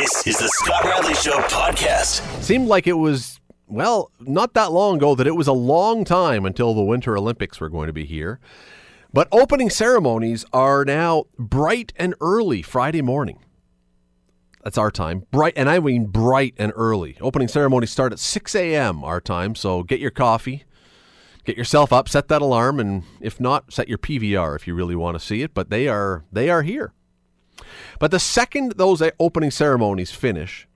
This 0.00 0.26
is 0.26 0.38
the 0.38 0.48
Scott 0.48 0.82
Radley 0.84 1.12
Show 1.12 1.38
podcast. 1.42 2.22
Seemed 2.42 2.68
like 2.68 2.86
it 2.86 2.94
was, 2.94 3.38
well, 3.66 4.10
not 4.18 4.54
that 4.54 4.72
long 4.72 4.96
ago 4.96 5.14
that 5.14 5.26
it 5.26 5.36
was 5.36 5.46
a 5.46 5.52
long 5.52 6.06
time 6.06 6.46
until 6.46 6.72
the 6.72 6.80
Winter 6.80 7.18
Olympics 7.18 7.60
were 7.60 7.68
going 7.68 7.86
to 7.86 7.92
be 7.92 8.06
here. 8.06 8.40
But 9.12 9.28
opening 9.30 9.68
ceremonies 9.68 10.46
are 10.54 10.86
now 10.86 11.24
bright 11.38 11.92
and 11.96 12.14
early 12.18 12.62
Friday 12.62 13.02
morning. 13.02 13.40
That's 14.64 14.78
our 14.78 14.90
time. 14.90 15.26
Bright, 15.30 15.52
and 15.54 15.68
I 15.68 15.80
mean 15.80 16.06
bright 16.06 16.54
and 16.56 16.72
early. 16.74 17.18
Opening 17.20 17.48
ceremonies 17.48 17.90
start 17.90 18.14
at 18.14 18.18
6 18.18 18.54
a.m. 18.54 19.04
our 19.04 19.20
time, 19.20 19.54
so 19.54 19.82
get 19.82 20.00
your 20.00 20.10
coffee, 20.10 20.64
get 21.44 21.58
yourself 21.58 21.92
up, 21.92 22.08
set 22.08 22.28
that 22.28 22.40
alarm, 22.40 22.80
and 22.80 23.02
if 23.20 23.38
not, 23.38 23.70
set 23.70 23.86
your 23.86 23.98
PVR 23.98 24.56
if 24.56 24.66
you 24.66 24.72
really 24.74 24.96
want 24.96 25.18
to 25.18 25.22
see 25.22 25.42
it. 25.42 25.52
But 25.52 25.68
they 25.68 25.88
are 25.88 26.24
they 26.32 26.48
are 26.48 26.62
here. 26.62 26.94
But 27.98 28.10
the 28.10 28.20
second 28.20 28.72
those 28.72 29.02
opening 29.18 29.50
ceremonies 29.50 30.12
finish, 30.12 30.66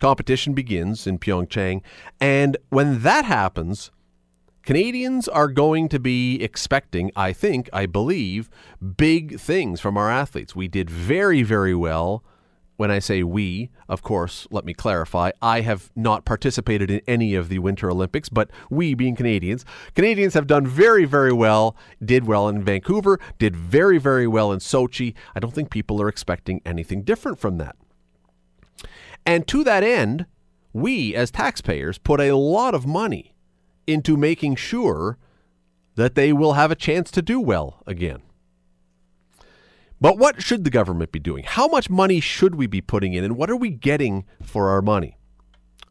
competition 0.00 0.54
begins 0.54 1.06
in 1.06 1.18
Pyeongchang. 1.18 1.82
And 2.20 2.56
when 2.68 3.00
that 3.02 3.24
happens, 3.24 3.90
Canadians 4.62 5.28
are 5.28 5.48
going 5.48 5.88
to 5.90 6.00
be 6.00 6.42
expecting, 6.42 7.12
I 7.14 7.32
think, 7.32 7.70
I 7.72 7.86
believe, 7.86 8.50
big 8.96 9.38
things 9.38 9.80
from 9.80 9.96
our 9.96 10.10
athletes. 10.10 10.56
We 10.56 10.66
did 10.66 10.90
very, 10.90 11.42
very 11.44 11.74
well 11.74 12.24
when 12.76 12.90
I 12.90 12.98
say 12.98 13.22
we, 13.22 13.70
of 13.88 14.02
course, 14.02 14.46
let 14.50 14.64
me 14.64 14.74
clarify, 14.74 15.30
I 15.40 15.62
have 15.62 15.90
not 15.96 16.24
participated 16.24 16.90
in 16.90 17.00
any 17.06 17.34
of 17.34 17.48
the 17.48 17.58
Winter 17.58 17.90
Olympics, 17.90 18.28
but 18.28 18.50
we 18.70 18.94
being 18.94 19.16
Canadians, 19.16 19.64
Canadians 19.94 20.34
have 20.34 20.46
done 20.46 20.66
very, 20.66 21.04
very 21.04 21.32
well, 21.32 21.76
did 22.04 22.26
well 22.26 22.48
in 22.48 22.62
Vancouver, 22.62 23.18
did 23.38 23.56
very, 23.56 23.98
very 23.98 24.26
well 24.26 24.52
in 24.52 24.60
Sochi. 24.60 25.14
I 25.34 25.40
don't 25.40 25.54
think 25.54 25.70
people 25.70 26.00
are 26.02 26.08
expecting 26.08 26.60
anything 26.66 27.02
different 27.02 27.38
from 27.38 27.58
that. 27.58 27.76
And 29.24 29.46
to 29.48 29.64
that 29.64 29.82
end, 29.82 30.26
we 30.72 31.14
as 31.14 31.30
taxpayers 31.30 31.98
put 31.98 32.20
a 32.20 32.36
lot 32.36 32.74
of 32.74 32.86
money 32.86 33.34
into 33.86 34.16
making 34.16 34.56
sure 34.56 35.18
that 35.94 36.14
they 36.14 36.32
will 36.32 36.52
have 36.52 36.70
a 36.70 36.76
chance 36.76 37.10
to 37.10 37.22
do 37.22 37.40
well 37.40 37.82
again. 37.86 38.20
But 40.00 40.18
what 40.18 40.42
should 40.42 40.64
the 40.64 40.70
government 40.70 41.12
be 41.12 41.18
doing? 41.18 41.44
How 41.44 41.68
much 41.68 41.88
money 41.88 42.20
should 42.20 42.54
we 42.54 42.66
be 42.66 42.80
putting 42.80 43.14
in, 43.14 43.24
and 43.24 43.36
what 43.36 43.50
are 43.50 43.56
we 43.56 43.70
getting 43.70 44.24
for 44.42 44.68
our 44.68 44.82
money? 44.82 45.16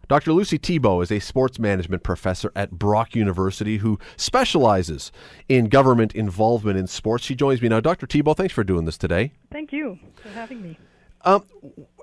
Dr. 0.07 0.33
Lucie 0.33 0.59
Thibault 0.59 1.01
is 1.01 1.11
a 1.11 1.19
sports 1.19 1.57
management 1.57 2.03
professor 2.03 2.51
at 2.55 2.71
Brock 2.71 3.15
University 3.15 3.77
who 3.77 3.97
specializes 4.17 5.11
in 5.49 5.67
government 5.67 6.13
involvement 6.13 6.77
in 6.77 6.85
sports. 6.85 7.23
She 7.23 7.33
joins 7.33 7.59
me 7.59 7.69
now. 7.69 7.79
Dr. 7.79 8.05
Thibault, 8.05 8.35
thanks 8.35 8.53
for 8.53 8.63
doing 8.63 8.85
this 8.85 8.99
today. 8.99 9.33
Thank 9.51 9.73
you 9.73 9.97
for 10.21 10.29
having 10.29 10.61
me. 10.61 10.77
Um, 11.25 11.43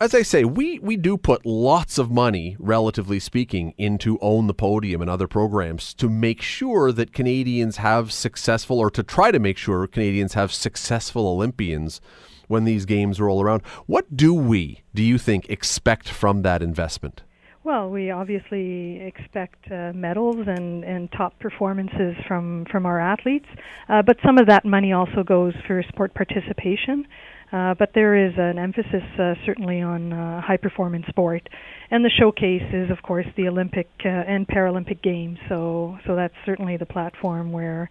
as 0.01 0.17
I 0.17 0.23
say, 0.23 0.43
we, 0.43 0.81
we 0.81 0.97
do 0.97 1.17
put 1.17 1.47
lots 1.47 1.97
of 1.97 2.11
money, 2.11 2.57
relatively 2.59 3.21
speaking, 3.21 3.73
into 3.79 4.19
Own 4.19 4.49
the 4.49 4.55
Podium 4.55 5.01
and 5.01 5.09
other 5.09 5.29
programs 5.29 5.95
to 5.95 6.09
make 6.09 6.43
sure 6.43 6.91
that 6.91 7.13
Canadians 7.13 7.77
have 7.77 8.11
successful, 8.13 8.81
or 8.81 8.91
to 8.91 9.05
try 9.05 9.31
to 9.31 9.39
make 9.39 9.57
sure 9.57 9.87
Canadians 9.87 10.35
have 10.35 10.53
successful 10.53 11.29
Olympians 11.29 12.01
when 12.49 12.65
these 12.65 12.85
games 12.85 13.21
roll 13.21 13.41
around. 13.41 13.63
What 13.87 14.17
do 14.17 14.35
we, 14.35 14.83
do 14.93 15.05
you 15.05 15.19
think, 15.19 15.49
expect 15.49 16.09
from 16.09 16.43
that 16.43 16.61
investment? 16.61 17.23
Well, 17.65 17.91
we 17.91 18.11
obviously 18.11 19.01
expect 19.01 19.71
uh, 19.71 19.93
medals 19.95 20.49
and, 20.49 20.83
and 20.83 21.13
top 21.13 21.39
performances 21.39 22.17
from, 22.27 22.67
from 22.73 22.87
our 22.87 22.99
athletes, 22.99 23.47
uh, 23.89 24.03
but 24.03 24.17
some 24.27 24.37
of 24.37 24.49
that 24.49 24.65
money 24.65 24.93
also 24.93 25.23
goes 25.23 25.55
for 25.65 25.81
sport 25.85 26.13
participation. 26.13 27.07
Uh, 27.53 27.75
but 27.75 27.91
there 27.95 28.17
is 28.17 28.33
an 28.39 28.59
emphasis 28.59 29.03
uh, 29.19 29.35
certainly 29.45 29.83
on 29.83 30.13
uh, 30.13 30.41
high 30.41 30.57
performance 30.57 31.07
sport, 31.09 31.47
and 31.91 32.03
the 32.03 32.11
showcase 32.11 32.63
is, 32.73 32.91
of 32.91 33.03
course, 33.03 33.27
the 33.37 33.47
Olympic 33.47 33.89
uh, 34.07 34.09
and 34.09 34.49
Paralympic 34.49 35.03
Games. 35.03 35.39
So, 35.51 35.99
so 36.07 36.17
that's 36.17 36.35
certainly 36.47 36.79
the 36.79 36.87
platform 36.87 37.53
where, 37.53 37.91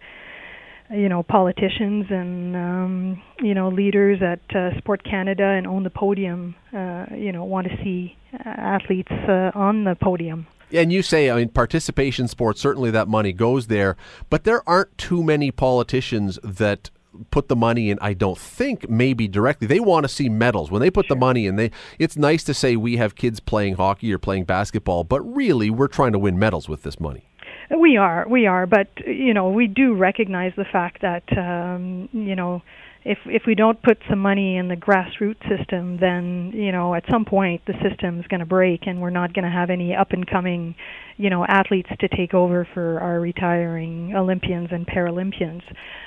you 0.90 1.08
know, 1.08 1.22
politicians 1.22 2.06
and 2.10 2.56
um, 2.56 3.22
you 3.40 3.54
know 3.54 3.68
leaders 3.68 4.20
at 4.20 4.40
uh, 4.56 4.76
Sport 4.78 5.04
Canada 5.04 5.44
and 5.44 5.68
Own 5.68 5.84
the 5.84 5.90
Podium, 5.90 6.56
uh, 6.72 7.06
you 7.14 7.30
know, 7.30 7.44
want 7.44 7.68
to 7.68 7.76
see 7.84 8.16
athletes 8.44 9.12
on 9.54 9.84
the 9.84 9.94
podium. 9.94 10.48
And 10.72 10.90
you 10.92 11.02
say, 11.02 11.30
I 11.30 11.36
mean, 11.36 11.50
participation 11.50 12.26
sports, 12.28 12.60
certainly 12.60 12.90
that 12.92 13.06
money 13.06 13.32
goes 13.32 13.66
there, 13.66 13.96
but 14.30 14.44
there 14.44 14.66
aren't 14.68 14.96
too 14.96 15.22
many 15.22 15.50
politicians 15.50 16.38
that 16.42 16.90
put 17.30 17.48
the 17.48 17.56
money 17.56 17.90
in 17.90 17.98
i 18.00 18.12
don't 18.12 18.38
think 18.38 18.88
maybe 18.88 19.28
directly. 19.28 19.66
They 19.66 19.80
want 19.80 20.04
to 20.04 20.08
see 20.08 20.28
medals. 20.28 20.70
When 20.70 20.80
they 20.80 20.90
put 20.90 21.06
sure. 21.06 21.16
the 21.16 21.20
money 21.20 21.46
in 21.46 21.56
they 21.56 21.70
it's 21.98 22.16
nice 22.16 22.42
to 22.44 22.54
say 22.54 22.76
we 22.76 22.96
have 22.96 23.14
kids 23.14 23.40
playing 23.40 23.74
hockey 23.74 24.12
or 24.12 24.18
playing 24.18 24.44
basketball 24.44 25.04
but 25.04 25.20
really 25.22 25.70
we're 25.70 25.88
trying 25.88 26.12
to 26.12 26.18
win 26.18 26.38
medals 26.38 26.68
with 26.68 26.82
this 26.82 26.98
money. 27.00 27.28
We 27.70 27.96
are 27.96 28.26
we 28.28 28.46
are 28.46 28.66
but 28.66 28.88
you 29.06 29.34
know 29.34 29.48
we 29.50 29.66
do 29.66 29.94
recognize 29.94 30.52
the 30.56 30.64
fact 30.64 31.02
that 31.02 31.24
um 31.36 32.08
you 32.12 32.36
know 32.36 32.62
if 33.04 33.18
if 33.26 33.42
we 33.46 33.54
don't 33.54 33.82
put 33.82 33.98
some 34.08 34.18
money 34.18 34.56
in 34.56 34.68
the 34.68 34.76
grassroots 34.76 35.42
system, 35.48 35.98
then 36.00 36.52
you 36.54 36.72
know 36.72 36.94
at 36.94 37.04
some 37.10 37.24
point 37.24 37.62
the 37.66 37.74
system's 37.82 38.26
going 38.28 38.40
to 38.40 38.46
break, 38.46 38.86
and 38.86 39.00
we're 39.00 39.10
not 39.10 39.32
going 39.34 39.44
to 39.44 39.50
have 39.50 39.70
any 39.70 39.94
up 39.94 40.12
and 40.12 40.26
coming, 40.26 40.74
you 41.16 41.30
know, 41.30 41.44
athletes 41.44 41.88
to 42.00 42.08
take 42.08 42.34
over 42.34 42.66
for 42.72 43.00
our 43.00 43.20
retiring 43.20 44.14
Olympians 44.14 44.68
and 44.70 44.86
Paralympians. 44.86 45.62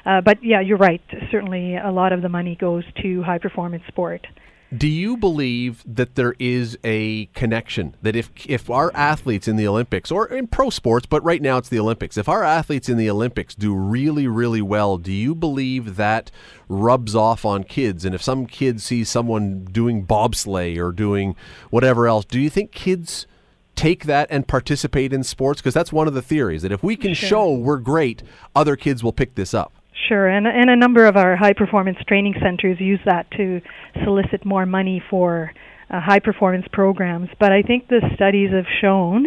Uh, 0.05 0.21
but 0.21 0.37
yeah, 0.41 0.61
you're 0.61 0.77
right. 0.77 1.01
Certainly, 1.31 1.75
a 1.77 1.91
lot 1.91 2.13
of 2.13 2.21
the 2.21 2.29
money 2.29 2.55
goes 2.59 2.83
to 3.01 3.21
high 3.23 3.39
performance 3.39 3.83
sport. 3.87 4.25
Do 4.75 4.87
you 4.87 5.15
believe 5.15 5.83
that 5.85 6.15
there 6.15 6.33
is 6.39 6.77
a 6.83 7.27
connection 7.27 7.95
that 8.01 8.15
if 8.15 8.31
if 8.47 8.69
our 8.69 8.91
athletes 8.95 9.47
in 9.47 9.57
the 9.57 9.67
Olympics 9.67 10.11
or 10.11 10.25
in 10.25 10.47
pro 10.47 10.71
sports, 10.71 11.05
but 11.05 11.23
right 11.23 11.41
now 11.41 11.57
it's 11.57 11.69
the 11.69 11.79
Olympics, 11.79 12.17
if 12.17 12.27
our 12.27 12.43
athletes 12.43 12.89
in 12.89 12.97
the 12.97 13.09
Olympics 13.09 13.53
do 13.53 13.75
really 13.75 14.27
really 14.27 14.63
well, 14.63 14.97
do 14.97 15.11
you 15.11 15.35
believe 15.35 15.97
that 15.97 16.31
rubs 16.67 17.15
off 17.15 17.45
on 17.45 17.63
kids? 17.63 18.05
And 18.05 18.15
if 18.15 18.23
some 18.23 18.47
kids 18.47 18.83
see 18.83 19.03
someone 19.03 19.65
doing 19.65 20.05
bobsleigh 20.05 20.77
or 20.77 20.91
doing 20.91 21.35
whatever 21.69 22.07
else, 22.07 22.25
do 22.25 22.39
you 22.39 22.49
think 22.49 22.71
kids 22.71 23.27
take 23.75 24.05
that 24.05 24.27
and 24.31 24.47
participate 24.47 25.13
in 25.13 25.23
sports? 25.23 25.61
Because 25.61 25.75
that's 25.75 25.93
one 25.93 26.07
of 26.07 26.15
the 26.15 26.23
theories 26.23 26.63
that 26.63 26.71
if 26.71 26.81
we 26.81 26.95
can 26.95 27.13
sure. 27.13 27.29
show 27.29 27.51
we're 27.53 27.77
great, 27.77 28.23
other 28.55 28.75
kids 28.75 29.03
will 29.03 29.13
pick 29.13 29.35
this 29.35 29.53
up. 29.53 29.74
Sure, 30.07 30.27
and 30.27 30.45
and 30.45 30.69
a 30.69 30.75
number 30.75 31.05
of 31.05 31.15
our 31.15 31.35
high 31.37 31.53
performance 31.53 31.97
training 32.07 32.35
centers 32.41 32.79
use 32.79 32.99
that 33.05 33.31
to 33.31 33.61
solicit 34.03 34.45
more 34.45 34.65
money 34.65 35.01
for 35.09 35.53
uh, 35.89 36.01
high 36.01 36.19
performance 36.19 36.65
programs. 36.71 37.29
But 37.39 37.51
I 37.51 37.61
think 37.61 37.87
the 37.87 38.01
studies 38.13 38.51
have 38.51 38.65
shown 38.81 39.25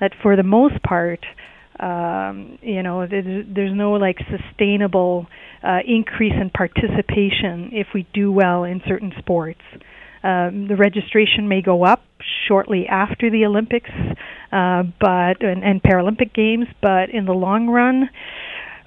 that 0.00 0.12
for 0.22 0.36
the 0.36 0.42
most 0.42 0.82
part, 0.82 1.24
um, 1.78 2.58
you 2.62 2.82
know, 2.82 3.06
there's, 3.06 3.46
there's 3.54 3.74
no 3.74 3.92
like 3.92 4.18
sustainable 4.30 5.26
uh, 5.62 5.78
increase 5.86 6.34
in 6.34 6.50
participation 6.50 7.70
if 7.72 7.88
we 7.94 8.06
do 8.12 8.32
well 8.32 8.64
in 8.64 8.82
certain 8.86 9.12
sports. 9.18 9.60
Um, 10.22 10.66
the 10.66 10.74
registration 10.76 11.48
may 11.48 11.62
go 11.62 11.84
up 11.84 12.02
shortly 12.48 12.86
after 12.88 13.30
the 13.30 13.44
Olympics, 13.44 13.90
uh, 14.50 14.82
but 15.00 15.42
and, 15.42 15.62
and 15.62 15.80
Paralympic 15.80 16.34
Games, 16.34 16.66
but 16.82 17.10
in 17.10 17.24
the 17.24 17.32
long 17.32 17.68
run, 17.68 18.10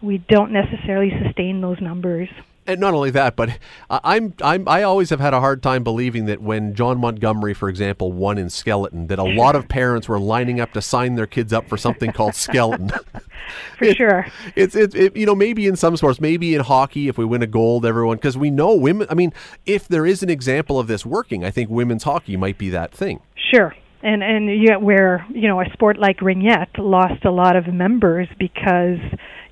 we 0.01 0.17
don't 0.17 0.51
necessarily 0.51 1.11
sustain 1.23 1.61
those 1.61 1.79
numbers. 1.81 2.29
And 2.67 2.79
not 2.79 2.93
only 2.93 3.09
that, 3.11 3.35
but 3.35 3.57
I'm 3.89 4.35
I'm 4.41 4.67
I 4.67 4.83
always 4.83 5.09
have 5.09 5.19
had 5.19 5.33
a 5.33 5.39
hard 5.39 5.63
time 5.63 5.83
believing 5.83 6.25
that 6.25 6.41
when 6.41 6.75
Jon 6.75 6.99
Montgomery, 6.99 7.55
for 7.55 7.69
example, 7.69 8.11
won 8.11 8.37
in 8.37 8.51
skeleton, 8.51 9.07
that 9.07 9.17
a 9.17 9.23
lot 9.23 9.55
of 9.55 9.67
parents 9.67 10.07
were 10.07 10.19
lining 10.19 10.59
up 10.59 10.71
to 10.73 10.81
sign 10.81 11.15
their 11.15 11.25
kids 11.25 11.51
up 11.51 11.67
for 11.67 11.75
something 11.75 12.11
called 12.11 12.35
skeleton. 12.35 12.91
for 13.77 13.85
it, 13.85 13.97
sure, 13.97 14.27
it's 14.55 14.75
it, 14.75 14.93
it, 14.93 15.17
you 15.17 15.25
know 15.25 15.33
maybe 15.33 15.65
in 15.65 15.75
some 15.75 15.97
sports, 15.97 16.21
maybe 16.21 16.53
in 16.53 16.61
hockey, 16.61 17.07
if 17.07 17.17
we 17.17 17.25
win 17.25 17.41
a 17.41 17.47
gold, 17.47 17.83
everyone 17.83 18.17
because 18.17 18.37
we 18.37 18.51
know 18.51 18.75
women. 18.75 19.07
I 19.09 19.15
mean, 19.15 19.33
if 19.65 19.87
there 19.87 20.05
is 20.05 20.21
an 20.21 20.29
example 20.29 20.79
of 20.79 20.87
this 20.87 21.03
working, 21.03 21.43
I 21.43 21.49
think 21.49 21.69
women's 21.69 22.03
hockey 22.03 22.37
might 22.37 22.59
be 22.59 22.69
that 22.69 22.91
thing. 22.91 23.21
Sure, 23.51 23.75
and 24.03 24.23
and 24.23 24.61
yet 24.63 24.81
where 24.81 25.25
you 25.29 25.47
know 25.47 25.59
a 25.61 25.65
sport 25.73 25.97
like 25.97 26.19
ringette 26.19 26.77
lost 26.77 27.25
a 27.25 27.31
lot 27.31 27.55
of 27.55 27.67
members 27.67 28.27
because 28.37 28.99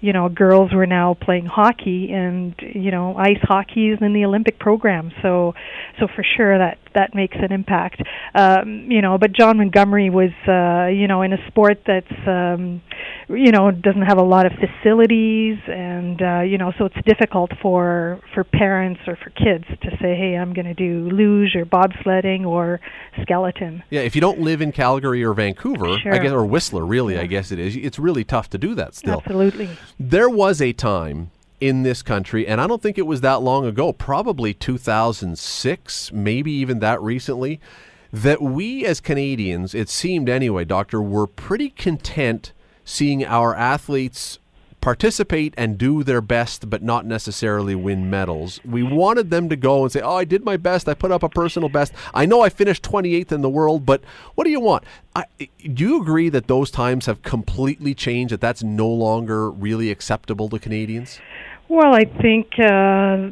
you 0.02 0.14
know 0.14 0.30
girls 0.30 0.74
were 0.74 0.86
now 0.86 1.14
playing 1.14 1.46
hockey 1.46 2.12
and 2.12 2.56
you 2.60 2.92
know 2.92 3.16
ice 3.18 3.42
hockey 3.44 3.90
is 3.90 4.00
in 4.02 4.14
the 4.14 4.26
olympic 4.26 4.60
program. 4.60 5.12
So 5.22 5.54
so 6.00 6.08
for 6.16 6.24
sure 6.24 6.58
that 6.58 6.78
that 6.96 7.14
makes 7.14 7.38
an 7.40 7.52
impact. 7.52 8.02
Um 8.36 8.90
you 8.90 9.02
know 9.02 9.18
but 9.18 9.32
jon 9.34 9.58
montgomery 9.58 10.10
was 10.10 10.32
uh 10.48 10.88
you 10.88 11.08
know 11.08 11.22
in 11.22 11.34
a 11.34 11.48
sport 11.48 11.82
that's 11.86 12.28
um 12.28 12.82
you 13.30 13.52
know 13.52 13.72
doesn't 13.72 14.02
have 14.02 14.18
a 14.18 14.24
lot 14.24 14.46
of 14.46 14.52
facilities 14.54 15.58
and 15.68 16.22
uh 16.22 16.42
you 16.42 16.58
know 16.58 16.72
so 16.78 16.86
it's 16.86 16.98
difficult 17.06 17.52
for 17.62 18.20
for 18.34 18.44
parents 18.44 19.00
or 19.08 19.16
for 19.16 19.30
kids 19.32 19.66
to 19.82 19.90
say 20.02 20.16
hey 20.16 20.36
i'm 20.36 20.54
going 20.54 20.66
to 20.66 20.74
do 20.74 21.10
luge 21.10 21.56
or 21.56 21.66
bobsledding 21.66 22.46
or 22.46 22.80
skeleton 23.22 23.84
yeah 23.90 24.02
if 24.02 24.16
you 24.16 24.22
don't 24.22 24.40
live 24.40 24.62
in 24.62 24.72
calgary 24.72 25.24
or 25.24 25.34
vancouver 25.34 25.98
sure. 26.00 26.14
i 26.14 26.18
guess 26.18 26.32
or 26.32 26.46
whistler 26.46 26.86
really 26.86 27.16
yeah. 27.16 27.22
i 27.22 27.26
guess 27.26 27.52
it 27.52 27.60
is 27.60 27.76
it's 27.76 28.00
really 28.00 28.24
tough 28.24 28.50
to 28.50 28.58
do 28.58 28.74
that 28.74 28.96
still 28.96 29.20
absolutely 29.20 29.70
there 30.00 30.30
was 30.30 30.62
a 30.62 30.74
time 30.74 31.32
in 31.60 31.84
this 31.84 32.02
country, 32.02 32.48
and 32.48 32.62
I 32.62 32.68
don't 32.68 32.82
think 32.82 32.98
it 32.98 33.06
was 33.06 33.22
that 33.22 33.42
long 33.42 33.66
ago, 33.66 33.92
probably 33.92 34.54
2006, 34.54 36.12
maybe 36.14 36.52
even 36.52 36.80
that 36.80 37.02
recently, 37.02 37.60
that 38.12 38.42
we 38.42 38.86
as 38.86 39.00
Canadians, 39.00 39.76
it 39.76 39.90
seemed 39.90 40.30
anyway, 40.30 40.66
Doctor, 40.66 41.02
were 41.02 41.28
pretty 41.28 41.70
content 41.70 42.54
seeing 42.90 43.24
our 43.24 43.56
athletes 43.56 44.40
participate 44.82 45.54
and 45.58 45.78
do 45.78 46.04
their 46.04 46.22
best, 46.22 46.70
but 46.70 46.82
not 46.82 47.06
necessarily 47.06 47.76
win 47.76 48.10
medals. 48.10 48.60
We 48.66 48.82
wanted 48.82 49.30
them 49.30 49.48
to 49.50 49.56
go 49.56 49.84
and 49.84 49.92
say, 49.92 50.02
Oh, 50.02 50.16
I 50.16 50.24
did 50.24 50.44
my 50.44 50.58
best. 50.58 50.90
I 50.90 50.94
put 50.94 51.12
up 51.12 51.22
a 51.22 51.30
personal 51.30 51.70
best. 51.70 51.94
I 52.14 52.26
know 52.26 52.42
I 52.42 52.50
finished 52.50 52.84
28th 52.84 53.32
in 53.32 53.42
the 53.42 53.50
world, 53.50 53.86
but 53.86 54.02
what 54.36 54.46
do 54.46 54.50
you 54.50 54.60
want? 54.60 54.86
I, 55.16 55.26
do 55.38 55.84
you 55.84 56.02
agree 56.02 56.30
that 56.30 56.48
those 56.48 56.72
times 56.72 57.06
have 57.06 57.22
completely 57.22 57.94
changed, 57.94 58.34
that 58.34 58.42
that's 58.42 58.64
no 58.64 58.88
longer 58.88 59.52
really 59.52 59.92
acceptable 59.92 60.50
to 60.50 60.58
Canadians? 60.58 61.20
Well, 61.68 61.94
I 61.94 62.06
think 62.06 62.48
uh, 62.58 63.30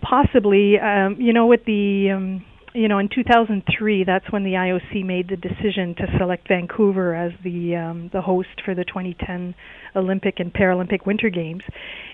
possibly, 0.00 0.78
um, 0.78 1.20
you 1.20 1.32
know, 1.32 1.46
with 1.46 1.64
the. 1.66 2.10
Um, 2.12 2.44
you 2.76 2.88
know, 2.88 2.98
in 2.98 3.08
2003, 3.08 4.04
that's 4.04 4.30
when 4.30 4.44
the 4.44 4.52
IOC 4.52 5.04
made 5.04 5.28
the 5.28 5.36
decision 5.36 5.94
to 5.96 6.06
select 6.18 6.46
Vancouver 6.48 7.14
as 7.14 7.32
the 7.42 7.76
um, 7.76 8.10
the 8.12 8.20
host 8.20 8.60
for 8.64 8.74
the 8.74 8.84
2010 8.84 9.54
Olympic 9.96 10.38
and 10.38 10.52
Paralympic 10.52 11.06
Winter 11.06 11.30
Games. 11.30 11.62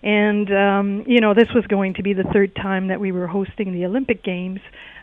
And, 0.02 0.52
um, 0.54 1.04
you 1.06 1.20
know, 1.20 1.34
this 1.34 1.48
was 1.54 1.66
going 1.66 1.94
to 1.94 2.02
be 2.02 2.14
the 2.14 2.24
third 2.32 2.54
time 2.54 2.88
that 2.88 3.00
we 3.00 3.12
were 3.12 3.26
hosting 3.26 3.72
the 3.72 3.84
Olympic 3.84 4.22
Games. 4.22 4.60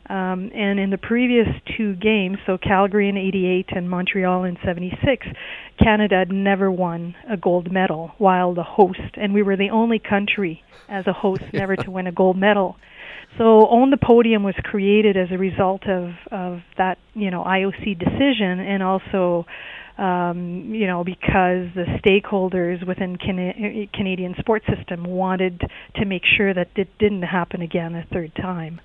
Um, 0.10 0.50
and 0.56 0.80
in 0.80 0.90
the 0.90 0.98
previous 0.98 1.48
two 1.78 1.96
games, 1.96 2.40
so 2.48 2.58
Calgary 2.58 3.10
in 3.10 3.18
88 3.18 3.68
and 3.76 3.90
Montreal 3.90 4.44
in 4.44 4.58
76, 4.66 5.28
Canada 5.78 6.16
had 6.16 6.32
never 6.32 6.72
won 6.72 7.16
a 7.30 7.38
gold 7.38 7.72
medal 7.72 8.14
while 8.18 8.56
the 8.56 8.64
host. 8.64 9.16
And 9.16 9.34
we 9.34 9.44
were 9.44 9.56
the 9.56 9.70
only 9.70 10.00
country 10.00 10.64
as 10.88 11.06
a 11.06 11.14
host 11.14 11.44
never 11.54 11.76
to 11.76 11.92
win 11.92 12.08
a 12.08 12.12
gold 12.12 12.38
medal. 12.38 12.78
So 13.38 13.68
Own 13.70 13.90
the 13.90 13.98
Podium 13.98 14.44
was 14.44 14.56
created 14.64 15.16
as 15.16 15.30
a 15.32 15.38
result 15.38 15.88
of, 15.88 16.12
of 16.32 16.62
that, 16.78 16.98
you 17.14 17.32
know, 17.32 17.44
IOC 17.44 17.98
decision 17.98 18.60
and 18.60 18.84
also 18.84 19.46
um, 20.00 20.74
you 20.74 20.88
know, 20.88 21.04
because 21.04 21.68
the 21.76 21.86
stakeholders 22.00 22.86
within 22.88 23.18
Can- 23.18 23.90
Canadian 23.94 24.34
sports 24.40 24.66
system 24.74 25.04
wanted 25.04 25.62
to 25.96 26.06
make 26.06 26.24
sure 26.38 26.54
that 26.54 26.70
it 26.78 26.88
didn't 27.00 27.24
happen 27.24 27.62
again 27.62 27.96
a 27.96 28.06
third 28.12 28.34
time. 28.36 28.80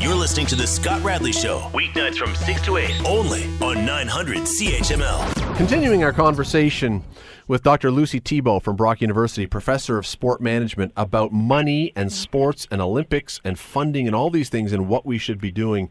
You're 0.00 0.14
listening 0.14 0.46
to 0.46 0.56
the 0.56 0.66
Scott 0.66 1.02
Radley 1.02 1.32
Show, 1.32 1.60
weeknights 1.72 2.16
from 2.16 2.34
6 2.34 2.62
to 2.62 2.76
8, 2.78 3.04
only 3.06 3.44
on 3.60 3.84
900 3.84 4.38
CHML. 4.38 5.56
Continuing 5.56 6.02
our 6.02 6.12
conversation 6.12 7.02
with 7.48 7.62
Dr. 7.62 7.90
Lucie 7.90 8.20
Thibault 8.20 8.60
from 8.60 8.76
Brock 8.76 9.00
University, 9.00 9.46
professor 9.46 9.96
of 9.96 10.06
sport 10.06 10.42
management, 10.42 10.92
about 10.98 11.32
money 11.32 11.94
and 11.96 12.12
sports 12.12 12.68
and 12.70 12.82
Olympics 12.82 13.40
and 13.42 13.58
funding 13.58 14.06
and 14.06 14.14
all 14.14 14.28
these 14.28 14.50
things 14.50 14.70
and 14.70 14.86
what 14.86 15.06
we 15.06 15.16
should 15.16 15.40
be 15.40 15.50
doing. 15.50 15.88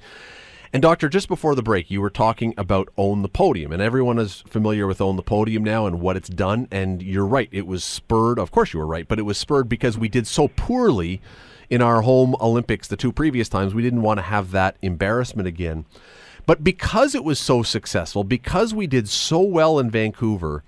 And 0.71 0.83
doctor, 0.83 1.09
just 1.09 1.27
before 1.27 1.56
the 1.56 1.63
break, 1.63 1.89
you 1.89 2.00
were 2.00 2.12
talking 2.12 2.54
about 2.57 2.89
Own 2.95 3.24
the 3.24 3.27
Podium, 3.30 3.71
and 3.71 3.81
everyone 3.81 4.19
is 4.19 4.44
familiar 4.48 4.86
with 4.86 5.01
Own 5.01 5.15
the 5.15 5.24
Podium 5.24 5.63
now 5.63 5.88
and 5.88 6.00
what 6.00 6.15
it's 6.15 6.30
done. 6.30 6.68
And 6.69 7.01
you're 7.01 7.25
right, 7.25 7.50
it 7.51 7.65
was 7.65 7.83
spurred. 7.83 8.38
Of 8.38 8.51
course, 8.51 8.71
you 8.71 8.80
were 8.80 8.86
right, 8.86 9.07
but 9.07 9.18
it 9.18 9.24
was 9.24 9.39
spurred 9.39 9.68
because 9.68 9.98
we 9.98 10.09
did 10.09 10.27
so 10.27 10.50
poorly 10.50 11.21
in 11.71 11.81
our 11.81 12.04
home 12.04 12.36
Olympics 12.39 12.88
the 12.88 12.98
two 12.98 13.12
previous 13.12 13.50
times. 13.50 13.74
We 13.74 13.81
didn't 13.81 14.04
want 14.04 14.19
to 14.19 14.24
have 14.24 14.51
that 14.51 14.77
embarrassment 14.83 15.48
again. 15.48 15.86
But 16.45 16.63
because 16.63 17.15
it 17.15 17.24
was 17.24 17.39
so 17.39 17.63
successful, 17.63 18.24
because 18.24 18.75
we 18.75 18.86
did 18.86 19.09
so 19.09 19.42
well 19.42 19.80
in 19.80 19.89
Vancouver, 19.89 20.63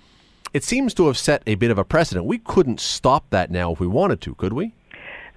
it 0.54 0.64
seems 0.64 0.94
to 0.96 1.08
have 1.08 1.18
set 1.18 1.44
a 1.46 1.56
bit 1.56 1.72
of 1.72 1.78
a 1.78 1.84
precedent. 1.84 2.26
We 2.26 2.40
couldn't 2.40 2.80
stop 2.80 3.30
that 3.30 3.52
now 3.52 3.72
if 3.72 3.80
we 3.80 3.88
wanted 3.88 4.22
to, 4.22 4.36
could 4.36 4.54
we? 4.54 4.74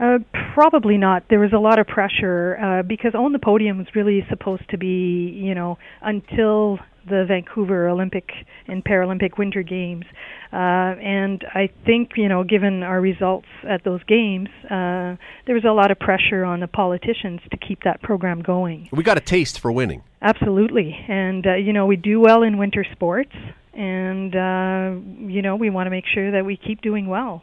Uh, 0.00 0.18
probably 0.54 0.96
not. 0.96 1.24
There 1.28 1.38
was 1.38 1.52
a 1.52 1.58
lot 1.58 1.78
of 1.78 1.86
pressure 1.86 2.58
uh, 2.58 2.82
because 2.82 3.12
Own 3.14 3.32
the 3.32 3.38
Podium 3.38 3.78
was 3.78 3.86
really 3.94 4.26
supposed 4.28 4.68
to 4.70 4.78
be, 4.78 5.30
you 5.34 5.54
know, 5.54 5.78
until 6.00 6.80
the 7.08 7.24
Vancouver 7.26 7.88
Olympic 7.88 8.30
and 8.68 8.84
Paralympic 8.84 9.38
Winter 9.38 9.62
Games. 9.62 10.04
Uh, 10.52 10.96
and 11.00 11.44
I 11.54 11.68
think, 11.84 12.10
you 12.16 12.28
know, 12.28 12.44
given 12.44 12.82
our 12.82 13.00
results 13.00 13.46
at 13.68 13.84
those 13.84 14.02
games, 14.04 14.48
uh, 14.64 15.16
there 15.46 15.54
was 15.54 15.64
a 15.64 15.72
lot 15.72 15.90
of 15.90 15.98
pressure 15.98 16.44
on 16.44 16.60
the 16.60 16.68
politicians 16.68 17.40
to 17.50 17.56
keep 17.56 17.82
that 17.84 18.02
program 18.02 18.42
going. 18.42 18.88
We 18.92 19.02
got 19.02 19.16
a 19.16 19.20
taste 19.20 19.60
for 19.60 19.72
winning. 19.72 20.02
Absolutely. 20.20 20.96
And, 21.08 21.46
uh, 21.46 21.54
you 21.54 21.72
know, 21.72 21.86
we 21.86 21.96
do 21.96 22.20
well 22.20 22.42
in 22.42 22.58
winter 22.58 22.84
sports. 22.92 23.34
And, 23.74 24.36
uh, 24.36 24.94
you 25.26 25.42
know, 25.42 25.56
we 25.56 25.70
want 25.70 25.86
to 25.86 25.90
make 25.90 26.04
sure 26.06 26.30
that 26.30 26.44
we 26.44 26.56
keep 26.56 26.82
doing 26.82 27.06
well. 27.06 27.42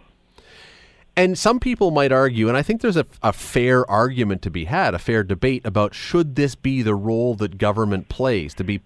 And 1.15 1.37
some 1.37 1.59
people 1.59 1.91
might 1.91 2.11
argue, 2.11 2.47
and 2.47 2.55
I 2.55 2.61
think 2.61 2.81
there's 2.81 2.95
a, 2.95 3.05
a, 3.21 3.33
fair 3.33 3.89
argument 3.89 4.41
to 4.43 4.49
be 4.49 4.65
had, 4.65 4.93
a 4.93 4.99
fair 4.99 5.21
debate 5.23 5.65
about 5.65 5.93
should 5.93 6.35
this 6.35 6.55
be 6.55 6.81
the 6.81 6.95
role 6.95 7.35
that 7.35 7.57
government 7.57 8.07
plays 8.07 8.53
to 8.53 8.63
be 8.63 8.81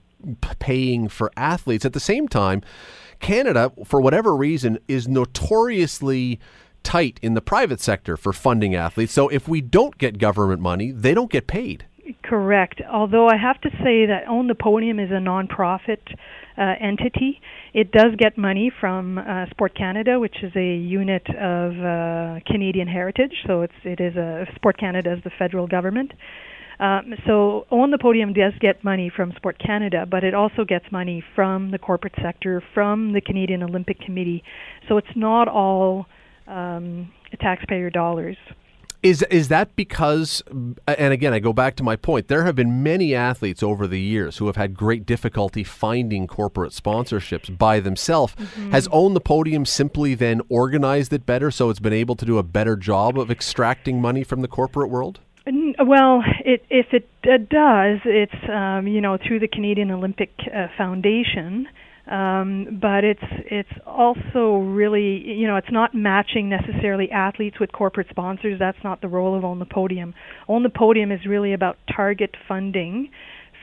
paying 0.60 1.10
for 1.10 1.31
athletes. 1.38 1.86
At 1.86 1.94
the 1.94 2.00
same 2.00 2.28
time, 2.28 2.63
Canada, 3.19 3.72
for 3.86 4.01
whatever 4.01 4.36
reason, 4.36 4.80
is 4.88 5.07
notoriously 5.07 6.39
tight 6.81 7.19
in 7.22 7.34
the 7.34 7.42
private 7.42 7.81
sector 7.81 8.18
for 8.18 8.34
funding 8.34 8.74
athletes. 8.74 9.13
So 9.13 9.28
if 9.30 9.48
we 9.48 9.62
don't 9.62 9.98
get 9.98 10.18
government 10.18 10.62
money, 10.62 10.92
they 10.92 11.13
don't 11.13 11.31
get 11.31 11.48
paid. 11.48 11.86
Correct. 12.24 12.82
Although 12.92 13.28
I 13.28 13.38
have 13.38 13.62
to 13.62 13.70
say 13.84 14.06
that 14.08 14.24
Own 14.28 14.48
the 14.48 14.56
Podium 14.56 15.00
is 15.00 15.10
a 15.10 15.20
nonprofit 15.22 16.00
uh, 16.58 16.74
entity. 16.82 17.40
It 17.74 17.92
does 17.92 18.16
get 18.18 18.38
money 18.38 18.72
from 18.80 19.18
uh, 19.18 19.46
Sport 19.52 19.76
Canada, 19.76 20.20
which 20.20 20.36
is 20.44 20.52
a 20.56 20.76
unit 20.76 21.26
of 21.30 21.72
uh, 21.80 22.40
Canadian 22.46 22.88
heritage. 22.88 23.34
So 23.48 23.62
it's 23.62 23.74
it 23.86 24.02
is 24.02 24.16
a 24.18 24.46
Sport 24.56 24.78
Canada 24.78 25.14
is 25.14 25.24
the 25.24 25.32
federal 25.40 25.66
government. 25.66 26.12
Um, 26.80 27.14
so 27.26 27.66
Own 27.72 27.92
the 27.92 27.98
Podium 27.98 28.34
does 28.34 28.54
get 28.60 28.84
money 28.84 29.10
from 29.16 29.32
Sport 29.38 29.58
Canada, 29.66 30.06
but 30.10 30.26
it 30.26 30.34
also 30.34 30.66
gets 30.66 30.86
money 30.92 31.24
from 31.36 31.72
the 31.72 31.78
corporate 31.78 32.16
sector, 32.22 32.62
from 32.74 33.14
the 33.14 33.22
Canadian 33.22 33.64
Olympic 33.64 34.00
Committee. 34.00 34.44
So 34.90 34.98
it's 34.98 35.16
not 35.16 35.48
all 35.48 36.06
um, 36.48 37.12
taxpayer 37.40 37.90
dollars. 37.90 38.36
Is 39.04 39.22
is 39.24 39.50
that 39.50 39.76
because 39.76 40.42
and 40.88 41.14
again 41.14 41.34
I 41.34 41.40
go 41.40 41.52
back 41.54 41.76
to 41.76 41.84
my 41.84 41.98
point 41.98 42.30
there 42.30 42.46
have 42.46 42.56
been 42.56 42.82
many 42.82 43.14
athletes 43.14 43.62
over 43.62 43.86
the 43.86 44.00
years 44.00 44.38
who 44.38 44.48
have 44.48 44.56
had 44.56 44.76
great 44.76 45.06
difficulty 45.06 45.64
finding 45.64 46.26
corporate 46.26 46.72
sponsorships 46.72 47.56
by 47.56 47.82
themselves 47.82 48.34
mm-hmm. 48.36 48.72
has 48.72 48.88
owned 48.92 49.16
the 49.16 49.22
podium 49.22 49.66
simply 49.66 50.16
then 50.16 50.42
organized 50.48 51.12
it 51.12 51.26
better 51.26 51.52
so 51.52 51.70
it's 51.70 51.82
been 51.82 51.92
able 51.92 52.16
to 52.16 52.26
do 52.26 52.38
a 52.38 52.44
better 52.44 52.78
job 52.78 53.20
of 53.20 53.30
extracting 53.30 54.02
money 54.02 54.24
from 54.24 54.42
the 54.42 54.48
corporate 54.48 54.90
world 54.90 55.20
well, 55.46 56.24
it, 56.46 56.64
if 56.70 56.88
it 56.94 57.10
does, 57.22 58.00
it's 58.06 58.50
um, 58.50 58.88
you 58.88 59.02
know 59.02 59.18
through 59.18 59.40
the 59.40 59.48
Canadian 59.48 59.92
Olympic 59.92 60.32
uh, 60.54 60.68
Foundation, 60.77 61.68
um, 62.05 62.79
but 62.81 63.05
it's 63.05 63.24
it's 63.50 63.69
also 63.86 64.57
really 64.57 65.22
you 65.25 65.48
know 65.48 65.55
it's 65.55 65.72
not 65.72 65.95
matching 65.95 66.50
necessarily 66.50 67.10
athletes 67.12 67.60
with 67.60 67.72
corporate 67.72 68.07
sponsors. 68.10 68.60
That's 68.60 68.77
not 68.83 69.01
the 69.01 69.07
role 69.07 69.38
of 69.38 69.45
Own 69.45 69.60
the 69.60 69.65
Podium. 69.65 70.13
Own 70.50 70.63
the 70.63 70.69
Podium 70.69 71.12
is 71.12 71.25
really 71.25 71.53
about 71.53 71.77
target 71.95 72.36
funding 72.48 73.10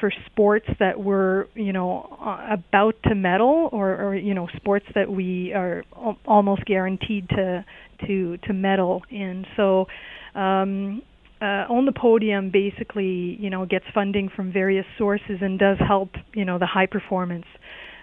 for 0.00 0.10
sports 0.26 0.66
that 0.78 0.98
we're 0.98 1.48
you 1.54 1.74
know 1.74 2.16
about 2.50 2.94
to 3.04 3.14
medal 3.14 3.68
or, 3.72 3.94
or 3.94 4.14
you 4.14 4.32
know 4.32 4.48
sports 4.56 4.86
that 4.94 5.10
we 5.10 5.52
are 5.52 5.84
al- 5.94 6.18
almost 6.24 6.64
guaranteed 6.64 7.28
to 7.28 7.64
to 8.06 8.38
to 8.38 8.52
medal 8.52 9.02
in. 9.10 9.44
So. 9.56 9.86
Um, 10.34 11.02
uh, 11.42 11.64
Own 11.70 11.86
the 11.86 11.92
Podium 11.92 12.50
basically, 12.50 13.38
you 13.40 13.48
know, 13.48 13.64
gets 13.64 13.86
funding 13.94 14.28
from 14.28 14.52
various 14.52 14.84
sources 14.98 15.38
and 15.40 15.58
does 15.58 15.78
help, 15.78 16.10
you 16.34 16.44
know, 16.44 16.58
the 16.58 16.66
high 16.66 16.84
performance 16.84 17.46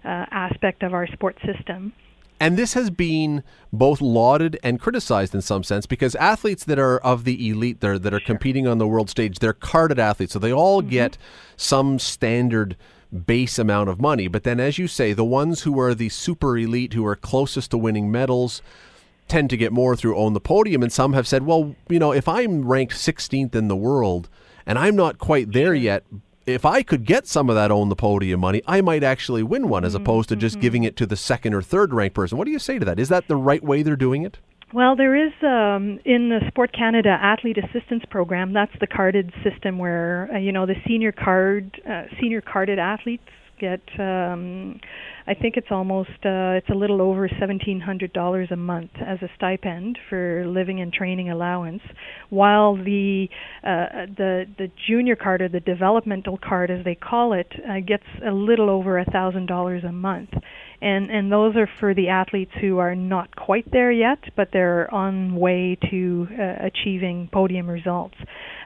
uh, 0.08 0.26
aspect 0.32 0.84
of 0.84 0.94
our 0.94 1.06
sports 1.08 1.40
system. 1.46 1.94
And 2.40 2.56
this 2.56 2.74
has 2.74 2.90
been 2.90 3.44
both 3.74 4.00
lauded 4.00 4.60
and 4.64 4.80
criticized 4.80 5.34
in 5.34 5.42
some 5.42 5.64
sense 5.64 5.86
because 5.86 6.16
athletes 6.16 6.64
that 6.66 6.78
are 6.78 7.00
of 7.00 7.24
the 7.24 7.50
elite 7.50 7.82
there 7.82 7.98
that 7.98 8.14
are 8.14 8.20
sure. 8.20 8.26
competing 8.26 8.68
on 8.68 8.78
the 8.78 8.88
world 8.88 9.10
stage, 9.10 9.40
they're 9.40 9.54
carded 9.54 10.00
athletes, 10.00 10.34
so 10.34 10.40
they 10.40 10.54
all 10.54 10.82
mm-hmm. 10.82 10.92
get 10.92 11.18
some 11.56 11.98
standard 11.98 12.78
base 13.26 13.58
amount 13.58 13.90
of 13.90 14.00
money. 14.00 14.28
But 14.28 14.44
then, 14.44 14.60
as 14.60 14.78
you 14.78 14.88
say, 14.88 15.14
the 15.14 15.26
ones 15.26 15.64
who 15.64 15.80
are 15.80 15.96
the 15.96 16.10
super 16.10 16.58
elite, 16.58 16.94
who 16.94 17.06
are 17.06 17.16
closest 17.16 17.72
to 17.72 17.78
winning 17.78 18.12
medals, 18.12 18.62
tend 19.28 19.50
to 19.50 19.58
get 19.58 19.74
more 19.74 19.96
through 19.96 20.16
own 20.16 20.34
the 20.34 20.40
podium. 20.40 20.84
And 20.84 20.92
some 20.92 21.14
have 21.14 21.28
said, 21.28 21.44
well, 21.44 21.76
you 21.90 22.00
know, 22.00 22.12
if 22.12 22.28
I'm 22.28 22.66
ranked 22.68 22.94
16th 22.94 23.56
in 23.56 23.68
the 23.68 23.76
world 23.76 24.30
and 24.66 24.78
I'm 24.78 24.96
not 24.96 25.18
quite 25.18 25.54
there 25.54 25.74
yet, 25.74 26.04
if 26.48 26.66
I 26.66 26.82
could 26.82 27.04
get 27.04 27.27
some 27.27 27.50
of 27.50 27.56
that 27.56 27.72
own 27.72 27.89
the 27.89 27.96
podium 27.96 28.39
money, 28.39 28.62
I 28.66 28.82
might 28.82 29.04
actually 29.04 29.44
win 29.44 29.68
one 29.68 29.84
as 29.84 29.94
mm-hmm. 29.94 30.04
opposed 30.04 30.30
to 30.30 30.36
just 30.36 30.60
giving 30.60 30.84
it 30.84 30.96
to 30.96 31.06
the 31.06 31.18
second 31.18 31.54
or 31.54 31.62
third 31.62 31.94
ranked 31.94 32.16
person. 32.16 32.38
What 32.38 32.46
do 32.46 32.51
you 32.51 32.60
say 32.60 32.80
to 32.80 32.86
that? 32.86 33.00
Is 33.00 33.10
that 33.10 33.27
the 33.27 33.36
right 33.36 33.62
way 33.62 33.84
they're 33.84 33.98
doing 33.98 34.24
it? 34.24 34.39
Well, 34.74 34.96
there 34.96 35.16
is 35.16 35.32
um, 35.44 36.00
in 36.04 36.30
the 36.30 36.39
Sport 36.48 36.74
Canada 36.74 37.18
Athlete 37.22 37.58
Assistance 37.58 38.04
Program. 38.10 38.54
That's 38.54 38.72
the 38.80 38.88
carded 38.88 39.32
system 39.44 39.77
where 39.77 40.30
uh, 40.34 40.38
you 40.38 40.51
know 40.51 40.66
the 40.66 40.75
senior 40.86 41.12
card, 41.12 41.80
uh, 41.89 42.04
senior 42.20 42.42
carded 42.42 42.80
athletes 42.80 43.24
get 43.60 43.82
um, 44.00 44.80
I 45.26 45.34
think 45.34 45.58
it's 45.58 45.68
almost 45.72 46.10
uh, 46.24 46.56
it's 46.56 46.70
a 46.70 46.76
little 46.76 47.02
over 47.02 47.30
seventeen 47.40 47.80
hundred 47.82 48.14
dollars 48.14 48.50
a 48.52 48.56
month 48.56 48.92
as 49.06 49.22
a 49.22 49.30
stipend 49.36 49.98
for 50.10 50.46
living 50.48 50.80
and 50.80 50.94
training 50.94 51.30
allowance, 51.30 51.82
while 52.30 52.76
the 52.76 53.28
uh, 53.64 54.08
the 54.18 54.46
the 54.58 54.72
junior 54.88 55.16
card 55.16 55.42
or 55.42 55.50
the 55.50 55.60
developmental 55.60 56.38
card 56.38 56.72
as 56.72 56.84
they 56.86 56.96
call 56.96 57.34
it 57.34 57.52
uh, 57.70 57.80
gets 57.80 58.06
a 58.26 58.32
little 58.32 58.70
over 58.70 58.98
a 58.98 59.06
thousand 59.06 59.48
dollars 59.48 59.84
a 59.84 59.92
month 59.92 60.30
and 60.82 61.10
and 61.10 61.32
those 61.32 61.56
are 61.56 61.70
for 61.80 61.94
the 61.94 62.10
athletes 62.10 62.52
who 62.62 62.78
are 62.78 62.96
not 62.96 63.36
quite 63.36 63.72
there 63.72 63.92
yet, 63.92 64.20
but 64.36 64.50
they're 64.54 64.94
on 64.94 65.36
way 65.36 65.78
to 65.90 66.28
uh, 66.32 66.66
achieving 66.66 67.30
podium 67.32 67.68
results. 67.68 68.16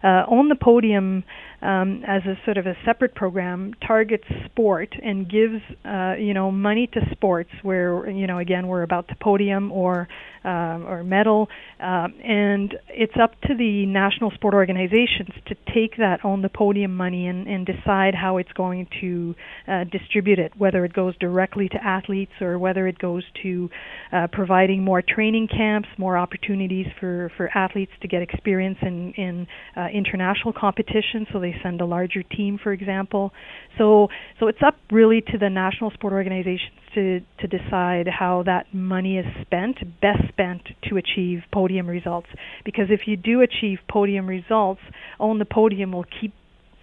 Uh, 0.04 0.24
Own 0.28 0.50
the 0.50 0.56
Podium 0.56 1.24
um, 1.62 2.04
as 2.08 2.24
a 2.26 2.36
sort 2.46 2.58
of 2.58 2.66
a 2.66 2.76
separate 2.86 3.14
program 3.16 3.74
targets 3.86 4.24
sport 4.46 4.90
and 5.04 5.30
gives 5.30 5.62
uh, 5.86 6.16
you 6.18 6.34
know 6.34 6.52
money 6.52 6.88
to 6.88 7.00
sports 7.12 7.52
where 7.62 8.10
you 8.10 8.28
know 8.28 8.40
again 8.40 8.68
we're 8.68 8.84
about 8.84 9.08
the 9.08 9.16
podium 9.22 9.72
or 9.72 10.08
um, 10.44 10.86
or 10.88 11.04
medal, 11.04 11.48
um, 11.80 12.14
and 12.24 12.76
it's 12.90 13.14
up 13.22 13.40
to 13.42 13.56
the 13.56 13.86
national 13.86 14.32
sport 14.32 14.54
organizations 14.54 15.30
to 15.48 15.56
take 15.74 15.98
that 15.98 16.20
Own 16.24 16.42
the 16.42 16.50
Podium 16.50 16.96
money 16.96 17.28
and, 17.28 17.48
and 17.48 17.66
decide 17.66 18.16
how 18.16 18.38
it's 18.38 18.52
going 18.54 18.88
to 19.02 19.36
uh, 19.68 19.84
distribute 19.92 20.40
it, 20.40 20.54
whether 20.58 20.84
it 20.86 20.94
goes 20.94 21.16
directly 21.18 21.70
to 21.70 21.78
athletes 21.84 22.32
or 22.42 22.58
whether 22.58 22.88
it 22.88 22.98
goes 22.98 23.24
to 23.44 23.70
uh, 24.12 24.28
providing 24.32 24.84
more 24.84 25.02
training 25.02 25.48
camps, 25.48 25.90
more 25.98 26.18
opportunities 26.18 26.88
for, 27.00 27.32
for 27.38 27.50
athletes 27.56 27.92
to 28.02 28.08
get 28.08 28.22
experience 28.22 28.78
in, 28.82 29.14
in 29.14 29.48
uh, 29.76 29.88
international 29.94 30.54
competition, 30.54 31.26
so 31.32 31.40
they 31.40 31.56
send 31.64 31.82
a 31.82 31.86
larger 31.86 32.24
team, 32.24 32.60
for 32.62 32.74
example. 32.74 33.32
So, 33.78 34.08
so 34.40 34.48
it's 34.48 34.62
up 34.66 34.76
really 34.92 35.22
to 35.32 35.38
the 35.38 35.50
national 35.50 35.92
sport 35.92 36.14
organizations 36.14 36.74
to, 36.96 37.22
to 37.40 37.48
decide 37.48 38.08
how 38.08 38.44
that 38.44 38.74
money 38.74 39.18
is 39.18 39.26
spent, 39.42 39.78
best 40.02 40.28
spent 40.30 40.62
to 40.90 40.98
achieve 40.98 41.44
podium 41.52 41.88
results. 41.88 42.28
Because 42.64 42.88
if 42.90 43.08
you 43.08 43.18
do 43.18 43.42
achieve 43.42 43.80
podium 43.90 44.28
results, 44.28 44.82
Own 45.20 45.40
the 45.40 45.46
Podium 45.46 45.92
will 45.92 46.06
keep 46.20 46.34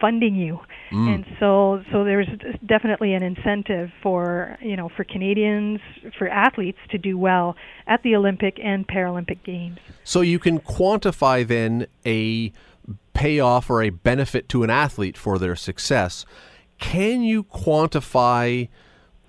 funding 0.01 0.35
you. 0.37 0.61
Mm. 0.91 1.15
And 1.15 1.27
so 1.41 1.83
so 1.91 2.05
there's 2.05 2.29
definitely 2.65 3.15
an 3.15 3.23
incentive 3.23 3.91
for, 4.03 4.57
you 4.61 4.77
know, 4.77 4.89
for 4.89 5.05
Canadians, 5.05 5.81
for 6.17 6.29
athletes 6.29 6.79
to 6.91 6.99
do 6.99 7.19
well 7.19 7.57
at 7.87 8.03
the 8.03 8.15
Olympic 8.15 8.59
and 8.63 8.87
Paralympic 8.87 9.43
games. 9.45 9.79
So 10.05 10.21
you 10.21 10.39
can 10.39 10.61
quantify 10.61 11.47
then 11.47 11.87
a 12.07 12.53
payoff 13.13 13.69
or 13.69 13.83
a 13.83 13.91
benefit 13.91 14.49
to 14.51 14.63
an 14.63 14.71
athlete 14.71 15.17
for 15.17 15.39
their 15.39 15.57
success. 15.57 16.25
Can 16.79 17.23
you 17.23 17.43
quantify 17.43 18.69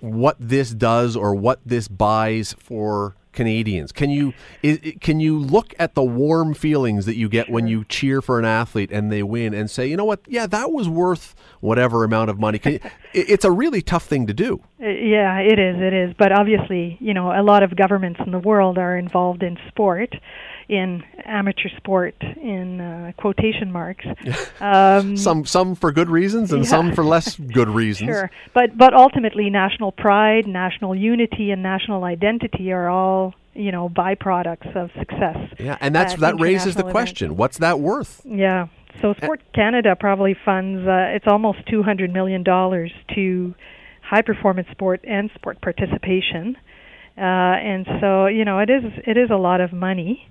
what 0.00 0.36
this 0.38 0.70
does 0.70 1.16
or 1.16 1.34
what 1.34 1.60
this 1.64 1.88
buys 1.88 2.54
for 2.58 3.16
Canadians? 3.32 3.92
Can 3.92 4.10
you 4.10 4.34
is, 4.62 4.80
can 5.00 5.20
you 5.20 5.38
look 5.38 5.74
at 5.78 5.94
the 5.94 6.02
warm 6.02 6.54
feelings 6.54 7.06
that 7.06 7.16
you 7.16 7.28
get 7.28 7.48
when 7.48 7.66
you 7.66 7.84
cheer 7.84 8.20
for 8.20 8.38
an 8.38 8.44
athlete 8.44 8.90
and 8.90 9.10
they 9.10 9.22
win 9.22 9.54
and 9.54 9.70
say, 9.70 9.86
you 9.86 9.96
know 9.96 10.04
what, 10.04 10.20
yeah, 10.26 10.46
that 10.46 10.72
was 10.72 10.88
worth 10.88 11.34
whatever 11.60 12.04
amount 12.04 12.30
of 12.30 12.38
money? 12.38 12.58
Can, 12.58 12.80
it's 13.12 13.44
a 13.44 13.50
really 13.50 13.82
tough 13.82 14.06
thing 14.06 14.26
to 14.26 14.34
do. 14.34 14.62
Uh, 14.82 14.88
yeah, 14.88 15.38
it 15.38 15.58
is. 15.58 15.76
It 15.78 15.92
is. 15.92 16.14
But 16.18 16.32
obviously, 16.32 16.96
you 17.00 17.14
know, 17.14 17.30
a 17.30 17.42
lot 17.42 17.62
of 17.62 17.76
governments 17.76 18.20
in 18.24 18.32
the 18.32 18.38
world 18.38 18.78
are 18.78 18.96
involved 18.96 19.42
in 19.42 19.58
sport 19.68 20.14
in 20.70 21.02
amateur 21.24 21.68
sport 21.76 22.14
in 22.20 22.80
uh, 22.80 23.12
quotation 23.18 23.70
marks. 23.70 24.06
Um, 24.60 25.16
some 25.16 25.46
some 25.46 25.74
for 25.74 25.90
good 25.90 26.10
reasons 26.10 26.52
and 26.52 26.64
yeah. 26.64 26.68
some 26.68 26.94
for 26.94 27.02
less 27.02 27.36
good 27.36 27.68
reasons. 27.82 28.10
Sure, 28.10 28.30
but 28.52 28.76
but 28.76 28.92
ultimately, 28.92 29.48
national 29.48 29.90
pride, 29.90 30.46
national 30.46 30.94
unity, 30.94 31.50
and 31.50 31.62
national 31.62 32.04
identity 32.04 32.70
are 32.70 32.88
all 32.88 33.34
you 33.54 33.72
know 33.72 33.88
byproducts 33.88 34.76
of 34.76 34.90
success. 34.98 35.36
Yeah, 35.58 35.78
and 35.80 35.94
that's 35.94 36.14
that 36.16 36.38
raises 36.38 36.74
the 36.74 36.82
question. 36.82 37.36
What's 37.36 37.58
that 37.58 37.80
worth? 37.80 38.20
Yeah. 38.24 38.68
So 39.00 39.14
Sport 39.14 39.40
Canada 39.54 39.96
probably 39.98 40.36
funds 40.44 40.86
uh, 40.86 41.14
it's 41.14 41.26
almost 41.26 41.66
two 41.66 41.82
hundred 41.82 42.12
million 42.12 42.42
dollars 42.42 42.92
to 43.14 43.54
high 44.02 44.22
performance 44.22 44.68
sport 44.70 45.00
and 45.04 45.30
sport 45.34 45.60
participation. 45.62 46.56
Uh, 47.16 47.20
and 47.20 47.86
so 48.00 48.26
you 48.26 48.44
know 48.44 48.58
it 48.58 48.68
is 48.68 48.84
it 49.06 49.16
is 49.16 49.30
a 49.30 49.36
lot 49.36 49.62
of 49.62 49.72
money 49.72 50.29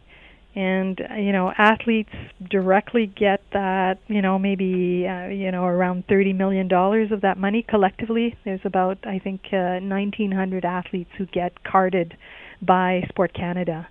and 0.59 0.99
you 1.15 1.31
know 1.31 1.53
athletes 1.57 2.11
directly 2.49 3.07
get 3.07 3.41
that 3.53 3.97
you 4.07 4.21
know 4.21 4.37
maybe 4.37 5.07
uh, 5.07 5.27
you 5.27 5.49
know 5.51 5.63
around 5.63 6.05
30 6.07 6.33
million 6.33 6.67
dollars 6.67 7.13
of 7.13 7.21
that 7.21 7.37
money 7.37 7.63
collectively 7.67 8.35
there's 8.43 8.59
about 8.65 8.97
i 9.03 9.17
think 9.19 9.39
uh, 9.53 9.79
1900 9.79 10.65
athletes 10.65 11.11
who 11.17 11.25
get 11.27 11.63
carded 11.63 12.17
by 12.61 13.01
sport 13.09 13.33
canada 13.33 13.87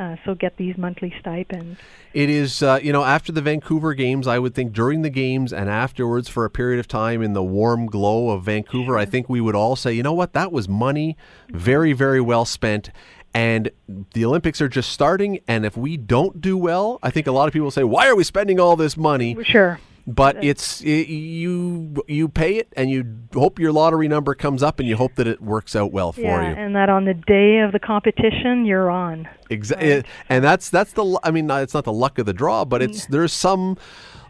uh, 0.00 0.16
so 0.24 0.34
get 0.34 0.56
these 0.56 0.78
monthly 0.78 1.12
stipends. 1.20 1.78
It 2.14 2.30
is, 2.30 2.62
uh, 2.62 2.80
you 2.82 2.90
know, 2.90 3.04
after 3.04 3.32
the 3.32 3.42
Vancouver 3.42 3.92
games, 3.92 4.26
I 4.26 4.38
would 4.38 4.54
think 4.54 4.72
during 4.72 5.02
the 5.02 5.10
games 5.10 5.52
and 5.52 5.68
afterwards 5.68 6.26
for 6.26 6.46
a 6.46 6.50
period 6.50 6.80
of 6.80 6.88
time 6.88 7.20
in 7.20 7.34
the 7.34 7.42
warm 7.42 7.84
glow 7.84 8.30
of 8.30 8.44
Vancouver, 8.44 8.96
I 8.96 9.04
think 9.04 9.28
we 9.28 9.42
would 9.42 9.54
all 9.54 9.76
say, 9.76 9.92
you 9.92 10.02
know 10.02 10.14
what, 10.14 10.32
that 10.32 10.52
was 10.52 10.70
money 10.70 11.18
very, 11.50 11.92
very 11.92 12.20
well 12.20 12.46
spent. 12.46 12.90
And 13.32 13.70
the 13.86 14.24
Olympics 14.24 14.60
are 14.60 14.68
just 14.68 14.90
starting, 14.90 15.40
and 15.46 15.64
if 15.64 15.76
we 15.76 15.96
don't 15.96 16.40
do 16.40 16.56
well, 16.56 16.98
I 17.00 17.10
think 17.10 17.28
a 17.28 17.32
lot 17.32 17.46
of 17.46 17.52
people 17.52 17.70
say, 17.70 17.84
"Why 17.84 18.08
are 18.08 18.16
we 18.16 18.24
spending 18.24 18.58
all 18.58 18.74
this 18.74 18.96
money?" 18.96 19.36
Sure. 19.44 19.78
But 20.06 20.42
it's 20.42 20.80
it, 20.80 21.08
you 21.08 22.02
you 22.08 22.28
pay 22.28 22.56
it, 22.56 22.72
and 22.76 22.90
you 22.90 23.04
hope 23.32 23.60
your 23.60 23.70
lottery 23.70 24.08
number 24.08 24.34
comes 24.34 24.62
up, 24.64 24.80
and 24.80 24.88
you 24.88 24.96
hope 24.96 25.14
that 25.14 25.28
it 25.28 25.40
works 25.40 25.76
out 25.76 25.92
well 25.92 26.12
for 26.12 26.22
yeah, 26.22 26.50
you. 26.50 26.56
and 26.56 26.74
that 26.74 26.88
on 26.88 27.04
the 27.04 27.14
day 27.14 27.58
of 27.58 27.70
the 27.70 27.78
competition, 27.78 28.64
you're 28.64 28.90
on. 28.90 29.28
Exactly, 29.48 29.92
right? 29.92 30.06
and 30.28 30.42
that's 30.42 30.68
that's 30.68 30.92
the. 30.94 31.20
I 31.22 31.30
mean, 31.30 31.48
it's 31.48 31.74
not 31.74 31.84
the 31.84 31.92
luck 31.92 32.18
of 32.18 32.26
the 32.26 32.32
draw, 32.32 32.64
but 32.64 32.82
it's 32.82 33.06
mm. 33.06 33.10
there's 33.10 33.32
some 33.32 33.76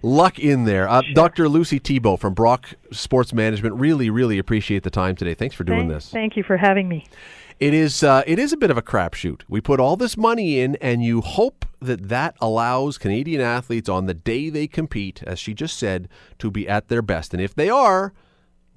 luck 0.02 0.38
in 0.38 0.64
there. 0.64 0.88
Uh, 0.88 1.02
sure. 1.02 1.14
Dr. 1.14 1.48
Lucie 1.48 1.78
Thibault 1.78 2.18
from 2.18 2.34
Brock 2.34 2.74
Sports 2.90 3.32
Management, 3.32 3.76
really, 3.76 4.10
really 4.10 4.38
appreciate 4.38 4.82
the 4.82 4.90
time 4.90 5.16
today. 5.16 5.32
Thanks 5.32 5.54
for 5.54 5.64
doing 5.64 5.88
thank, 5.88 5.92
this. 5.92 6.10
Thank 6.10 6.36
you 6.36 6.42
for 6.42 6.58
having 6.58 6.88
me 6.88 7.06
it 7.60 7.74
is 7.74 8.02
uh, 8.02 8.22
it 8.26 8.38
is 8.38 8.52
a 8.52 8.56
bit 8.56 8.70
of 8.70 8.78
a 8.78 8.82
crapshoot. 8.82 9.42
We 9.46 9.60
put 9.60 9.78
all 9.78 9.96
this 9.96 10.16
money 10.16 10.60
in, 10.60 10.76
and 10.76 11.04
you 11.04 11.20
hope 11.20 11.66
that 11.80 12.08
that 12.08 12.34
allows 12.40 12.96
Canadian 12.96 13.42
athletes 13.42 13.88
on 13.88 14.06
the 14.06 14.14
day 14.14 14.48
they 14.48 14.66
compete, 14.66 15.22
as 15.24 15.38
she 15.38 15.52
just 15.52 15.78
said, 15.78 16.08
to 16.38 16.50
be 16.50 16.66
at 16.66 16.88
their 16.88 17.02
best. 17.02 17.34
And 17.34 17.42
if 17.42 17.54
they 17.54 17.68
are, 17.68 18.14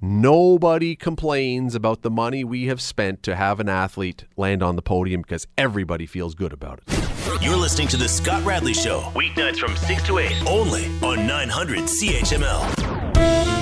nobody 0.02 0.96
complains 0.96 1.74
about 1.74 2.02
the 2.02 2.10
money 2.10 2.44
we 2.44 2.66
have 2.66 2.80
spent 2.80 3.22
to 3.22 3.34
have 3.36 3.58
an 3.58 3.70
athlete 3.70 4.24
land 4.36 4.62
on 4.62 4.76
the 4.76 4.82
podium 4.82 5.22
because 5.22 5.46
everybody 5.56 6.04
feels 6.04 6.34
good 6.34 6.52
about 6.52 6.82
it. 6.86 7.42
You're 7.42 7.56
listening 7.56 7.88
to 7.88 7.96
the 7.96 8.08
Scott 8.08 8.44
Radley 8.44 8.74
Show, 8.74 9.00
weeknights 9.14 9.58
from 9.58 9.74
six 9.76 10.02
to 10.04 10.18
eight, 10.18 10.36
only 10.46 10.86
on 11.02 11.26
900 11.26 11.78
CHML. 11.80 13.53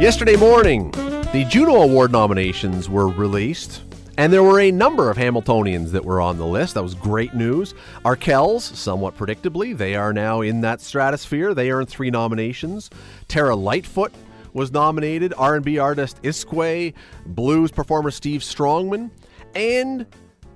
Yesterday 0.00 0.36
morning, 0.36 0.90
the 0.90 1.46
Juno 1.48 1.76
Award 1.76 2.10
nominations 2.10 2.88
were 2.90 3.08
released, 3.08 3.82
and 4.18 4.32
there 4.32 4.42
were 4.42 4.60
a 4.60 4.70
number 4.70 5.08
of 5.08 5.16
Hamiltonians 5.16 5.92
that 5.92 6.04
were 6.04 6.20
on 6.20 6.36
the 6.36 6.44
list. 6.44 6.74
That 6.74 6.82
was 6.82 6.94
great 6.94 7.32
news. 7.32 7.74
Arkells, 8.04 8.62
somewhat 8.62 9.16
predictably, 9.16 9.74
they 9.74 9.94
are 9.94 10.12
now 10.12 10.40
in 10.40 10.60
that 10.62 10.80
stratosphere. 10.80 11.54
They 11.54 11.70
earned 11.70 11.88
three 11.88 12.10
nominations. 12.10 12.90
Terra 13.28 13.54
Lightfoot 13.54 14.12
was 14.52 14.72
nominated, 14.72 15.32
R&B 15.38 15.78
artist 15.78 16.20
Iskwē, 16.22 16.92
blues 17.24 17.70
performer 17.70 18.10
Steve 18.10 18.40
Strongman, 18.42 19.10
and 19.54 20.06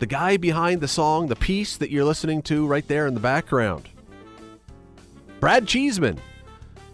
the 0.00 0.07
guy 0.07 0.37
behind 0.37 0.80
the 0.80 0.88
song, 0.88 1.28
the 1.28 1.37
piece 1.37 1.76
that 1.76 1.90
you're 1.90 2.04
listening 2.04 2.42
to 2.42 2.66
right 2.66 2.87
there 2.88 3.07
in 3.07 3.14
the 3.14 3.21
background. 3.21 3.88
Brad 5.40 5.66
Cheeseman 5.66 6.21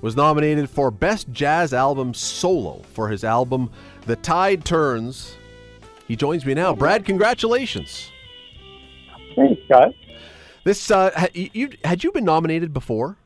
was 0.05 0.17
nominated 0.17 0.69
for 0.69 0.91
Best 0.91 1.33
Jazz 1.33 1.73
Album 1.73 2.13
Solo 2.13 2.83
for 2.93 3.09
his 3.09 3.25
album 3.25 3.71
The 4.05 4.17
Tide 4.17 4.63
Turns. 4.63 5.39
He 6.07 6.15
joins 6.15 6.45
me 6.45 6.53
now. 6.53 6.75
Brad, 6.75 7.07
congratulations. 7.07 8.13
Thanks, 9.35 9.63
Scott. 9.65 9.95
This 10.63 10.91
uh, 10.91 11.29
you 11.33 11.71
had 11.85 12.05
you 12.05 12.13
been 12.13 12.27
nominated 12.27 12.75
before? 12.75 13.17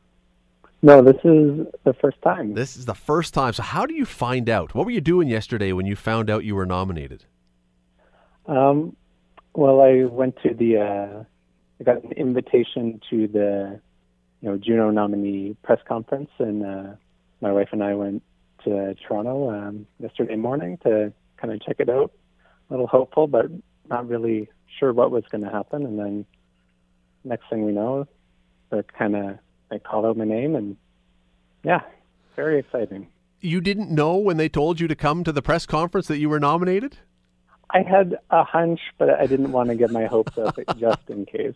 No, 0.81 1.01
this 1.01 1.17
is 1.25 1.67
the 1.83 1.93
first 1.99 2.21
time. 2.21 2.53
This 2.53 2.77
is 2.77 2.85
the 2.85 2.95
first 2.95 3.33
time. 3.33 3.51
So, 3.51 3.61
how 3.61 3.85
do 3.85 3.93
you 3.93 4.05
find 4.05 4.47
out? 4.47 4.73
What 4.73 4.85
were 4.85 4.91
you 4.91 5.01
doing 5.01 5.27
yesterday 5.27 5.73
when 5.73 5.85
you 5.85 5.97
found 5.97 6.29
out 6.29 6.45
you 6.45 6.55
were 6.55 6.65
nominated? 6.65 7.25
Um, 8.45 8.95
well, 9.53 9.81
I 9.81 10.05
went 10.05 10.37
to 10.43 10.53
the. 10.53 10.77
Uh, 10.77 11.23
I 11.81 11.83
got 11.83 12.05
an 12.05 12.13
invitation 12.13 13.01
to 13.09 13.27
the 13.27 13.81
you 14.41 14.49
know 14.49 14.57
Juno 14.57 14.89
nominee 14.89 15.55
press 15.63 15.79
conference, 15.87 16.29
and 16.39 16.65
uh, 16.65 16.95
my 17.41 17.51
wife 17.51 17.69
and 17.71 17.83
I 17.83 17.95
went 17.95 18.23
to 18.63 18.95
Toronto 18.95 19.49
um, 19.49 19.87
yesterday 19.99 20.35
morning 20.35 20.77
to 20.83 21.13
kind 21.37 21.53
of 21.53 21.61
check 21.61 21.77
it 21.79 21.89
out. 21.89 22.11
A 22.69 22.73
little 22.73 22.87
hopeful, 22.87 23.27
but 23.27 23.45
not 23.89 24.07
really 24.07 24.49
sure 24.79 24.93
what 24.93 25.11
was 25.11 25.23
going 25.31 25.43
to 25.43 25.49
happen. 25.49 25.85
And 25.85 25.97
then 25.97 26.25
next 27.23 27.49
thing 27.49 27.65
we 27.65 27.71
know, 27.71 28.07
they're 28.69 28.83
kind 28.83 29.15
of 29.15 29.39
they 29.69 29.79
called 29.79 30.05
out 30.05 30.17
my 30.17 30.25
name, 30.25 30.55
and 30.55 30.77
yeah, 31.63 31.81
very 32.35 32.59
exciting. 32.59 33.07
You 33.41 33.61
didn't 33.61 33.89
know 33.89 34.17
when 34.17 34.37
they 34.37 34.49
told 34.49 34.79
you 34.79 34.87
to 34.87 34.95
come 34.95 35.23
to 35.23 35.31
the 35.31 35.41
press 35.41 35.65
conference 35.65 36.07
that 36.07 36.17
you 36.17 36.29
were 36.29 36.39
nominated? 36.39 36.97
I 37.71 37.83
had 37.83 38.17
a 38.31 38.43
hunch, 38.43 38.79
but 38.97 39.09
I 39.09 39.27
didn't 39.27 39.51
want 39.51 39.69
to 39.69 39.75
get 39.75 39.91
my 39.91 40.05
hopes 40.05 40.37
up 40.37 40.57
just 40.77 41.09
in 41.09 41.25
case. 41.25 41.53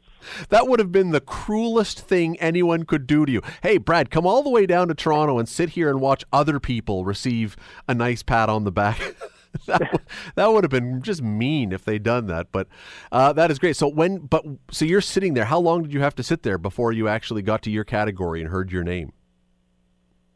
That 0.50 0.68
would 0.68 0.80
have 0.80 0.92
been 0.92 1.12
the 1.12 1.22
cruelest 1.22 2.00
thing 2.00 2.40
anyone 2.40 2.84
could 2.84 3.08
do 3.08 3.26
to 3.26 3.32
you. 3.32 3.42
Hey, 3.64 3.78
Brad, 3.78 4.12
come 4.12 4.28
all 4.28 4.44
the 4.44 4.50
way 4.50 4.66
down 4.66 4.90
to 4.90 4.94
Toronto 4.94 5.40
and 5.40 5.50
sit 5.50 5.70
here 5.70 5.90
and 5.90 6.00
watch 6.00 6.24
other 6.32 6.60
people 6.60 7.04
receive 7.04 7.56
a 7.88 7.96
nice 7.96 8.22
pat 8.22 8.48
on 8.48 8.64
the 8.64 8.72
back. 8.72 9.00
that, 9.66 9.80
would, 9.92 10.02
that 10.36 10.52
would 10.52 10.64
have 10.64 10.72
been 10.72 11.02
just 11.02 11.24
mean 11.24 11.72
if 11.72 11.84
they'd 11.84 12.04
done 12.04 12.28
that. 12.28 12.52
But 12.52 12.68
uh, 13.12 13.34
that 13.34 13.50
is 13.50 13.58
great. 13.58 13.76
So 13.76 13.88
when, 13.88 14.20
but 14.20 14.46
so 14.70 14.86
you're 14.86 15.02
sitting 15.02 15.34
there. 15.34 15.46
How 15.46 15.60
long 15.60 15.82
did 15.82 15.94
you 15.94 16.02
have 16.02 16.16
to 16.16 16.24
sit 16.24 16.44
there 16.44 16.60
before 16.60 16.92
you 16.92 17.08
actually 17.08 17.42
got 17.42 17.64
to 17.64 17.72
your 17.72 17.84
category 17.84 18.40
and 18.40 18.52
heard 18.52 18.72
your 18.72 18.84
name? 18.84 19.14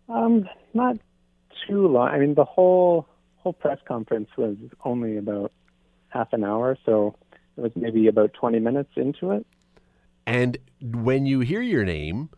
Um, 0.09 0.49
not 0.73 0.97
too 1.67 1.87
long. 1.87 2.07
I 2.07 2.17
mean, 2.17 2.33
the 2.33 2.45
whole 2.45 3.07
whole 3.37 3.53
press 3.53 3.79
conference 3.87 4.29
was 4.37 4.55
only 4.83 5.17
about 5.17 5.51
half 6.09 6.33
an 6.33 6.43
hour, 6.43 6.77
so 6.85 7.15
it 7.57 7.61
was 7.61 7.71
maybe 7.75 8.07
about 8.07 8.33
20 8.33 8.59
minutes 8.59 8.91
into 8.95 9.31
it. 9.31 9.45
And 10.25 10.57
when 10.81 11.25
you 11.25 11.39
hear 11.39 11.61
your 11.61 11.85
name, 11.85 12.29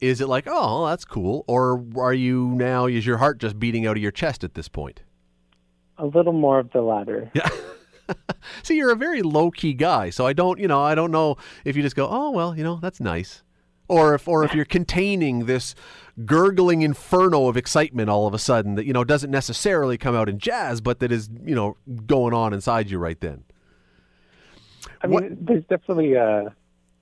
is 0.00 0.20
it 0.20 0.28
like, 0.28 0.44
oh, 0.46 0.86
that's 0.86 1.04
cool? 1.04 1.44
Or 1.46 1.84
are 1.96 2.14
you 2.14 2.48
now, 2.48 2.86
is 2.86 3.06
your 3.06 3.18
heart 3.18 3.38
just 3.38 3.58
beating 3.58 3.86
out 3.86 3.96
of 3.96 4.02
your 4.02 4.12
chest 4.12 4.44
at 4.44 4.54
this 4.54 4.68
point? 4.68 5.02
A 5.98 6.06
little 6.06 6.32
more 6.32 6.60
of 6.60 6.70
the 6.72 6.80
latter. 6.80 7.30
Yeah. 7.34 7.48
See, 8.62 8.76
you're 8.76 8.92
a 8.92 8.96
very 8.96 9.22
low 9.22 9.50
key 9.50 9.74
guy, 9.74 10.10
so 10.10 10.26
I 10.26 10.32
don't, 10.32 10.58
you 10.58 10.68
know, 10.68 10.80
I 10.80 10.94
don't 10.94 11.10
know 11.10 11.36
if 11.64 11.76
you 11.76 11.82
just 11.82 11.96
go, 11.96 12.08
oh, 12.08 12.30
well, 12.30 12.56
you 12.56 12.64
know, 12.64 12.78
that's 12.80 13.00
nice. 13.00 13.42
Or 13.88 14.14
if, 14.14 14.28
or 14.28 14.44
if 14.44 14.54
you're 14.54 14.66
containing 14.66 15.46
this 15.46 15.74
gurgling 16.26 16.82
inferno 16.82 17.48
of 17.48 17.56
excitement 17.56 18.10
all 18.10 18.26
of 18.26 18.34
a 18.34 18.38
sudden 18.38 18.74
that 18.74 18.84
you 18.84 18.92
know 18.92 19.04
doesn't 19.04 19.30
necessarily 19.30 19.96
come 19.96 20.14
out 20.14 20.28
in 20.28 20.38
jazz, 20.38 20.80
but 20.80 20.98
that 21.00 21.10
is 21.10 21.30
you 21.44 21.54
know 21.54 21.76
going 22.06 22.34
on 22.34 22.52
inside 22.52 22.90
you 22.90 22.98
right 22.98 23.20
then. 23.20 23.44
I 25.02 25.06
mean, 25.06 25.14
what? 25.14 25.46
there's 25.46 25.64
definitely 25.64 26.14
a 26.14 26.24
uh, 26.24 26.50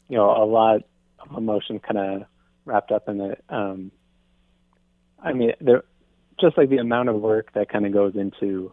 you 0.09 0.17
know 0.17 0.31
a 0.31 0.45
lot 0.45 0.83
of 1.19 1.37
emotion 1.37 1.81
kind 1.81 1.99
of 1.99 2.27
wrapped 2.65 2.93
up 2.93 3.09
in 3.09 3.21
it. 3.21 3.45
Um, 3.49 3.91
I 5.23 5.33
mean, 5.33 5.53
there 5.61 5.83
just 6.39 6.59
like 6.59 6.69
the 6.69 6.79
amount 6.79 7.09
of 7.09 7.17
work 7.17 7.53
that 7.55 7.69
kind 7.69 7.87
of 7.87 7.93
goes 7.93 8.15
into 8.15 8.73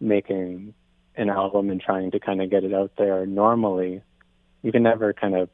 making 0.00 0.74
an 1.16 1.30
album 1.30 1.70
and 1.70 1.80
trying 1.80 2.10
to 2.10 2.20
kind 2.20 2.42
of 2.42 2.50
get 2.50 2.64
it 2.64 2.74
out 2.74 2.92
there. 2.98 3.24
Normally, 3.26 4.02
you 4.62 4.72
can 4.72 4.82
never 4.82 5.12
kind 5.12 5.36
of 5.36 5.48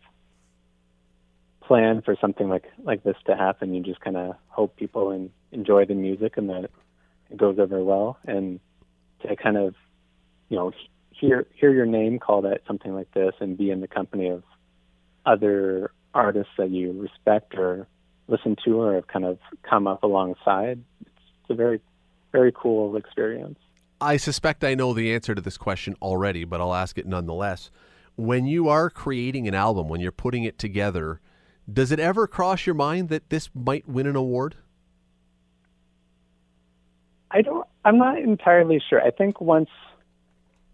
plan 1.72 2.02
for 2.02 2.14
something 2.20 2.50
like 2.50 2.64
like 2.84 3.02
this 3.02 3.16
to 3.24 3.34
happen. 3.34 3.72
You 3.72 3.82
just 3.82 4.00
kind 4.00 4.18
of 4.18 4.34
hope 4.48 4.76
people 4.76 5.30
enjoy 5.52 5.86
the 5.86 5.94
music 5.94 6.36
and 6.36 6.50
that 6.50 6.64
it 7.30 7.36
goes 7.38 7.58
over 7.58 7.82
well. 7.82 8.18
And 8.26 8.60
to 9.22 9.34
kind 9.36 9.56
of, 9.56 9.74
you 10.50 10.58
know, 10.58 10.72
hear 11.18 11.46
hear 11.54 11.72
your 11.72 11.86
name 11.86 12.18
called 12.18 12.44
at 12.44 12.60
something 12.66 12.94
like 12.94 13.10
this 13.14 13.32
and 13.40 13.56
be 13.56 13.70
in 13.70 13.80
the 13.80 13.88
company 13.88 14.28
of 14.28 14.42
other 15.24 15.92
artists 16.12 16.52
that 16.58 16.68
you 16.68 16.92
respect 16.92 17.54
or 17.54 17.86
listen 18.28 18.54
to 18.66 18.78
or 18.78 18.94
have 18.96 19.06
kind 19.06 19.24
of 19.24 19.38
come 19.62 19.86
up 19.86 20.02
alongside. 20.02 20.78
It's 21.00 21.48
a 21.48 21.54
very 21.54 21.80
very 22.32 22.52
cool 22.52 22.96
experience. 22.96 23.58
I 23.98 24.18
suspect 24.18 24.62
I 24.62 24.74
know 24.74 24.92
the 24.92 25.14
answer 25.14 25.34
to 25.34 25.40
this 25.40 25.56
question 25.56 25.96
already, 26.02 26.44
but 26.44 26.60
I'll 26.60 26.74
ask 26.74 26.98
it 26.98 27.06
nonetheless. 27.06 27.70
When 28.16 28.44
you 28.44 28.68
are 28.68 28.90
creating 28.90 29.48
an 29.48 29.54
album, 29.54 29.88
when 29.88 30.02
you're 30.02 30.12
putting 30.12 30.44
it 30.44 30.58
together, 30.58 31.22
does 31.70 31.92
it 31.92 32.00
ever 32.00 32.26
cross 32.26 32.66
your 32.66 32.74
mind 32.74 33.08
that 33.10 33.28
this 33.30 33.50
might 33.54 33.88
win 33.88 34.06
an 34.06 34.16
award? 34.16 34.56
I 37.30 37.42
don't. 37.42 37.66
I'm 37.84 37.98
not 37.98 38.18
entirely 38.18 38.80
sure. 38.88 39.00
I 39.00 39.10
think 39.10 39.40
once, 39.40 39.70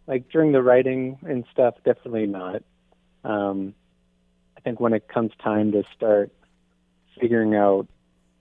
like 0.07 0.29
during 0.31 0.53
the 0.53 0.63
writing 0.63 1.19
and 1.23 1.45
stuff, 1.53 1.75
definitely 1.85 2.27
not. 2.27 2.63
Um, 3.25 3.75
I 4.57 4.61
think 4.61 4.81
when 4.81 4.93
it 4.93 5.09
comes 5.09 5.33
time 5.43 5.73
to 5.73 5.85
start 5.97 6.31
figuring 7.21 7.55
out, 7.55 7.87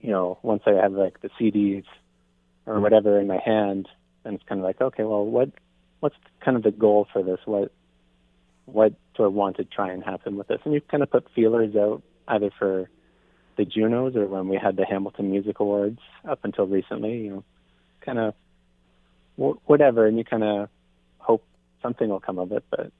you 0.00 0.10
know, 0.10 0.38
once 0.42 0.62
I 0.66 0.72
have 0.72 0.92
like 0.92 1.20
the 1.20 1.30
CDs 1.40 1.84
or 2.66 2.80
whatever 2.80 3.20
in 3.20 3.26
my 3.26 3.40
hand, 3.44 3.88
then 4.24 4.34
it's 4.34 4.44
kind 4.44 4.60
of 4.60 4.64
like, 4.64 4.80
okay, 4.80 5.04
well, 5.04 5.24
what, 5.24 5.50
what's 6.00 6.16
kind 6.44 6.56
of 6.56 6.62
the 6.62 6.70
goal 6.70 7.06
for 7.12 7.22
this? 7.22 7.38
What, 7.44 7.72
what 8.66 8.92
do 9.16 9.24
I 9.24 9.28
want 9.28 9.56
to 9.56 9.64
try 9.64 9.92
and 9.92 10.02
happen 10.02 10.36
with 10.36 10.48
this? 10.48 10.60
And 10.64 10.74
you 10.74 10.80
kind 10.80 11.02
of 11.02 11.10
put 11.10 11.26
feelers 11.34 11.74
out 11.76 12.02
either 12.28 12.50
for 12.58 12.88
the 13.56 13.64
Junos 13.64 14.14
or 14.14 14.26
when 14.26 14.48
we 14.48 14.56
had 14.56 14.76
the 14.76 14.84
Hamilton 14.84 15.30
Music 15.30 15.58
Awards 15.60 15.98
up 16.28 16.40
until 16.44 16.66
recently, 16.66 17.18
you 17.18 17.30
know, 17.30 17.44
kind 18.00 18.18
of 18.18 18.34
whatever, 19.36 20.06
and 20.06 20.16
you 20.16 20.24
kind 20.24 20.44
of 20.44 20.68
hope 21.18 21.44
something 21.82 22.08
will 22.08 22.20
come 22.20 22.38
of 22.38 22.52
it, 22.52 22.64
but. 22.70 22.92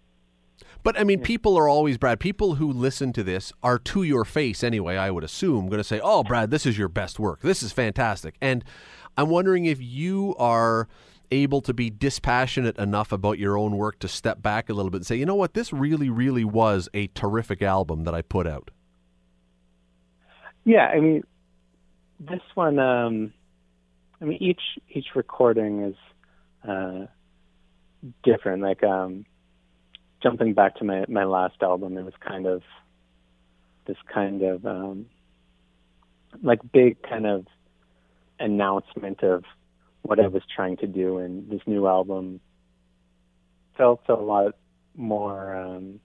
But 0.82 0.98
I 0.98 1.04
mean, 1.04 1.20
people 1.20 1.56
are 1.56 1.68
always, 1.68 1.98
Brad, 1.98 2.18
people 2.18 2.56
who 2.56 2.72
listen 2.72 3.12
to 3.12 3.22
this 3.22 3.52
are 3.62 3.78
to 3.78 4.02
your 4.02 4.24
face 4.24 4.64
anyway, 4.64 4.96
I 4.96 5.10
would 5.10 5.24
assume, 5.24 5.68
going 5.68 5.78
to 5.78 5.84
say, 5.84 6.00
oh, 6.02 6.24
Brad, 6.24 6.50
this 6.50 6.66
is 6.66 6.76
your 6.76 6.88
best 6.88 7.20
work. 7.20 7.40
This 7.42 7.62
is 7.62 7.72
fantastic. 7.72 8.34
And 8.40 8.64
I'm 9.16 9.28
wondering 9.28 9.66
if 9.66 9.80
you 9.80 10.34
are 10.38 10.88
able 11.30 11.60
to 11.60 11.74
be 11.74 11.90
dispassionate 11.90 12.76
enough 12.78 13.12
about 13.12 13.38
your 13.38 13.56
own 13.56 13.76
work 13.76 13.98
to 14.00 14.08
step 14.08 14.42
back 14.42 14.68
a 14.68 14.74
little 14.74 14.90
bit 14.90 14.98
and 14.98 15.06
say, 15.06 15.16
you 15.16 15.26
know 15.26 15.34
what, 15.34 15.54
this 15.54 15.72
really, 15.72 16.08
really 16.08 16.44
was 16.44 16.88
a 16.94 17.08
terrific 17.08 17.62
album 17.62 18.04
that 18.04 18.14
I 18.14 18.22
put 18.22 18.46
out. 18.46 18.70
Yeah, 20.68 20.84
I 20.86 21.00
mean, 21.00 21.24
this 22.20 22.42
one. 22.54 22.78
Um, 22.78 23.32
I 24.20 24.26
mean, 24.26 24.36
each 24.42 24.60
each 24.90 25.06
recording 25.14 25.82
is 25.82 25.96
uh, 26.68 27.06
different. 28.22 28.62
Like 28.62 28.84
um, 28.84 29.24
jumping 30.22 30.52
back 30.52 30.76
to 30.76 30.84
my 30.84 31.06
my 31.08 31.24
last 31.24 31.54
album, 31.62 31.96
it 31.96 32.02
was 32.02 32.12
kind 32.20 32.44
of 32.46 32.60
this 33.86 33.96
kind 34.12 34.42
of 34.42 34.66
um, 34.66 35.06
like 36.42 36.60
big 36.70 37.02
kind 37.02 37.24
of 37.24 37.46
announcement 38.38 39.22
of 39.22 39.44
what 40.02 40.20
I 40.20 40.26
was 40.26 40.42
trying 40.54 40.76
to 40.78 40.86
do, 40.86 41.16
and 41.16 41.48
this 41.50 41.62
new 41.66 41.86
album 41.86 42.40
felt 43.78 44.02
a 44.10 44.16
lot 44.16 44.54
more 44.94 45.56
um, 45.56 45.98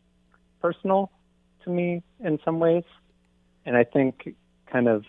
personal 0.61 1.11
to 1.65 1.69
me 1.69 2.01
in 2.21 2.39
some 2.45 2.59
ways, 2.59 2.85
and 3.65 3.75
I 3.75 3.83
think 3.83 4.35
kind 4.73 4.87
of 4.87 5.05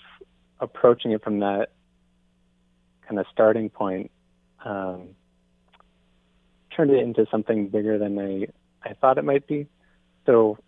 approaching 0.61 1.13
it 1.13 1.25
from 1.25 1.41
that 1.41 1.71
kind 3.09 3.19
of 3.19 3.27
starting 3.33 3.71
point 3.71 4.11
um, 4.65 5.09
turned 6.77 6.91
it 6.91 7.03
into 7.03 7.27
something 7.31 7.69
bigger 7.69 7.99
than 7.99 8.19
I, 8.19 8.47
I 8.89 8.95
thought 8.95 9.19
it 9.19 9.25
might 9.25 9.47
be. 9.47 9.67
So 10.27 10.59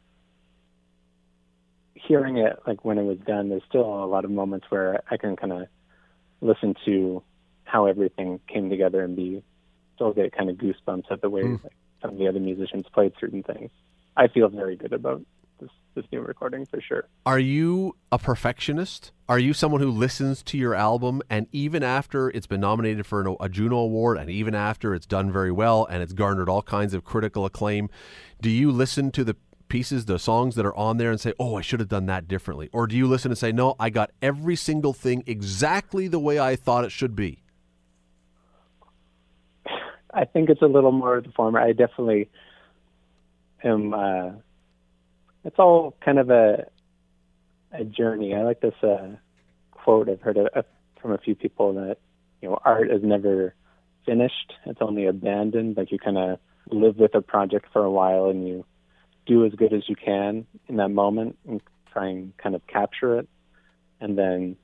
hearing 1.95 2.39
it 2.39 2.59
like 2.67 2.85
when 2.85 2.99
it 2.99 3.05
was 3.05 3.19
done, 3.19 3.51
there's 3.51 3.63
still 3.69 3.83
a 3.83 4.07
lot 4.07 4.25
of 4.25 4.31
moments 4.31 4.67
where 4.71 5.03
I 5.11 5.17
can 5.17 5.37
kind 5.37 5.53
of 5.53 5.67
listen 6.41 6.75
to 6.87 7.23
how 7.65 7.87
everything 7.87 8.41
came 8.49 8.71
together 8.71 9.03
and 9.03 9.15
be 9.15 9.43
still 9.95 10.13
get 10.13 10.37
kind 10.37 10.51
of 10.51 10.57
goosebumps 10.57 11.11
at 11.11 11.21
the 11.21 11.31
way 11.31 11.43
mm. 11.43 11.63
like, 11.63 11.73
some 12.01 12.11
of 12.13 12.19
the 12.19 12.29
other 12.29 12.41
musicians 12.41 12.85
played 12.93 13.13
certain 13.21 13.43
things. 13.43 13.71
I 14.17 14.29
feel 14.29 14.49
very 14.49 14.77
good 14.77 14.93
about 14.93 15.23
this 15.59 15.71
this 15.95 16.05
new 16.13 16.21
recording 16.21 16.67
for 16.67 16.81
sure. 16.81 17.09
Are 17.25 17.39
you 17.39 17.97
a 18.13 18.19
perfectionist? 18.19 19.13
Are 19.29 19.39
you 19.39 19.53
someone 19.55 19.81
who 19.81 19.91
listens 19.91 20.43
to 20.45 20.59
your 20.59 20.75
album 20.75 21.23
and 21.31 21.47
even 21.53 21.83
after 21.83 22.29
it's 22.29 22.47
been 22.47 22.61
nominated 22.61 23.07
for 23.07 23.21
an, 23.23 23.37
a 23.41 23.49
Juno 23.49 23.79
Award 23.79 24.19
and 24.19 24.31
even 24.31 24.55
after 24.55 24.95
it's 24.95 25.07
done 25.07 25.33
very 25.33 25.51
well 25.51 25.87
and 25.87 26.03
it's 26.03 26.13
garnered 26.13 26.49
all 26.49 26.63
kinds 26.63 26.95
of 26.95 27.05
critical 27.05 27.45
acclaim, 27.45 27.89
do 28.41 28.51
you 28.51 28.71
listen 28.71 29.11
to 29.13 29.25
the 29.25 29.37
pieces, 29.69 30.05
the 30.05 30.19
songs 30.19 30.55
that 30.55 30.67
are 30.67 30.77
on 30.77 30.97
there 30.97 31.11
and 31.11 31.21
say, 31.21 31.33
"Oh, 31.41 31.57
I 31.57 31.61
should 31.61 31.81
have 31.81 31.89
done 31.89 32.07
that 32.07 32.29
differently," 32.29 32.69
or 32.73 32.87
do 32.87 32.97
you 32.97 33.07
listen 33.07 33.31
and 33.31 33.39
say, 33.39 33.53
"No, 33.53 33.75
I 33.81 33.91
got 33.91 34.11
every 34.23 34.57
single 34.57 34.93
thing 34.93 35.25
exactly 35.27 36.09
the 36.09 36.21
way 36.21 36.39
I 36.39 36.57
thought 36.57 36.85
it 36.85 36.93
should 36.93 37.17
be"? 37.17 37.43
I 40.13 40.25
think 40.25 40.49
it's 40.49 40.63
a 40.63 40.67
little 40.67 40.93
more 40.93 41.17
of 41.17 41.25
the 41.25 41.33
former. 41.33 41.59
I 41.59 41.73
definitely 41.73 42.31
am. 43.65 43.93
Uh, 43.93 44.31
it's 45.47 45.61
all 45.61 45.97
kind 46.05 46.19
of 46.19 46.29
a 46.29 46.67
a 47.73 47.85
journey. 47.85 48.35
I 48.35 48.43
like 48.43 48.61
this 48.61 48.75
uh, 48.83 49.17
quote 49.71 50.09
I've 50.09 50.21
heard 50.21 50.37
a, 50.37 50.65
from 51.01 51.13
a 51.13 51.19
few 51.19 51.35
people 51.35 51.73
that 51.75 51.99
you 52.43 52.49
know 52.49 52.59
art 52.65 52.91
is 52.91 53.03
never 53.03 53.55
finished; 54.05 54.53
it's 54.67 54.83
only 54.83 55.07
abandoned. 55.07 55.77
Like 55.77 55.93
you 55.93 55.99
kind 55.99 56.19
of 56.19 56.41
live 56.71 56.97
with 56.97 57.15
a 57.15 57.23
project 57.23 57.67
for 57.73 57.85
a 57.85 57.91
while 57.91 58.27
and 58.27 58.47
you 58.47 58.65
do 59.25 59.47
as 59.47 59.53
good 59.53 59.73
as 59.73 59.89
you 59.89 59.95
can 59.95 60.47
in 60.69 60.77
that 60.77 60.89
moment 60.89 61.39
and 61.47 61.61
try 61.93 62.09
and 62.09 62.37
kind 62.39 62.57
of 62.57 62.67
capture 62.67 63.19
it, 63.19 63.29
and 64.01 64.19
then 64.19 64.57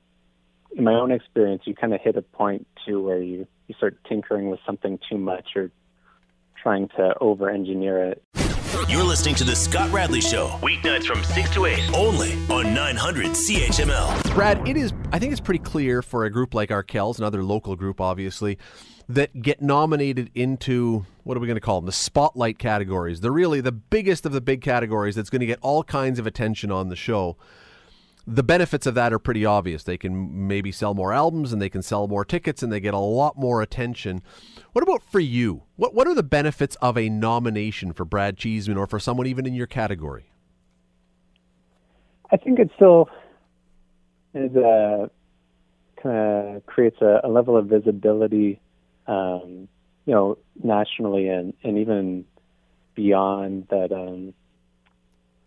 in 0.76 0.84
my 0.84 0.94
own 0.94 1.12
experience, 1.12 1.62
you 1.64 1.74
kind 1.74 1.94
of 1.94 2.00
hit 2.00 2.16
a 2.16 2.22
point 2.22 2.66
too 2.84 3.00
where 3.00 3.22
you 3.22 3.46
you 3.68 3.74
start 3.76 3.98
tinkering 4.08 4.50
with 4.50 4.58
something 4.66 4.98
too 5.08 5.18
much 5.18 5.50
or 5.54 5.70
trying 6.60 6.88
to 6.88 7.14
over 7.20 7.48
engineer 7.50 8.04
it 8.04 8.22
You're 8.88 9.04
listening 9.04 9.34
to 9.34 9.44
The 9.44 9.54
Scott 9.54 9.92
Radley 9.92 10.22
Show, 10.22 10.48
weeknights 10.62 11.04
from 11.04 11.22
6 11.22 11.50
to 11.54 11.66
8, 11.66 11.94
only 11.94 12.32
on 12.48 12.72
900 12.72 13.26
CHML. 13.26 14.34
Brad, 14.34 14.66
it 14.66 14.78
is, 14.78 14.94
I 15.12 15.18
think 15.18 15.32
it's 15.32 15.42
pretty 15.42 15.62
clear 15.62 16.00
for 16.00 16.24
a 16.24 16.30
group 16.30 16.54
like 16.54 16.70
Arkells, 16.70 17.18
another 17.18 17.44
local 17.44 17.76
group, 17.76 18.00
obviously, 18.00 18.58
that 19.10 19.42
get 19.42 19.60
nominated 19.60 20.30
into 20.34 21.04
what 21.24 21.36
are 21.36 21.40
we 21.40 21.46
going 21.46 21.56
to 21.56 21.60
call 21.60 21.80
them? 21.80 21.86
The 21.86 21.92
spotlight 21.92 22.58
categories. 22.58 23.20
They're 23.20 23.30
really 23.30 23.60
the 23.60 23.72
biggest 23.72 24.24
of 24.24 24.32
the 24.32 24.40
big 24.40 24.62
categories 24.62 25.16
that's 25.16 25.28
going 25.28 25.40
to 25.40 25.46
get 25.46 25.58
all 25.60 25.84
kinds 25.84 26.18
of 26.18 26.26
attention 26.26 26.70
on 26.70 26.88
the 26.88 26.96
show. 26.96 27.36
The 28.26 28.42
benefits 28.42 28.86
of 28.86 28.94
that 28.94 29.12
are 29.12 29.18
pretty 29.18 29.44
obvious. 29.44 29.82
They 29.82 29.98
can 29.98 30.46
maybe 30.46 30.70
sell 30.70 30.94
more 30.94 31.12
albums 31.12 31.52
and 31.52 31.60
they 31.60 31.68
can 31.68 31.82
sell 31.82 32.06
more 32.06 32.24
tickets 32.24 32.62
and 32.62 32.72
they 32.72 32.80
get 32.80 32.94
a 32.94 32.98
lot 32.98 33.36
more 33.36 33.62
attention. 33.62 34.22
What 34.72 34.82
about 34.82 35.02
for 35.02 35.20
you? 35.20 35.64
What 35.76 35.94
what 35.94 36.06
are 36.06 36.14
the 36.14 36.22
benefits 36.22 36.76
of 36.76 36.96
a 36.96 37.08
nomination 37.08 37.92
for 37.92 38.04
Brad 38.04 38.36
Cheeseman 38.36 38.78
or 38.78 38.86
for 38.86 39.00
someone 39.00 39.26
even 39.26 39.46
in 39.46 39.54
your 39.54 39.66
category? 39.66 40.30
I 42.30 42.36
think 42.36 42.58
it 42.58 42.70
still 42.76 43.08
is 44.34 44.54
a 44.56 45.10
kind 46.02 46.56
of 46.56 46.66
creates 46.66 47.00
a, 47.00 47.20
a 47.24 47.28
level 47.28 47.56
of 47.56 47.66
visibility 47.66 48.60
um, 49.06 49.68
you 50.06 50.14
know, 50.14 50.38
nationally 50.62 51.28
and, 51.28 51.54
and 51.62 51.78
even 51.78 52.24
beyond 52.94 53.66
that 53.70 53.92
um, 53.92 54.34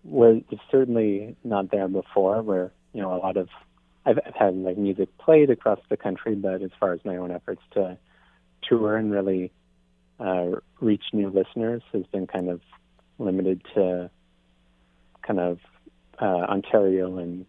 was 0.06 0.44
certainly 0.72 1.36
not 1.44 1.72
there 1.72 1.88
before. 1.88 2.42
Where 2.42 2.72
you 2.94 3.02
know 3.02 3.14
a 3.14 3.18
lot 3.18 3.38
of 3.38 3.50
I've, 4.06 4.20
I've 4.26 4.36
had 4.36 4.56
like 4.56 4.78
music 4.78 5.10
played 5.18 5.50
across 5.50 5.80
the 5.90 5.98
country, 5.98 6.36
but 6.36 6.62
as 6.62 6.72
far 6.80 6.94
as 6.94 7.00
my 7.04 7.18
own 7.18 7.32
efforts 7.32 7.62
to 7.74 7.98
tour 8.64 8.96
and 8.96 9.12
really 9.12 9.52
uh, 10.20 10.52
reach 10.80 11.04
new 11.12 11.30
listeners 11.30 11.82
has 11.94 12.06
been 12.08 12.28
kind 12.28 12.50
of 12.50 12.62
limited 13.20 13.62
to 13.74 14.10
kind 15.26 15.40
of 15.40 15.60
uh, 16.22 16.26
Ontario 16.26 17.18
and 17.18 17.46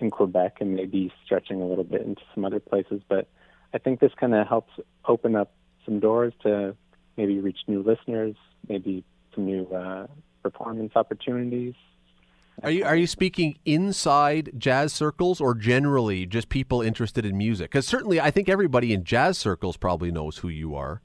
in 0.00 0.10
Quebec, 0.10 0.58
and 0.60 0.74
maybe 0.74 1.12
stretching 1.24 1.60
a 1.60 1.66
little 1.66 1.84
bit 1.84 2.02
into 2.02 2.22
some 2.34 2.44
other 2.44 2.60
places. 2.60 3.02
But 3.08 3.26
I 3.74 3.78
think 3.78 4.00
this 4.00 4.12
kind 4.18 4.34
of 4.34 4.46
helps 4.46 4.72
open 5.06 5.34
up 5.34 5.52
some 5.84 6.00
doors 6.00 6.32
to 6.44 6.76
maybe 7.16 7.40
reach 7.40 7.58
new 7.66 7.82
listeners, 7.82 8.36
maybe 8.68 9.04
some 9.34 9.46
new 9.46 9.66
uh, 9.66 10.06
performance 10.42 10.92
opportunities. 10.94 11.74
Are 12.62 12.70
you 12.70 12.84
are 12.84 12.96
you 12.96 13.06
speaking 13.06 13.58
inside 13.64 14.50
jazz 14.58 14.92
circles 14.92 15.40
or 15.40 15.54
generally 15.54 16.26
just 16.26 16.48
people 16.48 16.82
interested 16.82 17.24
in 17.24 17.38
music? 17.38 17.70
Because 17.70 17.86
certainly, 17.86 18.20
I 18.20 18.32
think 18.32 18.48
everybody 18.48 18.92
in 18.92 19.04
jazz 19.04 19.38
circles 19.38 19.76
probably 19.76 20.10
knows 20.10 20.38
who 20.38 20.48
you 20.48 20.74
are. 20.74 21.00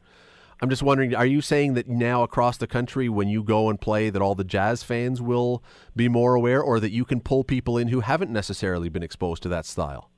I'm 0.61 0.69
just 0.69 0.81
wondering, 0.81 1.13
are 1.13 1.25
you 1.25 1.41
saying 1.41 1.73
that 1.73 1.87
now 1.87 2.23
across 2.23 2.57
the 2.57 2.67
country, 2.67 3.09
when 3.09 3.27
you 3.27 3.43
go 3.43 3.69
and 3.69 3.79
play, 3.79 4.09
that 4.09 4.21
all 4.21 4.33
the 4.33 4.43
jazz 4.43 4.81
fans 4.81 5.21
will 5.21 5.61
be 5.95 6.07
more 6.07 6.35
aware, 6.35 6.61
or 6.61 6.79
that 6.79 6.91
you 6.91 7.05
can 7.05 7.19
pull 7.19 7.43
people 7.43 7.77
in 7.77 7.89
who 7.89 7.99
haven't 7.99 8.31
necessarily 8.31 8.89
been 8.89 9.03
exposed 9.03 9.43
to 9.43 9.49
that 9.49 9.65
style? 9.65 10.09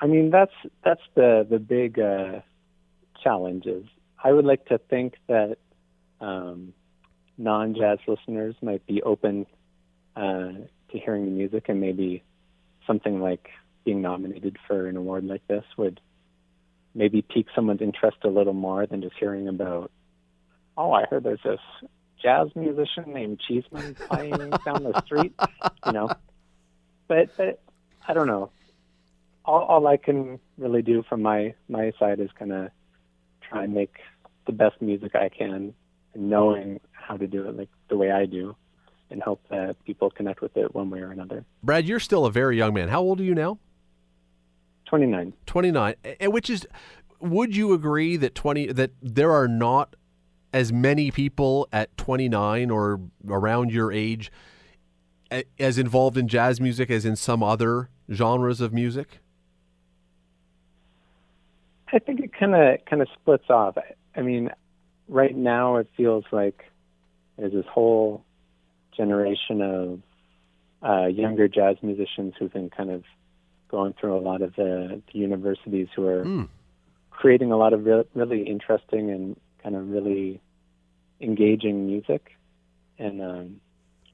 I 0.00 0.06
mean, 0.06 0.30
that's 0.30 0.54
that's 0.82 1.02
the 1.14 1.46
the 1.48 1.58
big 1.58 1.98
uh. 1.98 2.40
I 3.22 4.32
would 4.32 4.46
like 4.46 4.64
to 4.66 4.78
think 4.78 5.14
that 5.28 5.58
um, 6.22 6.72
non-jazz 7.36 7.98
listeners 8.08 8.54
might 8.62 8.86
be 8.86 9.02
open 9.02 9.44
uh, 10.16 10.52
to 10.90 10.98
hearing 10.98 11.24
the 11.24 11.30
music, 11.30 11.68
and 11.68 11.80
maybe 11.80 12.22
something 12.86 13.20
like 13.20 13.48
being 13.84 14.02
nominated 14.02 14.56
for 14.66 14.86
an 14.86 14.96
award 14.96 15.24
like 15.24 15.46
this 15.46 15.64
would 15.76 16.00
maybe 16.94 17.22
pique 17.22 17.46
someone's 17.54 17.80
interest 17.80 18.18
a 18.24 18.28
little 18.28 18.52
more 18.52 18.86
than 18.86 19.02
just 19.02 19.14
hearing 19.18 19.48
about. 19.48 19.90
Oh, 20.76 20.92
I 20.92 21.04
heard 21.04 21.24
there's 21.24 21.40
this 21.44 21.60
jazz 22.22 22.48
musician 22.54 23.12
named 23.12 23.40
Cheeseman 23.46 23.94
playing 24.08 24.50
down 24.64 24.82
the 24.82 25.02
street, 25.04 25.32
you 25.86 25.92
know. 25.92 26.08
But, 27.08 27.36
but 27.36 27.62
I 28.06 28.14
don't 28.14 28.26
know. 28.26 28.50
All, 29.44 29.62
all 29.62 29.86
I 29.86 29.96
can 29.96 30.38
really 30.58 30.82
do 30.82 31.02
from 31.08 31.22
my 31.22 31.54
my 31.68 31.92
side 31.98 32.20
is 32.20 32.28
kind 32.38 32.52
of 32.52 32.70
try 33.40 33.64
and 33.64 33.74
make 33.74 33.96
the 34.46 34.52
best 34.52 34.80
music 34.80 35.14
I 35.14 35.28
can, 35.28 35.74
knowing 36.14 36.80
how 36.92 37.16
to 37.16 37.26
do 37.26 37.48
it 37.48 37.56
like 37.56 37.68
the 37.88 37.96
way 37.96 38.10
I 38.10 38.26
do, 38.26 38.54
and 39.10 39.22
help 39.22 39.40
that 39.50 39.76
people 39.84 40.10
connect 40.10 40.40
with 40.40 40.56
it 40.56 40.74
one 40.74 40.90
way 40.90 41.00
or 41.00 41.10
another. 41.10 41.44
Brad, 41.62 41.84
you're 41.86 42.00
still 42.00 42.26
a 42.26 42.30
very 42.30 42.56
young 42.56 42.74
man. 42.74 42.88
How 42.88 43.00
old 43.00 43.20
are 43.20 43.24
you 43.24 43.34
now? 43.34 43.58
29. 44.86 45.32
29. 45.46 45.94
And 46.20 46.32
Which 46.32 46.50
is, 46.50 46.66
would 47.20 47.54
you 47.54 47.72
agree 47.72 48.16
that 48.16 48.34
20 48.34 48.72
that 48.72 48.90
there 49.00 49.32
are 49.32 49.48
not 49.48 49.94
as 50.52 50.72
many 50.72 51.10
people 51.10 51.68
at 51.72 51.96
29 51.96 52.70
or 52.70 53.00
around 53.28 53.70
your 53.70 53.92
age 53.92 54.32
as 55.58 55.78
involved 55.78 56.18
in 56.18 56.26
jazz 56.26 56.60
music 56.60 56.90
as 56.90 57.04
in 57.04 57.14
some 57.14 57.42
other 57.42 57.88
genres 58.12 58.60
of 58.60 58.72
music? 58.72 59.20
I 61.92 61.98
think 61.98 62.20
it 62.20 62.32
kind 62.32 62.54
of 62.54 62.84
kind 62.86 63.02
of 63.02 63.08
splits 63.14 63.48
off. 63.48 63.76
I 64.16 64.22
mean, 64.22 64.50
right 65.08 65.36
now 65.36 65.76
it 65.76 65.88
feels 65.96 66.24
like 66.32 66.64
there's 67.36 67.52
this 67.52 67.66
whole 67.66 68.24
generation 69.00 69.62
of 69.62 70.00
uh, 70.86 71.06
younger 71.06 71.48
jazz 71.48 71.76
musicians 71.82 72.34
who've 72.38 72.52
been 72.52 72.70
kind 72.70 72.90
of 72.90 73.02
going 73.70 73.94
through 73.98 74.16
a 74.16 74.20
lot 74.20 74.42
of 74.42 74.54
the, 74.56 75.00
the 75.12 75.18
universities 75.18 75.88
who 75.94 76.06
are 76.06 76.24
mm. 76.24 76.48
creating 77.10 77.50
a 77.50 77.56
lot 77.56 77.72
of 77.72 77.84
re- 77.84 78.04
really 78.14 78.42
interesting 78.42 79.10
and 79.10 79.40
kind 79.62 79.74
of 79.74 79.88
really 79.88 80.40
engaging 81.20 81.86
music, 81.86 82.32
and 82.98 83.22
um, 83.22 83.60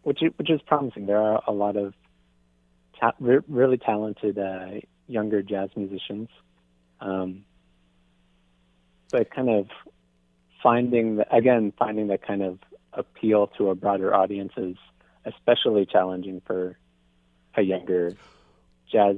which 0.02 0.20
which 0.36 0.50
is 0.50 0.60
promising. 0.66 1.06
There 1.06 1.20
are 1.20 1.42
a 1.46 1.52
lot 1.52 1.76
of 1.76 1.94
ta- 3.00 3.14
re- 3.18 3.46
really 3.48 3.78
talented 3.78 4.38
uh, 4.38 4.80
younger 5.08 5.42
jazz 5.42 5.70
musicians. 5.76 6.28
Um, 7.00 7.44
but 9.12 9.30
kind 9.34 9.50
of 9.50 9.66
finding 10.62 11.16
the, 11.16 11.34
again 11.34 11.72
finding 11.78 12.08
that 12.08 12.26
kind 12.26 12.42
of 12.42 12.58
appeal 12.96 13.48
to 13.58 13.70
a 13.70 13.74
broader 13.74 14.14
audience 14.14 14.52
is 14.56 14.76
especially 15.24 15.86
challenging 15.86 16.40
for 16.46 16.76
a 17.56 17.62
younger 17.62 18.12
jazz 18.90 19.16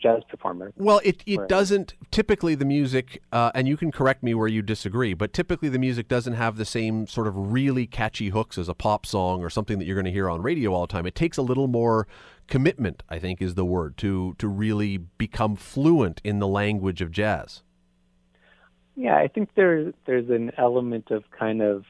jazz 0.00 0.22
performer. 0.28 0.72
Well, 0.76 1.00
it, 1.04 1.22
it 1.26 1.46
doesn't 1.46 1.94
typically 2.10 2.54
the 2.54 2.64
music, 2.64 3.22
uh, 3.32 3.50
and 3.54 3.68
you 3.68 3.76
can 3.76 3.92
correct 3.92 4.22
me 4.22 4.34
where 4.34 4.48
you 4.48 4.62
disagree, 4.62 5.12
but 5.12 5.32
typically 5.32 5.68
the 5.68 5.78
music 5.78 6.08
doesn't 6.08 6.32
have 6.32 6.56
the 6.56 6.64
same 6.64 7.06
sort 7.06 7.26
of 7.26 7.52
really 7.52 7.86
catchy 7.86 8.30
hooks 8.30 8.56
as 8.56 8.68
a 8.68 8.74
pop 8.74 9.04
song 9.04 9.42
or 9.42 9.50
something 9.50 9.78
that 9.78 9.84
you're 9.84 9.96
going 9.96 10.06
to 10.06 10.10
hear 10.10 10.30
on 10.30 10.40
radio 10.42 10.72
all 10.72 10.86
the 10.86 10.92
time. 10.92 11.06
It 11.06 11.14
takes 11.14 11.36
a 11.36 11.42
little 11.42 11.68
more 11.68 12.08
commitment, 12.46 13.02
I 13.08 13.18
think, 13.18 13.42
is 13.42 13.54
the 13.54 13.64
word 13.64 13.96
to 13.98 14.34
to 14.38 14.48
really 14.48 14.96
become 14.96 15.54
fluent 15.54 16.20
in 16.24 16.38
the 16.38 16.48
language 16.48 17.02
of 17.02 17.10
jazz. 17.10 17.62
Yeah, 18.96 19.16
I 19.16 19.28
think 19.28 19.50
there's 19.54 19.94
there's 20.06 20.30
an 20.30 20.52
element 20.56 21.10
of 21.10 21.24
kind 21.30 21.62
of 21.62 21.84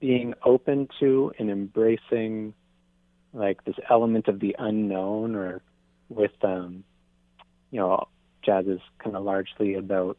being 0.00 0.34
open 0.44 0.88
to 1.00 1.32
and 1.38 1.50
embracing 1.50 2.54
like 3.32 3.64
this 3.64 3.76
element 3.90 4.28
of 4.28 4.40
the 4.40 4.56
unknown 4.58 5.34
or 5.34 5.60
with 6.08 6.32
um 6.42 6.84
you 7.70 7.78
know 7.78 8.06
jazz 8.44 8.66
is 8.66 8.80
kind 9.02 9.16
of 9.16 9.24
largely 9.24 9.74
about 9.74 10.16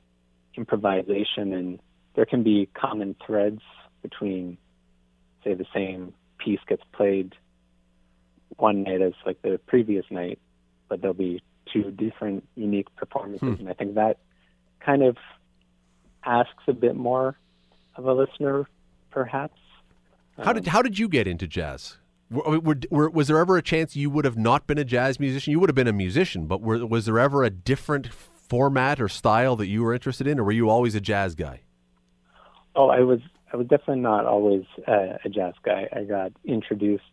improvisation 0.55 1.53
and 1.53 1.79
there 2.15 2.25
can 2.25 2.43
be 2.43 2.67
common 2.73 3.15
threads 3.25 3.61
between 4.01 4.57
say 5.43 5.53
the 5.53 5.65
same 5.73 6.13
piece 6.37 6.59
gets 6.67 6.83
played 6.91 7.33
one 8.57 8.83
night 8.83 9.01
as 9.01 9.13
like 9.25 9.41
the 9.41 9.59
previous 9.65 10.05
night 10.11 10.39
but 10.87 11.01
there'll 11.01 11.13
be 11.13 11.41
two 11.73 11.91
different 11.91 12.47
unique 12.55 12.93
performances 12.95 13.55
hmm. 13.55 13.61
and 13.61 13.69
i 13.69 13.73
think 13.73 13.95
that 13.95 14.17
kind 14.79 15.03
of 15.03 15.17
asks 16.25 16.63
a 16.67 16.73
bit 16.73 16.95
more 16.95 17.37
of 17.95 18.05
a 18.05 18.13
listener, 18.13 18.67
perhaps. 19.11 19.59
How 20.43 20.53
did 20.53 20.67
um, 20.67 20.71
how 20.71 20.81
did 20.81 20.99
you 20.99 21.07
get 21.07 21.27
into 21.27 21.47
jazz? 21.47 21.97
Were, 22.31 22.59
were, 22.59 22.77
were, 22.89 23.09
was 23.09 23.27
there 23.27 23.37
ever 23.37 23.57
a 23.57 23.61
chance 23.61 23.95
you 23.95 24.09
would 24.09 24.25
have 24.25 24.37
not 24.37 24.67
been 24.67 24.77
a 24.77 24.85
jazz 24.85 25.19
musician? 25.19 25.51
You 25.51 25.59
would 25.59 25.69
have 25.69 25.75
been 25.75 25.87
a 25.87 25.93
musician, 25.93 26.45
but 26.45 26.61
was 26.61 27.05
there 27.05 27.17
ever 27.17 27.43
a 27.43 27.49
different 27.49 28.13
format 28.13 29.01
or 29.01 29.09
style 29.09 29.55
that 29.55 29.67
you 29.67 29.83
were 29.83 29.93
interested 29.93 30.27
in, 30.27 30.39
or 30.39 30.43
were 30.43 30.51
you 30.51 30.69
always 30.69 30.95
a 30.95 31.01
jazz 31.01 31.35
guy? 31.35 31.61
Oh, 32.75 32.89
I 32.89 33.01
was. 33.01 33.19
I 33.51 33.57
was 33.57 33.65
definitely 33.65 34.01
not 34.01 34.25
always 34.25 34.63
a, 34.87 35.17
a 35.25 35.29
jazz 35.29 35.55
guy. 35.63 35.87
I 35.91 36.03
got 36.03 36.31
introduced 36.45 37.03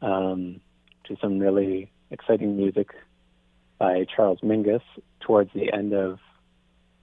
um, 0.00 0.60
to 1.08 1.16
some 1.20 1.40
really 1.40 1.90
exciting 2.12 2.56
music 2.56 2.90
by 3.78 4.06
Charles 4.14 4.38
Mingus 4.40 4.82
towards 5.18 5.52
the 5.54 5.72
end 5.72 5.94
of 5.94 6.20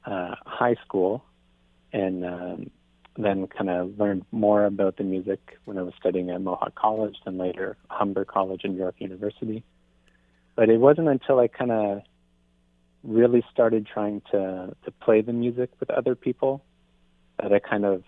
uh, 0.06 0.36
high 0.46 0.76
school, 0.86 1.26
and 1.92 2.24
um, 2.24 2.72
then 3.18 3.48
kind 3.48 3.70
of 3.70 3.98
learned 3.98 4.26
more 4.32 4.66
about 4.66 4.98
the 4.98 5.04
music 5.04 5.58
when 5.66 5.78
I 5.78 5.82
was 5.84 5.94
studying 6.00 6.30
at 6.30 6.42
Mohawk 6.42 6.76
College, 6.76 7.16
then 7.24 7.38
later 7.38 7.78
Humber 7.90 8.26
College 8.26 8.62
and 8.64 8.76
York 8.76 8.96
University. 9.00 9.64
But 10.56 10.70
it 10.70 10.80
wasn't 10.80 11.08
until 11.08 11.40
I 11.40 11.48
kind 11.48 11.72
of 11.72 12.02
really 13.04 13.44
started 13.52 13.86
trying 13.86 14.22
to 14.32 14.76
to 14.84 14.92
play 14.92 15.22
the 15.22 15.34
music 15.34 15.70
with 15.80 15.90
other 15.90 16.16
people 16.16 16.64
that 17.42 17.54
I 17.54 17.60
kind 17.60 17.86
of 17.86 18.04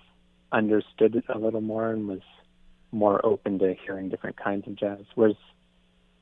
understood 0.52 1.16
it 1.16 1.26
a 1.30 1.38
little 1.38 1.62
more 1.62 1.92
and 1.92 2.08
was 2.08 2.22
more 2.92 3.24
open 3.26 3.60
to 3.60 3.76
hearing 3.86 4.10
different 4.10 4.38
kinds 4.38 4.68
of 4.68 4.76
jazz. 4.76 5.06
Whereas, 5.16 5.36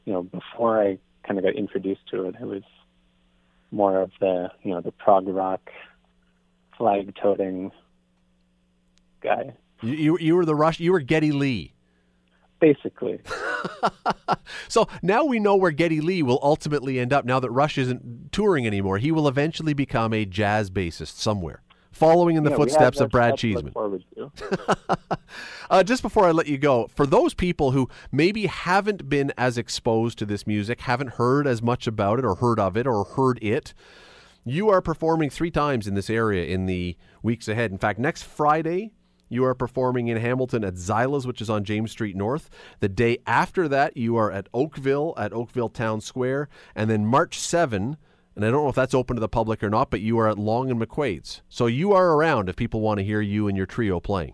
you 0.05 0.13
know, 0.13 0.23
before 0.23 0.81
I 0.81 0.97
kind 1.25 1.37
of 1.39 1.45
got 1.45 1.55
introduced 1.55 2.07
to 2.11 2.27
it, 2.27 2.35
it 2.39 2.45
was 2.45 2.63
more 3.71 4.01
of 4.01 4.11
the, 4.19 4.49
you 4.63 4.71
know, 4.71 4.81
the 4.81 4.91
prog 4.91 5.27
rock, 5.27 5.71
flag 6.77 7.15
toting 7.21 7.71
guy. 9.25 9.53
You, 9.81 9.93
you, 9.93 10.17
you 10.19 10.35
were 10.35 10.45
the 10.45 10.55
Rush. 10.55 10.79
You 10.79 10.91
were 10.91 11.01
Geddy 11.01 11.31
Lee. 11.31 11.73
Basically. 12.59 13.19
so 14.69 14.87
now 15.01 15.25
we 15.25 15.39
know 15.39 15.55
where 15.55 15.71
Geddy 15.71 15.99
Lee 15.99 16.23
will 16.23 16.39
ultimately 16.41 16.99
end 16.99 17.11
up. 17.11 17.25
Now 17.25 17.39
that 17.39 17.51
Rush 17.51 17.77
isn't 17.77 18.31
touring 18.31 18.65
anymore, 18.65 18.97
he 18.97 19.11
will 19.11 19.27
eventually 19.27 19.73
become 19.73 20.13
a 20.13 20.25
jazz 20.25 20.69
bassist 20.69 21.17
somewhere 21.17 21.61
following 21.95 22.35
in 22.35 22.43
the 22.43 22.49
Yeah, 22.49 22.57
footsteps 22.57 22.99
of 22.99 23.09
Brad 23.09 23.37
Cheeseman. 23.37 23.73
Uh, 25.67 25.81
just 25.81 26.03
before 26.03 26.25
I 26.25 26.31
let 26.31 26.45
you 26.45 26.59
go, 26.59 26.85
for 26.93 27.07
those 27.07 27.33
people 27.33 27.71
who 27.71 27.89
maybe 28.11 28.45
haven't 28.45 29.09
been 29.09 29.33
as 29.35 29.57
exposed 29.57 30.19
to 30.19 30.25
this 30.25 30.45
music, 30.45 30.81
haven't 30.81 31.13
heard 31.13 31.47
as 31.47 31.59
much 31.59 31.87
about 31.87 32.19
it 32.19 32.23
or 32.23 32.35
heard 32.35 32.59
of 32.59 32.77
it 32.77 32.85
or 32.85 33.03
heard 33.03 33.39
it, 33.41 33.73
you 34.45 34.69
are 34.69 34.79
performing 34.79 35.31
three 35.31 35.49
times 35.49 35.87
in 35.87 35.95
this 35.95 36.07
area 36.07 36.45
in 36.45 36.67
the 36.67 36.95
weeks 37.23 37.47
ahead. 37.47 37.71
In 37.71 37.79
fact, 37.79 37.97
next 37.97 38.21
Friday, 38.21 38.91
you 39.29 39.43
are 39.45 39.55
performing 39.55 40.07
in 40.07 40.17
Hamilton 40.17 40.63
at 40.63 40.75
Zyla's, 40.75 41.25
which 41.25 41.41
is 41.41 41.49
on 41.49 41.63
James 41.63 41.91
Street 41.91 42.15
North. 42.15 42.49
The 42.79 42.89
day 42.89 43.17
after 43.25 43.67
that, 43.67 43.97
you 43.97 44.15
are 44.17 44.31
at 44.31 44.47
Oakville 44.53 45.13
at 45.17 45.33
Oakville 45.33 45.69
Town 45.69 46.01
Square. 46.01 46.49
And 46.75 46.89
then 46.89 47.05
March 47.05 47.39
7, 47.39 47.97
and 48.35 48.45
I 48.45 48.51
don't 48.51 48.63
know 48.63 48.69
if 48.69 48.75
that's 48.75 48.93
open 48.93 49.15
to 49.15 49.19
the 49.19 49.27
public 49.29 49.63
or 49.63 49.69
not, 49.69 49.89
but 49.89 50.01
you 50.01 50.19
are 50.19 50.27
at 50.29 50.37
Long 50.37 50.69
and 50.69 50.79
McQuade's. 50.79 51.41
So 51.49 51.67
you 51.67 51.93
are 51.93 52.11
around 52.11 52.49
if 52.49 52.55
people 52.55 52.81
want 52.81 52.99
to 52.99 53.03
hear 53.03 53.21
you 53.21 53.47
and 53.47 53.57
your 53.57 53.65
trio 53.65 53.99
playing. 53.99 54.33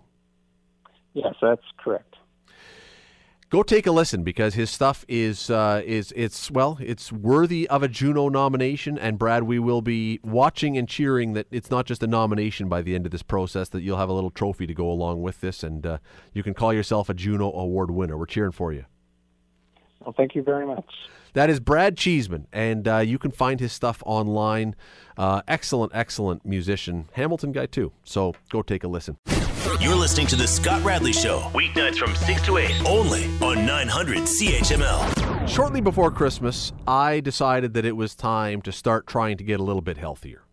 yes, 1.14 1.36
that's 1.42 1.62
correct. 1.78 2.11
Go 3.52 3.62
take 3.62 3.86
a 3.86 3.92
listen 3.92 4.24
because 4.24 4.56
his 4.56 4.70
stuff 4.70 5.06
is 5.08 5.50
uh, 5.52 5.82
is 5.86 6.12
it's 6.16 6.50
well 6.50 6.78
it's 6.82 7.12
worthy 7.12 7.68
of 7.68 7.84
a 7.84 7.88
Juno 7.88 8.30
nomination 8.30 8.98
and 8.98 9.20
Brad 9.20 9.44
we 9.44 9.60
will 9.60 9.82
be 9.82 10.20
watching 10.24 10.78
and 10.78 10.88
cheering 10.88 11.34
that 11.34 11.46
it's 11.52 11.70
not 11.70 11.86
just 11.86 12.02
a 12.02 12.08
nomination 12.08 12.68
by 12.68 12.82
the 12.82 12.96
end 12.96 13.06
of 13.06 13.12
this 13.12 13.22
process 13.22 13.70
that 13.70 13.82
you'll 13.82 13.98
have 13.98 14.10
a 14.10 14.14
little 14.14 14.32
trophy 14.32 14.66
to 14.66 14.74
go 14.74 14.90
along 14.90 15.22
with 15.22 15.42
this 15.42 15.64
and 15.64 15.86
uh, 15.86 15.98
you 16.34 16.42
can 16.42 16.56
call 16.56 16.74
yourself 16.74 17.10
a 17.10 17.14
Juno 17.14 17.52
award 17.52 17.92
winner. 17.92 18.18
We're 18.18 18.26
cheering 18.26 18.54
for 18.54 18.74
you. 18.74 18.86
Well, 20.00 20.14
thank 20.18 20.34
you 20.34 20.42
very 20.42 20.66
much. 20.66 20.86
that 21.34 21.50
is 21.50 21.60
Brad 21.60 21.98
Cheeseman 21.98 22.48
and 22.54 22.88
uh, 22.88 22.98
you 23.00 23.20
can 23.20 23.32
find 23.32 23.60
his 23.60 23.74
stuff 23.74 24.02
online. 24.06 24.76
Uh, 25.18 25.42
excellent 25.48 25.92
excellent 25.94 26.46
musician. 26.46 27.10
Hamilton 27.14 27.52
guy 27.52 27.66
too. 27.66 27.92
So 28.06 28.34
go 28.50 28.62
take 28.62 28.86
a 28.86 28.88
listen 28.88 29.18
You're 29.80 29.96
listening 29.96 30.28
to 30.28 30.36
The 30.36 30.48
Scott 30.48 30.84
Radley 30.84 31.14
Show, 31.14 31.40
weeknights 31.54 31.98
from 31.98 32.14
6 32.14 32.42
to 32.44 32.58
8, 32.58 32.86
only 32.86 33.26
on 33.42 33.66
900 33.66 34.18
CHML. 34.20 35.48
Shortly 35.48 35.82
before 35.82 36.12
Christmas, 36.12 36.74
I 36.86 37.22
decided 37.22 37.74
that 37.74 37.86
it 37.86 37.96
was 37.96 38.14
time 38.14 38.62
to 38.64 38.72
start 38.72 39.08
trying 39.08 39.38
to 39.38 39.44
get 39.44 39.60
a 39.60 39.64
little 39.64 39.82
bit 39.82 39.98
healthier. 39.98 40.44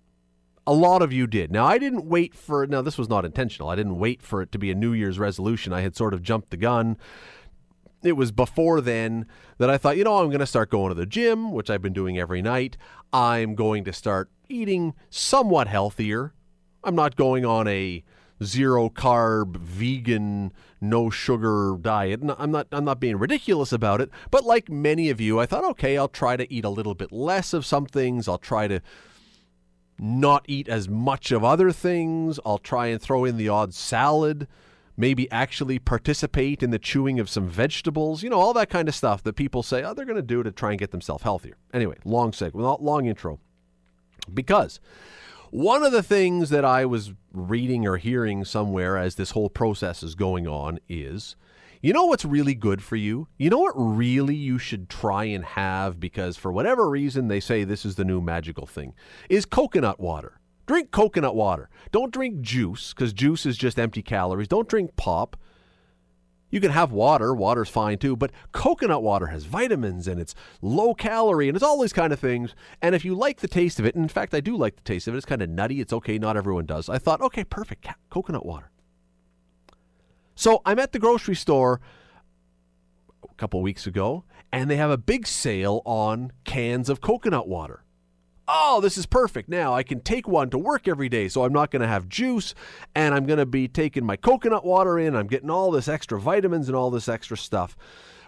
A 0.67 0.73
lot 0.73 1.03
of 1.03 1.13
you 1.13 1.27
did. 1.27 1.51
Now, 1.51 1.67
I 1.67 1.79
didn't 1.79 2.05
wait 2.05 2.35
for, 2.35 2.67
now, 2.67 2.81
this 2.81 2.97
was 2.97 3.09
not 3.09 3.25
intentional. 3.25 3.69
I 3.69 3.77
didn't 3.77 3.99
wait 3.99 4.23
for 4.23 4.41
it 4.41 4.53
to 4.53 4.59
be 4.59 4.71
a 4.71 4.75
New 4.75 4.93
Year's 4.93 5.19
resolution. 5.19 5.73
I 5.73 5.81
had 5.81 5.97
sort 5.97 6.15
of 6.15 6.23
jumped 6.23 6.51
the 6.51 6.57
gun. 6.57 6.97
It 8.03 8.13
was 8.13 8.31
before 8.31 8.81
then 8.81 9.27
that 9.59 9.69
I 9.69 9.79
thought, 9.79 9.97
you 9.97 10.05
know, 10.05 10.19
I'm 10.19 10.29
going 10.29 10.39
to 10.39 10.47
start 10.47 10.71
going 10.71 10.91
to 10.91 10.95
the 10.95 11.07
gym, 11.07 11.53
which 11.53 11.71
I've 11.71 11.83
been 11.83 11.93
doing 11.93 12.19
every 12.19 12.41
night. 12.41 12.77
I'm 13.13 13.57
going 13.57 13.85
to 13.85 13.93
start 13.93 14.31
eating 14.49 14.95
somewhat 15.11 15.67
healthier. 15.67 16.35
I'm 16.85 16.95
not 16.95 17.17
going 17.17 17.45
on 17.45 17.67
a 17.67 18.05
zero 18.42 18.88
carb, 18.88 19.57
vegan, 19.57 20.53
no 20.81 21.11
sugar 21.11 21.77
diet. 21.81 22.20
And 22.20 22.35
I'm 22.38 22.51
not 22.51 22.68
I'm 22.72 22.85
not 22.85 23.01
being 23.01 23.18
ridiculous 23.18 23.72
about 23.72 24.01
it, 24.01 24.11
but 24.31 24.44
like 24.44 24.68
many 24.68 25.11
of 25.11 25.20
you, 25.20 25.40
I 25.40 25.46
thought, 25.46 25.64
okay, 25.64 25.96
I'll 25.98 26.09
try 26.09 26.37
to 26.37 26.53
eat 26.53 26.64
a 26.64 26.70
little 26.70 26.94
bit 26.94 27.12
less 27.12 27.53
of 27.53 27.66
some 27.66 27.87
things. 27.87 28.29
I'll 28.29 28.38
try 28.38 28.68
to 28.68 28.81
not 29.98 30.44
eat 30.46 30.68
as 30.68 30.88
much 30.88 31.33
of 31.33 31.44
other 31.44 31.72
things. 31.72 32.38
I'll 32.46 32.59
try 32.59 32.87
and 32.87 33.01
throw 33.01 33.24
in 33.24 33.37
the 33.37 33.48
odd 33.48 33.74
salad, 33.74 34.46
maybe 34.96 35.31
actually 35.31 35.79
participate 35.79 36.62
in 36.62 36.70
the 36.70 36.79
chewing 36.79 37.18
of 37.18 37.29
some 37.29 37.48
vegetables, 37.48 38.22
you 38.22 38.31
know, 38.31 38.38
all 38.38 38.53
that 38.55 38.70
kind 38.70 38.88
of 38.88 38.94
stuff 38.94 39.22
that 39.24 39.35
people 39.35 39.62
say, 39.62 39.83
oh, 39.83 39.94
they're 39.94 40.05
going 40.05 40.16
to 40.16 40.22
do 40.22 40.42
to 40.42 40.53
try 40.53 40.70
and 40.70 40.79
get 40.79 40.92
themselves 40.92 41.24
healthier. 41.24 41.57
Anyway, 41.72 41.96
long 42.05 42.33
segment, 42.33 42.81
long 42.81 43.07
intro. 43.07 43.40
Because 44.33 44.79
one 45.51 45.83
of 45.83 45.93
the 45.93 46.03
things 46.03 46.51
that 46.51 46.65
I 46.65 46.85
was 46.85 47.13
reading 47.33 47.87
or 47.87 47.97
hearing 47.97 48.45
somewhere 48.45 48.97
as 48.97 49.15
this 49.15 49.33
whole 49.33 49.51
process 49.51 50.03
is 50.03 50.15
going 50.15 50.47
on 50.47 50.79
is 50.89 51.37
you 51.81 51.93
know 51.93 52.07
what's 52.07 52.25
really 52.25 52.55
good 52.55 52.83
for 52.83 52.97
you? 52.97 53.29
You 53.39 53.51
know 53.51 53.59
what 53.59 53.75
really 53.77 54.35
you 54.35 54.59
should 54.59 54.89
try 54.89 55.25
and 55.25 55.45
have 55.45 56.01
because 56.01 56.37
for 56.37 56.51
whatever 56.51 56.91
reason 56.91 57.29
they 57.29 57.39
say 57.39 57.63
this 57.63 57.85
is 57.85 57.95
the 57.95 58.05
new 58.05 58.21
magical 58.21 58.67
thing 58.67 58.95
is 59.29 59.45
coconut 59.45 60.01
water. 60.01 60.41
Drink 60.67 60.91
coconut 60.91 61.35
water. 61.35 61.71
Don't 61.93 62.13
drink 62.13 62.41
juice 62.41 62.93
because 62.93 63.13
juice 63.13 63.47
is 63.47 63.57
just 63.57 63.79
empty 63.79 64.03
calories. 64.03 64.49
Don't 64.49 64.69
drink 64.69 64.97
pop. 64.97 65.37
You 66.51 66.61
can 66.61 66.71
have 66.71 66.93
water, 66.93 67.35
water's 67.35 67.69
fine 67.69 67.99
too, 67.99 68.17
but 68.17 68.31
coconut 68.53 69.03
water 69.03 69.27
has 69.27 69.45
vitamins 69.45 70.09
and 70.09 70.19
it's 70.21 70.35
low 70.63 70.95
calorie 70.95 71.49
and 71.49 71.57
it's 71.57 71.65
all 71.65 71.81
these 71.81 71.93
kind 71.93 72.13
of 72.13 72.19
things. 72.19 72.55
And 72.81 72.95
if 72.95 73.05
you 73.05 73.15
like 73.15 73.41
the 73.41 73.49
taste 73.49 73.79
of 73.79 73.85
it, 73.85 73.95
and 73.95 74.05
in 74.05 74.09
fact, 74.09 74.35
I 74.35 74.41
do 74.41 74.57
like 74.57 74.77
the 74.77 74.83
taste 74.83 75.09
of 75.09 75.15
it, 75.15 75.19
it's 75.19 75.27
kind 75.27 75.43
of 75.43 75.51
nutty, 75.51 75.81
it's 75.81 75.93
okay, 75.93 76.19
not 76.19 76.37
everyone 76.37 76.67
does. 76.67 76.89
I 76.89 76.99
thought, 76.99 77.21
okay, 77.21 77.45
perfect, 77.45 77.87
coconut 78.09 78.47
water. 78.47 78.71
So 80.35 80.63
I'm 80.65 80.79
at 80.79 80.93
the 80.93 80.99
grocery 80.99 81.35
store 81.35 81.81
a 83.29 83.35
couple 83.35 83.61
weeks 83.61 83.87
ago, 83.87 84.25
and 84.51 84.71
they 84.71 84.77
have 84.77 84.91
a 84.91 84.97
big 84.97 85.27
sale 85.27 85.83
on 85.85 86.33
cans 86.45 86.89
of 86.89 87.01
coconut 87.01 87.49
water. 87.49 87.85
Oh, 88.51 88.81
this 88.81 88.97
is 88.97 89.05
perfect. 89.05 89.51
Now 89.51 89.75
I 89.75 89.83
can 89.83 90.01
take 90.01 90.27
one 90.27 90.49
to 90.51 90.59
work 90.59 90.89
every 90.89 91.11
day, 91.11 91.29
so 91.29 91.45
I'm 91.45 91.53
not 91.53 91.71
going 91.71 91.83
to 91.83 91.89
have 91.89 92.09
juice, 92.09 92.55
and 92.95 93.15
I'm 93.15 93.27
going 93.27 93.39
to 93.39 93.47
be 93.47 93.69
taking 93.69 94.07
my 94.07 94.17
coconut 94.17 94.65
water 94.65 94.99
in. 94.99 95.15
I'm 95.15 95.27
getting 95.27 95.51
all 95.51 95.71
this 95.71 95.87
extra 95.87 96.19
vitamins 96.19 96.67
and 96.67 96.75
all 96.75 96.91
this 96.91 97.09
extra 97.09 97.37
stuff. 97.37 97.77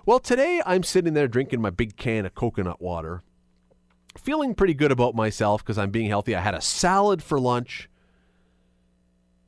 Well, 0.04 0.18
today 0.18 0.61
I'm 0.66 0.83
sitting 0.83 1.14
there 1.14 1.26
drinking 1.26 1.62
my 1.62 1.70
big 1.70 1.96
can 1.96 2.26
of 2.26 2.35
coconut 2.35 2.83
water, 2.83 3.22
feeling 4.18 4.54
pretty 4.54 4.74
good 4.74 4.92
about 4.92 5.14
myself 5.14 5.64
because 5.64 5.78
I'm 5.78 5.90
being 5.90 6.09
healthy. 6.09 6.35
I 6.37 6.40
had 6.40 6.54
a 6.54 6.61
salad 6.61 7.22
for 7.22 7.40
lunch 7.40 7.88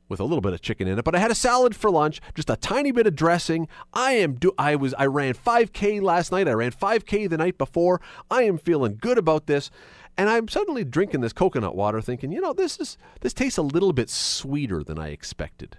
with 0.09 0.19
a 0.19 0.23
little 0.23 0.41
bit 0.41 0.53
of 0.53 0.61
chicken 0.61 0.87
in 0.87 0.99
it, 0.99 1.05
but 1.05 1.15
I 1.15 1.19
had 1.19 1.31
a 1.31 1.35
salad 1.35 1.75
for 1.75 1.89
lunch, 1.89 2.21
just 2.35 2.49
a 2.49 2.55
tiny 2.55 2.91
bit 2.91 3.07
of 3.07 3.15
dressing. 3.15 3.67
I 3.93 4.13
am 4.13 4.35
do 4.35 4.51
I 4.57 4.75
was 4.75 4.93
I 4.95 5.05
ran 5.05 5.33
5k 5.33 6.01
last 6.01 6.31
night. 6.31 6.47
I 6.47 6.53
ran 6.53 6.71
5k 6.71 7.29
the 7.29 7.37
night 7.37 7.57
before. 7.57 8.01
I 8.29 8.43
am 8.43 8.57
feeling 8.57 8.97
good 8.99 9.17
about 9.17 9.47
this. 9.47 9.71
And 10.17 10.29
I'm 10.29 10.47
suddenly 10.47 10.83
drinking 10.83 11.21
this 11.21 11.33
coconut 11.33 11.75
water 11.75 12.01
thinking, 12.01 12.31
you 12.31 12.41
know, 12.41 12.53
this 12.53 12.79
is 12.79 12.97
this 13.21 13.33
tastes 13.33 13.57
a 13.57 13.63
little 13.63 13.93
bit 13.93 14.09
sweeter 14.09 14.83
than 14.83 14.99
I 14.99 15.09
expected. 15.09 15.77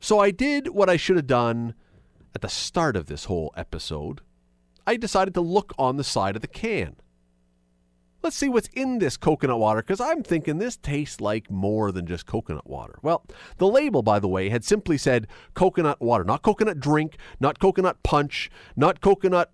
So 0.00 0.18
I 0.18 0.30
did 0.30 0.68
what 0.68 0.90
I 0.90 0.96
should 0.96 1.16
have 1.16 1.26
done 1.26 1.74
at 2.34 2.42
the 2.42 2.48
start 2.48 2.96
of 2.96 3.06
this 3.06 3.24
whole 3.24 3.52
episode. 3.56 4.20
I 4.86 4.96
decided 4.96 5.32
to 5.34 5.40
look 5.40 5.72
on 5.78 5.96
the 5.96 6.04
side 6.04 6.36
of 6.36 6.42
the 6.42 6.48
can. 6.48 6.96
Let's 8.22 8.36
see 8.36 8.48
what's 8.48 8.68
in 8.72 8.98
this 8.98 9.16
coconut 9.16 9.58
water 9.58 9.82
because 9.82 10.00
I'm 10.00 10.22
thinking 10.22 10.58
this 10.58 10.76
tastes 10.78 11.20
like 11.20 11.50
more 11.50 11.92
than 11.92 12.06
just 12.06 12.26
coconut 12.26 12.66
water. 12.66 12.98
Well, 13.02 13.24
the 13.58 13.66
label, 13.66 14.02
by 14.02 14.18
the 14.18 14.28
way, 14.28 14.48
had 14.48 14.64
simply 14.64 14.96
said 14.96 15.26
coconut 15.52 16.00
water, 16.00 16.24
not 16.24 16.42
coconut 16.42 16.80
drink, 16.80 17.16
not 17.38 17.58
coconut 17.58 18.02
punch, 18.02 18.50
not 18.76 19.02
coconut 19.02 19.52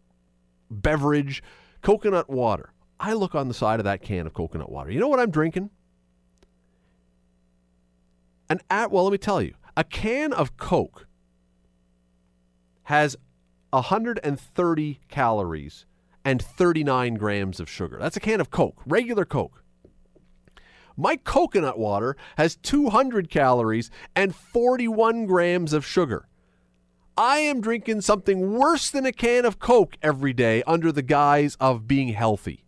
beverage, 0.70 1.42
coconut 1.82 2.30
water. 2.30 2.72
I 3.02 3.14
look 3.14 3.34
on 3.34 3.48
the 3.48 3.54
side 3.54 3.80
of 3.80 3.84
that 3.84 4.02
can 4.02 4.26
of 4.26 4.34
coconut 4.34 4.70
water. 4.70 4.90
You 4.90 5.00
know 5.00 5.08
what 5.08 5.20
I'm 5.20 5.30
drinking? 5.30 5.70
An 8.50 8.60
at 8.68 8.90
well, 8.90 9.04
let 9.04 9.12
me 9.12 9.18
tell 9.18 9.40
you, 9.40 9.54
a 9.74 9.84
can 9.84 10.34
of 10.34 10.58
Coke 10.58 11.06
has 12.84 13.16
130 13.70 15.00
calories 15.08 15.86
and 16.26 16.42
39 16.42 17.14
grams 17.14 17.58
of 17.58 17.70
sugar. 17.70 17.96
That's 17.98 18.18
a 18.18 18.20
can 18.20 18.38
of 18.38 18.50
Coke, 18.50 18.82
regular 18.84 19.24
Coke. 19.24 19.64
My 20.94 21.16
coconut 21.16 21.78
water 21.78 22.18
has 22.36 22.56
200 22.56 23.30
calories 23.30 23.90
and 24.14 24.34
41 24.34 25.24
grams 25.24 25.72
of 25.72 25.86
sugar. 25.86 26.28
I 27.16 27.38
am 27.38 27.62
drinking 27.62 28.02
something 28.02 28.52
worse 28.52 28.90
than 28.90 29.06
a 29.06 29.12
can 29.12 29.46
of 29.46 29.58
Coke 29.58 29.96
every 30.02 30.34
day 30.34 30.62
under 30.66 30.92
the 30.92 31.02
guise 31.02 31.56
of 31.60 31.86
being 31.86 32.08
healthy. 32.08 32.64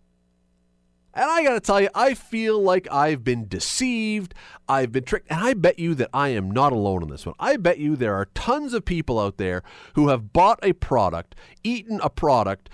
And 1.15 1.31
I 1.31 1.43
got 1.43 1.55
to 1.55 1.61
tell 1.61 1.81
you, 1.81 1.89
I 1.95 2.15
feel 2.15 2.61
like 2.61 2.89
I've 2.91 3.23
been 3.23 3.47
deceived. 3.47 4.35
I've 4.69 4.93
been 4.93 5.05
tricked. 5.05 5.31
And 5.31 5.41
I 5.41 5.55
bet 5.55 5.79
you 5.79 5.95
that 5.97 6.09
I 6.15 6.29
am 6.29 6.51
not 6.51 6.73
alone 6.73 7.03
on 7.03 7.11
this 7.11 7.27
one. 7.27 7.35
I 7.39 7.57
bet 7.57 7.79
you 7.79 7.97
there 7.97 8.15
are 8.15 8.27
tons 8.35 8.73
of 8.73 8.85
people 8.85 9.19
out 9.19 9.37
there 9.37 9.63
who 9.95 10.09
have 10.09 10.33
bought 10.33 10.59
a 10.63 10.73
product, 10.73 11.35
eaten 11.63 12.01
a 12.03 12.09
product 12.09 12.71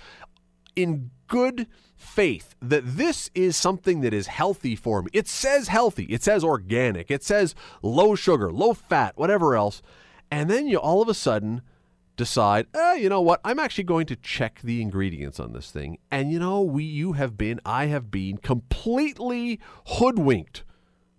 in 0.77 1.11
good 1.27 1.67
faith 1.97 2.55
that 2.63 2.85
this 2.97 3.29
is 3.35 3.57
something 3.57 4.03
that 4.03 4.15
is 4.15 4.29
healthy 4.29 4.77
for 4.77 5.03
me. 5.03 5.11
It 5.13 5.27
says 5.27 5.69
healthy, 5.69 6.05
it 6.05 6.23
says 6.23 6.45
organic, 6.45 7.11
it 7.11 7.25
says 7.25 7.57
low 7.83 8.15
sugar, 8.15 8.53
low 8.53 8.73
fat, 8.73 9.15
whatever 9.17 9.57
else. 9.57 9.83
And 10.31 10.49
then 10.49 10.69
you 10.69 10.79
all 10.79 11.03
of 11.03 11.09
a 11.09 11.15
sudden 11.15 11.63
decide, 12.19 12.67
eh, 12.75 12.95
you 12.95 13.09
know 13.09 13.23
what? 13.23 13.41
I'm 13.45 13.59
actually 13.59 13.85
going 13.85 14.05
to 14.07 14.17
check 14.17 14.61
the 14.63 14.83
ingredients 14.83 15.41
on 15.41 15.55
this 15.55 15.71
thing. 15.71 15.97
And 16.11 16.31
you 16.31 16.39
know, 16.39 16.61
we 16.61 16.85
you 16.85 17.15
have 17.15 17.39
been, 17.39 17.61
I 17.65 17.87
have 17.87 18.11
been 18.11 18.37
completely 18.37 19.59
hoodwinked 19.87 20.65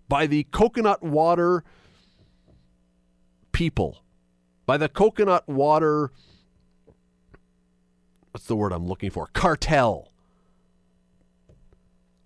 by 0.08 0.28
the 0.28 0.44
coconut 0.52 1.02
water 1.02 1.64
people, 3.50 4.04
by 4.66 4.76
the 4.76 4.88
coconut 4.88 5.48
water 5.48 6.12
what's 8.30 8.46
the 8.46 8.54
word 8.54 8.72
I'm 8.72 8.86
looking 8.86 9.10
for? 9.10 9.26
Cartel. 9.32 10.09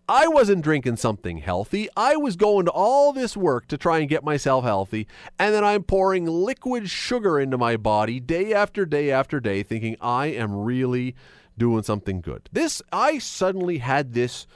I 0.09 0.29
wasn't 0.29 0.63
drinking 0.63 0.97
something 0.97 1.39
healthy. 1.39 1.89
I 1.97 2.17
was 2.17 2.37
going 2.37 2.67
to 2.67 2.71
all 2.71 3.13
this 3.13 3.37
work 3.37 3.69
to 3.69 3.79
try 3.79 4.01
and 4.01 4.09
get 4.09 4.23
myself 4.23 4.65
healthy, 4.65 5.07
and 5.39 5.55
then 5.55 5.65
I'm 5.65 5.83
pouring 5.83 6.27
liquid 6.27 6.91
sugar 6.91 7.41
into 7.41 7.57
my 7.57 7.77
body 7.79 8.21
day 8.21 8.53
after 8.53 8.85
day 8.85 9.11
after 9.11 9.41
day, 9.41 9.63
thinking 9.63 9.97
I 10.01 10.27
am 10.27 10.55
really 10.55 11.15
doing 11.57 11.83
something 11.83 12.21
good. 12.21 12.51
This, 12.53 12.83
I 12.93 13.19
suddenly 13.19 13.79
had 13.79 14.13
this 14.13 14.47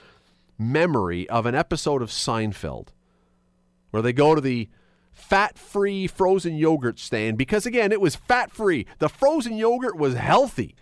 memory 0.59 1.29
of 1.31 1.47
an 1.47 1.55
episode 1.55 2.03
of 2.03 2.11
Seinfeld 2.11 2.89
where 3.91 4.03
they 4.03 4.13
go 4.13 4.35
to 4.35 4.41
the 4.41 4.69
fat 5.13 5.59
free 5.59 6.07
frozen 6.07 6.57
yogurt 6.57 6.99
stand 6.99 7.39
because, 7.39 7.65
again, 7.65 7.91
it 7.91 8.01
was 8.01 8.17
fat 8.17 8.51
free. 8.51 8.87
The 8.99 9.09
frozen 9.09 9.57
yogurt 9.57 9.97
was 9.97 10.15
healthy. 10.15 10.75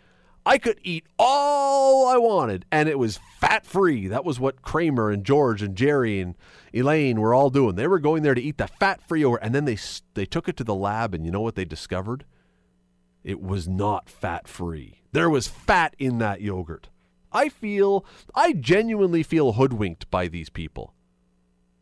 I 0.47 0.59
could 0.59 0.79
eat 0.85 1.05
all 1.19 2.07
I 2.07 2.19
wanted, 2.19 2.67
and 2.71 2.89
it 2.89 3.01
was 3.01 3.19
fat 3.41 3.67
free. 3.67 4.07
That 4.07 4.25
was 4.25 4.39
what 4.39 4.63
Kramer 4.63 5.11
and 5.11 5.25
George 5.25 5.61
and 5.61 5.75
Jerry 5.75 6.21
and 6.21 6.37
Elaine 6.73 7.21
were 7.21 7.35
all 7.35 7.51
doing. 7.51 7.75
They 7.75 7.89
were 7.89 7.99
going 7.99 8.23
there 8.23 8.35
to 8.35 8.41
eat 8.41 8.57
the 8.57 8.69
fat 8.69 9.03
free 9.09 9.23
yogurt, 9.23 9.41
and 9.43 9.53
then 9.53 9.65
they 9.65 9.77
they 10.15 10.25
took 10.25 10.49
it 10.49 10.57
to 10.59 10.65
the 10.65 10.75
lab, 10.75 11.15
and 11.15 11.27
you 11.27 11.33
know 11.33 11.41
what 11.41 11.57
they 11.57 11.65
discovered? 11.65 12.25
It 13.25 13.43
was 13.43 13.67
not 13.67 14.09
fat 14.09 14.47
free. 14.47 15.03
There 15.11 15.29
was 15.29 15.49
fat 15.49 15.97
in 15.99 16.19
that 16.19 16.41
yogurt. 16.41 16.91
I 17.33 17.49
feel, 17.49 18.07
I 18.33 18.53
genuinely 18.53 19.25
feel 19.25 19.55
hoodwinked 19.55 20.09
by 20.13 20.29
these 20.29 20.49
people, 20.49 20.95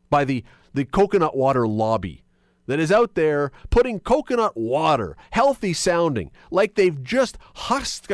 by 0.09 0.25
the 0.25 0.43
the 0.73 0.87
coconut 0.87 1.37
water 1.37 1.69
lobby 1.69 2.24
that 2.67 2.81
is 2.81 2.93
out 2.93 3.15
there 3.15 3.53
putting 3.71 4.01
coconut 4.01 4.57
water, 4.57 5.17
healthy 5.31 5.73
sounding, 5.73 6.31
like 6.51 6.75
they've 6.75 7.03
just 7.03 7.39
husked, 7.55 8.11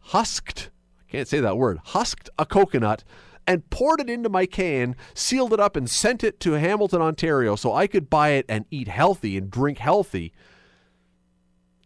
husked, 0.00 0.70
I 1.08 1.10
can't 1.10 1.28
say 1.28 1.40
that 1.40 1.56
word, 1.56 1.78
husked 1.84 2.30
a 2.38 2.46
coconut 2.46 3.04
and 3.46 3.68
poured 3.70 4.00
it 4.00 4.10
into 4.10 4.28
my 4.28 4.46
can, 4.46 4.96
sealed 5.14 5.52
it 5.52 5.60
up, 5.60 5.76
and 5.76 5.88
sent 5.88 6.24
it 6.24 6.40
to 6.40 6.52
Hamilton, 6.52 7.02
Ontario 7.02 7.56
so 7.56 7.72
I 7.72 7.86
could 7.86 8.08
buy 8.08 8.30
it 8.30 8.46
and 8.48 8.64
eat 8.70 8.88
healthy 8.88 9.36
and 9.36 9.50
drink 9.50 9.78
healthy. 9.78 10.32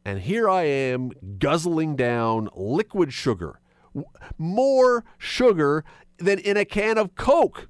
And 0.05 0.21
here 0.21 0.49
I 0.49 0.63
am 0.63 1.11
guzzling 1.39 1.97
down 1.97 2.49
liquid 2.55 3.13
sugar. 3.13 3.61
More 4.37 5.05
sugar 5.19 5.85
than 6.19 6.39
in 6.39 6.57
a 6.57 6.65
can 6.65 6.97
of 6.97 7.15
Coke. 7.15 7.69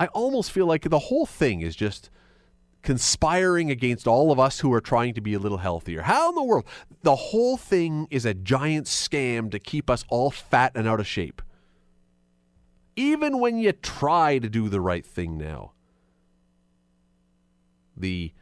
I 0.00 0.06
almost 0.06 0.50
feel 0.50 0.64
like 0.64 0.88
the 0.88 0.98
whole 0.98 1.26
thing 1.26 1.60
is 1.60 1.76
just 1.76 2.08
conspiring 2.82 3.70
against 3.70 4.08
all 4.08 4.32
of 4.32 4.40
us 4.40 4.60
who 4.60 4.72
are 4.72 4.80
trying 4.80 5.12
to 5.12 5.20
be 5.20 5.34
a 5.34 5.38
little 5.38 5.58
healthier. 5.58 6.00
How 6.00 6.30
in 6.30 6.34
the 6.34 6.42
world? 6.42 6.64
The 7.02 7.16
whole 7.16 7.58
thing 7.58 8.08
is 8.10 8.24
a 8.24 8.32
giant 8.32 8.86
scam 8.86 9.50
to 9.50 9.58
keep 9.58 9.90
us 9.90 10.06
all 10.08 10.30
fat 10.30 10.72
and 10.74 10.88
out 10.88 11.00
of 11.00 11.06
shape. 11.06 11.42
Even 12.96 13.40
when 13.40 13.58
you 13.58 13.72
try 13.72 14.38
to 14.38 14.48
do 14.48 14.70
the 14.70 14.80
right 14.80 15.04
thing 15.04 15.36
now. 15.36 15.72
The 17.94 18.32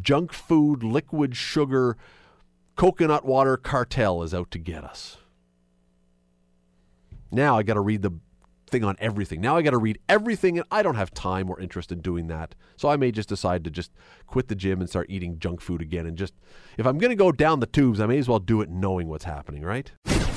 junk 0.00 0.32
food, 0.32 0.82
liquid 0.82 1.36
sugar, 1.36 1.96
coconut 2.74 3.24
water 3.24 3.56
cartel 3.56 4.24
is 4.24 4.34
out 4.34 4.50
to 4.50 4.58
get 4.58 4.82
us. 4.82 5.18
Now 7.30 7.56
I 7.56 7.62
got 7.62 7.74
to 7.74 7.80
read 7.80 8.02
the 8.02 8.12
thing 8.74 8.84
on 8.84 8.96
everything. 8.98 9.40
Now 9.40 9.56
I 9.56 9.62
got 9.62 9.70
to 9.70 9.78
read 9.78 10.00
everything, 10.08 10.58
and 10.58 10.66
I 10.70 10.82
don't 10.82 10.96
have 10.96 11.14
time 11.14 11.48
or 11.48 11.60
interest 11.60 11.92
in 11.92 12.00
doing 12.00 12.26
that. 12.26 12.56
So 12.76 12.88
I 12.88 12.96
may 12.96 13.12
just 13.12 13.28
decide 13.28 13.62
to 13.64 13.70
just 13.70 13.92
quit 14.26 14.48
the 14.48 14.56
gym 14.56 14.80
and 14.80 14.90
start 14.90 15.06
eating 15.08 15.38
junk 15.38 15.60
food 15.60 15.80
again. 15.80 16.06
And 16.06 16.18
just, 16.18 16.34
if 16.76 16.84
I'm 16.84 16.98
going 16.98 17.10
to 17.10 17.16
go 17.16 17.30
down 17.30 17.60
the 17.60 17.66
tubes, 17.66 18.00
I 18.00 18.06
may 18.06 18.18
as 18.18 18.28
well 18.28 18.40
do 18.40 18.60
it 18.62 18.68
knowing 18.68 19.06
what's 19.08 19.24
happening, 19.24 19.62
right? 19.62 19.92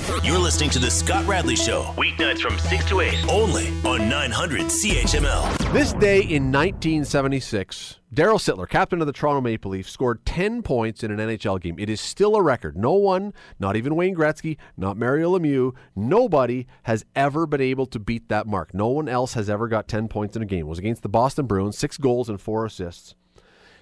You're 0.08 0.38
listening 0.38 0.70
to 0.70 0.78
The 0.78 0.90
Scott 0.90 1.26
Radley 1.26 1.54
Show, 1.54 1.82
weeknights 1.98 2.40
from 2.40 2.58
6 2.58 2.84
to 2.86 3.00
8, 3.00 3.28
only 3.28 3.68
on 3.84 4.08
900 4.08 4.62
CHML. 4.62 5.72
This 5.74 5.92
day 5.92 6.20
in 6.20 6.50
1976, 6.50 8.00
Darryl 8.14 8.38
Sittler, 8.38 8.66
captain 8.66 9.02
of 9.02 9.06
the 9.06 9.12
Toronto 9.12 9.42
Maple 9.42 9.70
Leafs, 9.70 9.92
scored 9.92 10.24
10 10.24 10.62
points 10.62 11.04
in 11.04 11.10
an 11.10 11.18
NHL 11.18 11.60
game. 11.60 11.78
It 11.78 11.90
is 11.90 12.00
still 12.00 12.36
a 12.36 12.42
record. 12.42 12.74
No 12.74 12.94
one, 12.94 13.34
not 13.60 13.76
even 13.76 13.96
Wayne 13.96 14.16
Gretzky, 14.16 14.56
not 14.78 14.96
Mario 14.96 15.38
Lemieux, 15.38 15.74
nobody 15.94 16.66
has 16.84 17.04
ever 17.14 17.46
been 17.46 17.60
able 17.60 17.84
to 17.84 17.98
beat 17.98 18.30
that 18.30 18.46
mark. 18.46 18.72
No 18.72 18.88
one 18.88 19.10
else 19.10 19.34
has 19.34 19.50
ever 19.50 19.68
got 19.68 19.88
10 19.88 20.08
points 20.08 20.36
in 20.36 20.42
a 20.42 20.46
game. 20.46 20.60
It 20.60 20.68
was 20.68 20.78
against 20.78 21.02
the 21.02 21.10
Boston 21.10 21.44
Bruins, 21.44 21.76
six 21.76 21.98
goals 21.98 22.30
and 22.30 22.40
four 22.40 22.64
assists. 22.64 23.14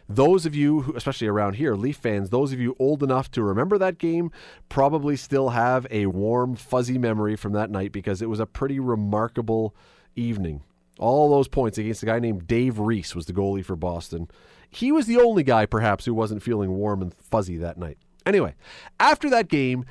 Those 0.09 0.47
of 0.47 0.55
you, 0.55 0.83
who, 0.83 0.95
especially 0.95 1.27
around 1.27 1.55
here, 1.55 1.75
Leaf 1.75 1.97
fans, 1.97 2.31
those 2.31 2.53
of 2.53 2.61
you 2.61 2.77
old 2.79 3.03
enough 3.03 3.31
to 3.33 3.43
remember 3.43 3.77
that 3.79 3.99
game, 3.99 4.31
probably 4.69 5.17
still 5.17 5.51
have 5.51 5.87
a 5.91 6.07
warm, 6.07 6.55
fuzzy 6.55 6.97
memory 6.97 7.35
from 7.35 7.53
that 7.55 7.71
night 7.71 7.91
because 7.91 8.23
it 8.23 8.29
was 8.29 8.39
a 8.39 8.47
pretty 8.47 8.79
remarkable 8.79 9.75
evening. 10.15 10.63
All 10.99 11.29
those 11.29 11.49
points 11.49 11.77
against 11.77 12.03
a 12.03 12.07
guy 12.07 12.21
named 12.21 12.47
Dave 12.47 12.79
Reece 12.79 13.15
was 13.15 13.27
the 13.27 13.33
goalie 13.33 13.65
for 13.65 13.77
Boston. 13.77 14.29
He 14.71 14.93
was 14.93 15.07
the 15.07 15.19
only 15.19 15.43
guy, 15.43 15.67
perhaps, 15.67 16.05
who 16.05 16.15
wasn't 16.15 16.43
feeling 16.43 16.71
warm 16.71 17.03
and 17.03 17.13
fuzzy 17.13 17.57
that 17.59 17.77
night. 17.77 17.99
Anyway, 18.25 18.55
after 18.99 19.29
that 19.31 19.49
game, 19.49 19.85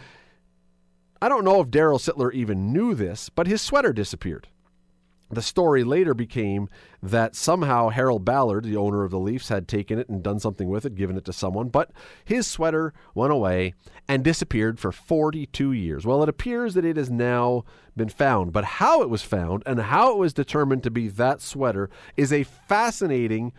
I 1.21 1.29
don't 1.29 1.45
know 1.45 1.61
if 1.61 1.67
Darryl 1.67 1.99
Sittler 1.99 2.33
even 2.33 2.73
knew 2.73 2.93
this, 2.93 3.29
but 3.29 3.47
his 3.47 3.61
sweater 3.61 3.93
disappeared. 3.93 4.47
The 5.29 5.41
story 5.41 5.83
later 5.83 6.13
became 6.13 6.69
that 7.01 7.35
somehow 7.35 7.89
Harold 7.89 8.23
Ballard, 8.23 8.63
the 8.63 8.77
owner 8.77 9.03
of 9.03 9.11
the 9.11 9.19
Leafs, 9.19 9.49
had 9.49 9.67
taken 9.67 9.97
it 9.97 10.07
and 10.07 10.21
done 10.21 10.39
something 10.39 10.69
with 10.69 10.85
it, 10.85 10.95
given 10.95 11.17
it 11.17 11.25
to 11.25 11.33
someone, 11.33 11.69
but 11.69 11.91
his 12.23 12.45
sweater 12.45 12.93
went 13.15 13.33
away 13.33 13.73
and 14.07 14.23
disappeared 14.23 14.79
for 14.79 14.91
42 14.91 15.71
years. 15.71 16.05
Well, 16.05 16.21
it 16.21 16.29
appears 16.29 16.75
that 16.75 16.85
it 16.85 16.95
has 16.97 17.09
now 17.09 17.63
been 17.97 18.09
found, 18.09 18.53
but 18.53 18.65
how 18.65 19.01
it 19.01 19.09
was 19.09 19.23
found 19.23 19.63
and 19.65 19.79
how 19.79 20.11
it 20.11 20.17
was 20.17 20.33
determined 20.33 20.83
to 20.83 20.91
be 20.91 21.07
that 21.07 21.41
sweater 21.41 21.89
is 22.15 22.31
a 22.31 22.43
fascinating 22.43 23.51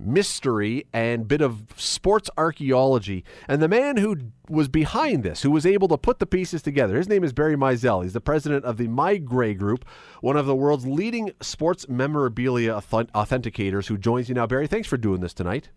mystery 0.00 0.86
and 0.92 1.28
bit 1.28 1.40
of 1.40 1.66
sports 1.76 2.30
archaeology. 2.36 3.24
And 3.48 3.62
the 3.62 3.68
man 3.68 3.96
who 3.96 4.16
was 4.48 4.68
behind 4.68 5.22
this, 5.22 5.42
who 5.42 5.50
was 5.50 5.66
able 5.66 5.88
to 5.88 5.98
put 5.98 6.18
the 6.18 6.26
pieces 6.26 6.62
together, 6.62 6.96
his 6.96 7.08
name 7.08 7.24
is 7.24 7.32
Barry 7.32 7.56
Meisel. 7.56 8.02
He's 8.02 8.12
the 8.12 8.20
president 8.20 8.64
of 8.64 8.76
the 8.76 8.88
MeiGray 8.88 9.56
Group, 9.56 9.84
one 10.20 10.36
of 10.36 10.46
the 10.46 10.56
world's 10.56 10.86
leading 10.86 11.32
sports 11.40 11.88
memorabilia 11.88 12.74
authenticators, 12.74 13.86
who 13.86 13.98
joins 13.98 14.28
you 14.28 14.34
now. 14.34 14.46
Barry, 14.46 14.66
thanks 14.66 14.88
for 14.88 14.96
doing 14.96 15.20
this 15.20 15.34
tonight. 15.34 15.70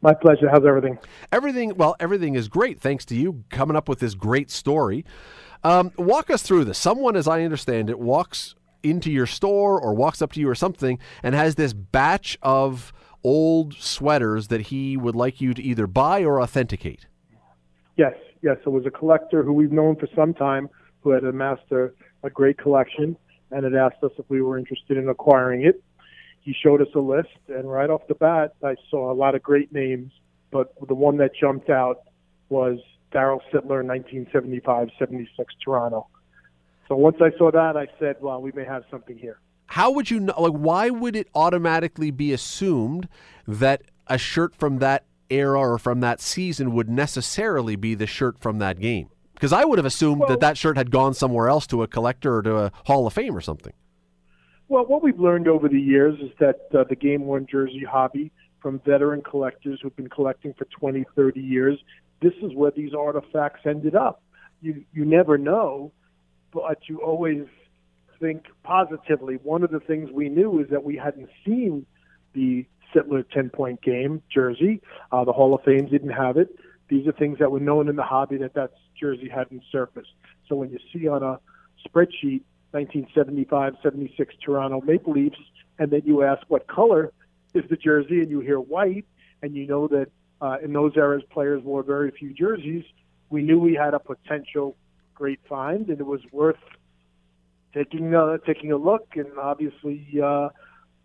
My 0.00 0.14
pleasure. 0.14 0.48
How's 0.50 0.66
everything? 0.66 0.98
Everything, 1.30 1.76
well, 1.76 1.94
everything 2.00 2.34
is 2.34 2.48
great. 2.48 2.80
Thanks 2.80 3.04
to 3.06 3.14
you 3.14 3.44
coming 3.50 3.76
up 3.76 3.88
with 3.88 4.00
this 4.00 4.14
great 4.14 4.50
story. 4.50 5.04
Um, 5.62 5.92
walk 5.96 6.28
us 6.28 6.42
through 6.42 6.64
this. 6.64 6.78
Someone, 6.78 7.14
as 7.14 7.28
I 7.28 7.42
understand 7.42 7.88
it, 7.88 8.00
walks 8.00 8.56
into 8.82 9.12
your 9.12 9.26
store 9.26 9.80
or 9.80 9.94
walks 9.94 10.20
up 10.20 10.32
to 10.32 10.40
you 10.40 10.48
or 10.48 10.56
something 10.56 10.98
and 11.22 11.36
has 11.36 11.54
this 11.54 11.72
batch 11.72 12.36
of 12.42 12.92
old 13.24 13.74
sweaters 13.74 14.48
that 14.48 14.62
he 14.62 14.96
would 14.96 15.14
like 15.14 15.40
you 15.40 15.54
to 15.54 15.62
either 15.62 15.86
buy 15.86 16.22
or 16.22 16.40
authenticate. 16.40 17.06
Yes, 17.96 18.14
yes. 18.42 18.56
It 18.64 18.70
was 18.70 18.86
a 18.86 18.90
collector 18.90 19.42
who 19.42 19.52
we've 19.52 19.72
known 19.72 19.96
for 19.96 20.08
some 20.14 20.34
time 20.34 20.68
who 21.00 21.10
had 21.10 21.24
amassed 21.24 21.70
a, 21.70 21.90
a 22.22 22.30
great 22.30 22.58
collection 22.58 23.16
and 23.50 23.64
had 23.64 23.74
asked 23.74 24.02
us 24.02 24.12
if 24.18 24.24
we 24.28 24.40
were 24.40 24.58
interested 24.58 24.96
in 24.96 25.08
acquiring 25.08 25.64
it. 25.64 25.82
He 26.40 26.54
showed 26.60 26.80
us 26.80 26.88
a 26.94 26.98
list, 26.98 27.28
and 27.48 27.70
right 27.70 27.88
off 27.88 28.06
the 28.08 28.14
bat, 28.14 28.54
I 28.64 28.74
saw 28.90 29.12
a 29.12 29.14
lot 29.14 29.36
of 29.36 29.42
great 29.42 29.72
names, 29.72 30.10
but 30.50 30.74
the 30.88 30.94
one 30.94 31.18
that 31.18 31.30
jumped 31.38 31.70
out 31.70 32.00
was 32.48 32.78
Darryl 33.12 33.40
Sittler, 33.52 33.84
1975 33.84 34.88
76 34.98 35.54
Toronto. 35.64 36.08
So 36.88 36.96
once 36.96 37.18
I 37.20 37.30
saw 37.38 37.52
that, 37.52 37.76
I 37.76 37.86
said, 38.00 38.16
well, 38.20 38.42
we 38.42 38.50
may 38.52 38.64
have 38.64 38.82
something 38.90 39.16
here 39.16 39.38
how 39.66 39.90
would 39.92 40.10
you 40.10 40.20
know? 40.20 40.34
Like, 40.38 40.52
why 40.52 40.90
would 40.90 41.16
it 41.16 41.28
automatically 41.34 42.10
be 42.10 42.32
assumed 42.32 43.08
that 43.46 43.82
a 44.06 44.18
shirt 44.18 44.54
from 44.54 44.78
that 44.78 45.04
era 45.30 45.58
or 45.58 45.78
from 45.78 46.00
that 46.00 46.20
season 46.20 46.74
would 46.74 46.90
necessarily 46.90 47.76
be 47.76 47.94
the 47.94 48.06
shirt 48.06 48.38
from 48.38 48.58
that 48.58 48.78
game? 48.80 49.08
Because 49.34 49.52
I 49.52 49.64
would 49.64 49.78
have 49.78 49.86
assumed 49.86 50.20
well, 50.20 50.28
that 50.28 50.40
that 50.40 50.58
shirt 50.58 50.76
had 50.76 50.90
gone 50.90 51.14
somewhere 51.14 51.48
else 51.48 51.66
to 51.68 51.82
a 51.82 51.88
collector 51.88 52.36
or 52.36 52.42
to 52.42 52.56
a 52.56 52.72
Hall 52.84 53.06
of 53.06 53.12
Fame 53.12 53.36
or 53.36 53.40
something. 53.40 53.72
Well, 54.68 54.86
what 54.86 55.02
we've 55.02 55.18
learned 55.18 55.48
over 55.48 55.68
the 55.68 55.80
years 55.80 56.18
is 56.20 56.30
that 56.38 56.68
uh, 56.74 56.84
the 56.88 56.96
game 56.96 57.24
worn 57.24 57.46
jersey 57.50 57.84
hobby 57.84 58.30
from 58.60 58.80
veteran 58.86 59.20
collectors 59.22 59.80
who've 59.82 59.94
been 59.96 60.08
collecting 60.08 60.54
for 60.54 60.66
20, 60.66 61.04
30 61.16 61.40
years, 61.40 61.78
this 62.22 62.32
is 62.42 62.54
where 62.54 62.70
these 62.70 62.94
artifacts 62.94 63.66
ended 63.66 63.96
up. 63.96 64.22
You 64.60 64.84
you 64.92 65.04
never 65.04 65.36
know, 65.36 65.92
but 66.52 66.78
you 66.88 67.02
always 67.02 67.46
think 68.22 68.46
positively. 68.62 69.34
One 69.42 69.64
of 69.64 69.70
the 69.70 69.80
things 69.80 70.10
we 70.10 70.28
knew 70.28 70.60
is 70.60 70.70
that 70.70 70.84
we 70.84 70.96
hadn't 70.96 71.28
seen 71.44 71.84
the 72.32 72.64
Sittler 72.94 73.28
10 73.28 73.50
point 73.50 73.82
game 73.82 74.22
jersey. 74.32 74.80
Uh, 75.10 75.24
the 75.24 75.32
Hall 75.32 75.54
of 75.54 75.62
Fame 75.64 75.86
didn't 75.86 76.10
have 76.10 76.36
it. 76.36 76.56
These 76.88 77.06
are 77.06 77.12
things 77.12 77.38
that 77.40 77.50
were 77.50 77.60
known 77.60 77.88
in 77.88 77.96
the 77.96 78.02
hobby 78.02 78.36
that 78.38 78.54
that 78.54 78.72
jersey 78.98 79.28
hadn't 79.28 79.62
surfaced. 79.72 80.12
So 80.48 80.54
when 80.56 80.70
you 80.70 80.78
see 80.92 81.08
on 81.08 81.22
a 81.22 81.40
spreadsheet 81.86 82.42
1975 82.70 83.74
76 83.82 84.34
Toronto 84.44 84.80
Maple 84.80 85.12
Leafs, 85.12 85.36
and 85.78 85.90
then 85.90 86.02
you 86.04 86.22
ask 86.22 86.42
what 86.48 86.66
color 86.68 87.12
is 87.54 87.64
the 87.68 87.76
jersey, 87.76 88.20
and 88.20 88.30
you 88.30 88.40
hear 88.40 88.60
white, 88.60 89.04
and 89.42 89.54
you 89.54 89.66
know 89.66 89.88
that 89.88 90.08
uh, 90.40 90.58
in 90.62 90.72
those 90.72 90.92
eras 90.96 91.22
players 91.30 91.62
wore 91.62 91.82
very 91.82 92.10
few 92.10 92.32
jerseys, 92.32 92.84
we 93.30 93.42
knew 93.42 93.58
we 93.58 93.74
had 93.74 93.94
a 93.94 93.98
potential 93.98 94.76
great 95.14 95.40
find, 95.48 95.88
and 95.88 95.98
it 96.00 96.06
was 96.06 96.20
worth 96.30 96.56
taking 97.74 98.14
uh, 98.14 98.38
taking 98.46 98.72
a 98.72 98.76
look. 98.76 99.06
And 99.16 99.26
obviously, 99.38 100.06
uh, 100.22 100.48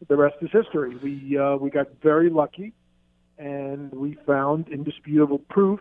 the 0.07 0.15
rest 0.15 0.35
is 0.41 0.49
history. 0.51 0.95
We 0.97 1.37
uh, 1.37 1.57
we 1.57 1.69
got 1.69 1.87
very 2.01 2.29
lucky, 2.29 2.73
and 3.37 3.91
we 3.91 4.17
found 4.25 4.69
indisputable 4.69 5.39
proof 5.39 5.79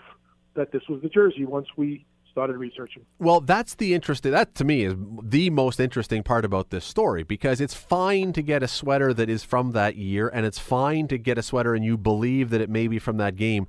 that 0.54 0.72
this 0.72 0.82
was 0.88 1.02
the 1.02 1.08
jersey 1.08 1.44
once 1.44 1.68
we 1.76 2.06
started 2.36 2.58
researching. 2.58 3.02
Well, 3.18 3.40
that's 3.40 3.76
the 3.76 3.94
interesting. 3.94 4.30
That 4.30 4.54
to 4.56 4.64
me 4.64 4.84
is 4.84 4.94
the 5.22 5.48
most 5.48 5.80
interesting 5.80 6.22
part 6.22 6.44
about 6.44 6.68
this 6.68 6.84
story 6.84 7.22
because 7.22 7.62
it's 7.62 7.72
fine 7.72 8.34
to 8.34 8.42
get 8.42 8.62
a 8.62 8.68
sweater 8.68 9.14
that 9.14 9.30
is 9.30 9.42
from 9.42 9.72
that 9.72 9.96
year, 9.96 10.28
and 10.28 10.44
it's 10.44 10.58
fine 10.58 11.08
to 11.08 11.16
get 11.16 11.38
a 11.38 11.42
sweater 11.42 11.74
and 11.74 11.82
you 11.82 11.96
believe 11.96 12.50
that 12.50 12.60
it 12.60 12.68
may 12.68 12.88
be 12.88 12.98
from 12.98 13.16
that 13.16 13.36
game. 13.36 13.66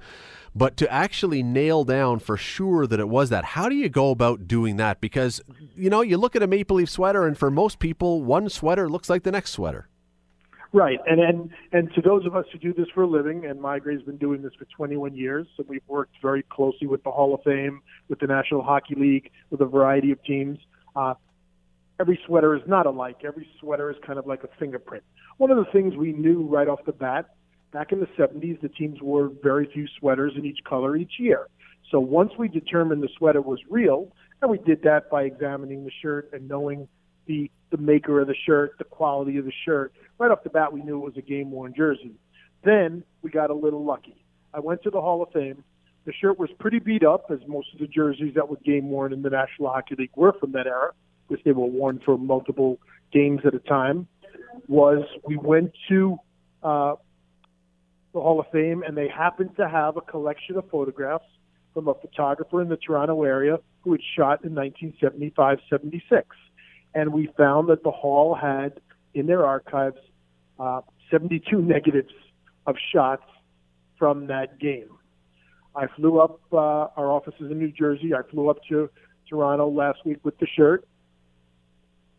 But 0.54 0.76
to 0.78 0.92
actually 0.92 1.44
nail 1.44 1.86
down 1.86 2.20
for 2.20 2.36
sure 2.36 2.86
that 2.88 3.00
it 3.00 3.08
was 3.08 3.30
that, 3.30 3.46
how 3.46 3.70
do 3.70 3.76
you 3.76 3.88
go 3.88 4.12
about 4.12 4.50
doing 4.50 4.76
that? 4.78 5.00
Because, 5.00 5.40
you 5.78 5.90
know, 5.90 6.02
you 6.02 6.18
look 6.18 6.36
at 6.36 6.44
a 6.44 6.48
Maple 6.48 6.76
Leaf 6.76 6.90
sweater, 6.90 7.26
and 7.26 7.38
for 7.38 7.50
most 7.50 7.80
people, 7.80 8.22
one 8.22 8.50
sweater 8.50 8.90
looks 8.90 9.10
like 9.10 9.24
the 9.24 9.32
next 9.32 9.52
sweater. 9.52 9.88
Right, 10.74 11.00
and 11.06 11.20
and 11.22 11.50
and 11.72 11.94
to 11.94 12.02
those 12.02 12.26
of 12.26 12.36
us 12.36 12.46
who 12.52 12.60
do 12.60 12.74
this 12.74 12.88
for 12.94 13.04
a 13.04 13.08
living, 13.08 13.46
and 13.46 13.60
MeiGray's 13.60 14.04
been 14.04 14.18
doing 14.18 14.42
this 14.42 14.52
for 14.60 14.66
21 14.66 15.16
years, 15.16 15.48
so 15.56 15.64
we've 15.68 15.82
worked 15.88 16.16
very 16.22 16.44
closely 16.44 16.88
with 16.88 17.04
the 17.04 17.12
Hall 17.12 17.34
of 17.34 17.42
Fame, 17.44 17.82
with 18.10 18.20
the 18.20 18.28
National 18.28 18.62
Hockey 18.62 18.96
League, 18.96 19.32
with 19.50 19.62
a 19.62 19.66
variety 19.66 20.12
of 20.12 20.22
teams. 20.24 20.60
Uh, 20.96 21.14
every 22.00 22.20
sweater 22.26 22.54
is 22.54 22.62
not 22.68 22.86
alike. 22.86 23.18
Every 23.26 23.48
sweater 23.60 23.90
is 23.90 23.96
kind 24.06 24.20
of 24.20 24.28
like 24.28 24.44
a 24.44 24.50
fingerprint. 24.60 25.04
One 25.38 25.52
of 25.52 25.58
the 25.58 25.72
things 25.72 25.96
we 25.96 26.12
knew 26.12 26.44
right 26.44 26.68
off 26.68 26.80
the 26.86 26.92
bat, 26.92 27.28
back 27.72 27.94
in 27.94 28.00
the 28.02 28.08
70s, 28.18 28.60
the 28.62 28.70
teams 28.70 29.02
wore 29.02 29.32
very 29.42 29.70
few 29.74 29.88
sweaters 30.00 30.34
in 30.36 30.46
each 30.46 30.60
color 30.68 30.98
each 30.98 31.14
year. 31.18 31.48
So 31.92 32.00
once 32.00 32.32
we 32.38 32.50
determined 32.50 33.02
the 33.02 33.10
sweater 33.18 33.42
was 33.42 33.60
real, 33.70 34.12
and 34.42 34.52
we 34.52 34.58
did 34.58 34.84
that 34.84 35.10
by 35.10 35.24
examining 35.24 35.86
the 35.86 35.92
shirt 36.02 36.30
and 36.34 36.48
knowing 36.48 36.88
the 37.26 37.50
the 37.70 37.78
maker 37.78 38.20
of 38.22 38.28
the 38.28 38.36
shirt, 38.46 38.78
the 38.78 38.84
quality 38.84 39.38
of 39.38 39.46
the 39.46 39.54
shirt. 39.66 39.94
Right 40.18 40.32
off 40.32 40.44
the 40.44 40.50
bat, 40.50 40.72
we 40.72 40.82
knew 40.82 40.98
it 40.98 41.06
was 41.06 41.18
a 41.18 41.22
game 41.22 41.52
worn 41.52 41.74
jersey. 41.76 42.14
Then 42.64 43.04
we 43.22 43.30
got 43.30 43.50
a 43.50 43.54
little 43.54 43.84
lucky. 43.84 44.16
I 44.54 44.60
went 44.60 44.84
to 44.84 44.90
the 44.90 45.02
Hall 45.02 45.22
of 45.22 45.32
Fame. 45.32 45.64
The 46.06 46.14
shirt 46.14 46.40
was 46.40 46.50
pretty 46.60 46.80
beat 46.80 47.04
up, 47.04 47.26
as 47.30 47.40
most 47.48 47.68
of 47.74 47.80
the 47.80 47.88
jerseys 47.88 48.34
that 48.36 48.50
were 48.50 48.58
game 48.58 48.90
worn 48.90 49.12
in 49.12 49.22
the 49.22 49.30
National 49.30 49.70
Hockey 49.70 49.96
League 49.98 50.12
were 50.16 50.34
from 50.40 50.54
that 50.54 50.66
era, 50.66 50.94
because 51.28 51.44
they 51.44 51.52
were 51.52 51.66
worn 51.66 52.00
for 52.06 52.18
multiple 52.18 52.80
games 53.12 53.42
at 53.46 53.54
a 53.54 53.60
time. 53.60 54.08
Was 54.68 55.04
we 55.26 55.38
went 55.38 55.74
to 55.90 56.18
uh, 56.64 56.96
the 58.14 58.22
Hall 58.22 58.40
of 58.40 58.48
Fame, 58.52 58.84
and 58.88 58.98
they 58.98 59.08
happened 59.10 59.52
to 59.58 59.68
have 59.68 59.98
a 59.98 60.02
collection 60.02 60.58
of 60.58 60.70
photographs 60.70 61.26
from 61.74 61.88
a 61.90 61.94
photographer 61.94 62.62
in 62.62 62.70
the 62.70 62.78
Toronto 62.78 63.24
area 63.24 63.60
who 63.82 63.92
had 63.92 64.02
shot 64.16 64.44
in 64.44 64.56
1975 64.56 65.60
76 65.70 66.26
and 66.98 67.14
we 67.14 67.30
found 67.38 67.70
that 67.70 67.84
the 67.84 67.92
hall 67.92 68.34
had 68.34 68.82
in 69.14 69.28
their 69.28 69.46
archives 69.46 70.00
uh, 70.60 70.82
72 71.12 71.62
negatives 71.62 72.14
of 72.66 72.76
shots 72.92 73.24
from 74.00 74.26
that 74.28 74.60
game. 74.60 74.90
I 75.76 75.86
flew 75.96 76.20
up, 76.20 76.40
uh, 76.52 76.58
our 76.98 77.12
offices 77.12 77.52
in 77.52 77.60
New 77.60 77.72
Jersey. 77.72 78.16
I 78.16 78.28
flew 78.32 78.50
up 78.50 78.58
to 78.70 78.90
Toronto 79.30 79.70
last 79.70 80.00
week 80.06 80.18
with 80.24 80.40
the 80.40 80.48
shirt. 80.48 80.88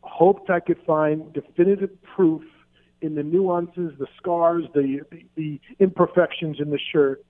Hoped 0.03 0.49
I 0.49 0.61
could 0.61 0.79
find 0.87 1.33
definitive 1.33 1.91
proof 2.15 2.43
in 3.03 3.17
the 3.17 3.25
nuances, 3.25 3.93
the 3.99 4.07
scars, 4.17 4.65
the, 4.75 5.01
the, 5.11 5.25
the 5.35 5.61
imperfections 5.81 6.59
in 6.61 6.71
the 6.71 6.79
shirt 6.93 7.25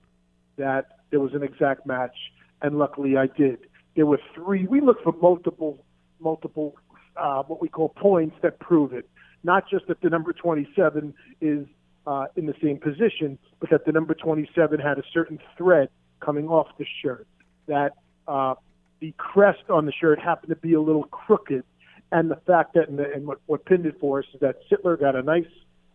that 0.57 0.99
there 1.09 1.19
was 1.19 1.33
an 1.33 1.41
exact 1.41 1.87
match. 1.87 2.15
And 2.61 2.77
luckily 2.77 3.17
I 3.17 3.25
did. 3.25 3.57
There 3.95 4.05
were 4.05 4.19
three, 4.35 4.67
we 4.67 4.81
looked 4.81 5.03
for 5.03 5.13
multiple, 5.19 5.83
multiple 6.19 6.75
uh, 7.17 7.43
what 7.43 7.61
we 7.61 7.67
call 7.67 7.89
points 7.89 8.35
that 8.41 8.59
prove 8.59 8.93
it. 8.93 9.09
Not 9.43 9.69
just 9.69 9.87
that 9.87 10.01
the 10.01 10.09
number 10.09 10.33
27 10.33 11.13
is 11.41 11.65
uh, 12.05 12.25
in 12.35 12.45
the 12.45 12.55
same 12.61 12.77
position, 12.77 13.37
but 13.59 13.69
that 13.69 13.85
the 13.85 13.91
number 13.91 14.13
27 14.13 14.79
had 14.79 14.97
a 14.97 15.03
certain 15.13 15.39
thread 15.57 15.89
coming 16.19 16.47
off 16.47 16.67
the 16.77 16.85
shirt. 17.01 17.27
That 17.67 17.93
uh, 18.27 18.55
the 18.99 19.13
crest 19.17 19.69
on 19.69 19.85
the 19.85 19.91
shirt 19.91 20.19
happened 20.19 20.49
to 20.49 20.55
be 20.55 20.73
a 20.73 20.81
little 20.81 21.03
crooked, 21.03 21.63
and 22.11 22.29
the 22.29 22.39
fact 22.47 22.73
that, 22.73 22.89
and, 22.89 22.99
the, 22.99 23.11
and 23.13 23.27
what, 23.27 23.39
what 23.45 23.65
pinned 23.65 23.85
it 23.85 23.99
for 23.99 24.19
us 24.19 24.25
is 24.33 24.39
that 24.41 24.57
Sittler 24.69 24.99
got 24.99 25.15
a 25.15 25.21
nice 25.21 25.45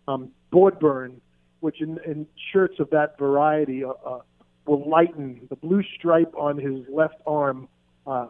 um, 0.08 0.30
board 0.50 0.78
burn, 0.78 1.20
which 1.60 1.80
in, 1.80 1.98
in 2.06 2.26
shirts 2.52 2.78
of 2.78 2.90
that 2.90 3.18
variety 3.18 3.84
uh, 3.84 3.90
uh, 4.06 4.20
will 4.66 4.88
lighten. 4.88 5.40
The 5.50 5.56
blue 5.56 5.82
stripe 5.96 6.32
on 6.36 6.58
his 6.58 6.84
left 6.88 7.16
arm 7.26 7.68
uh, 8.06 8.28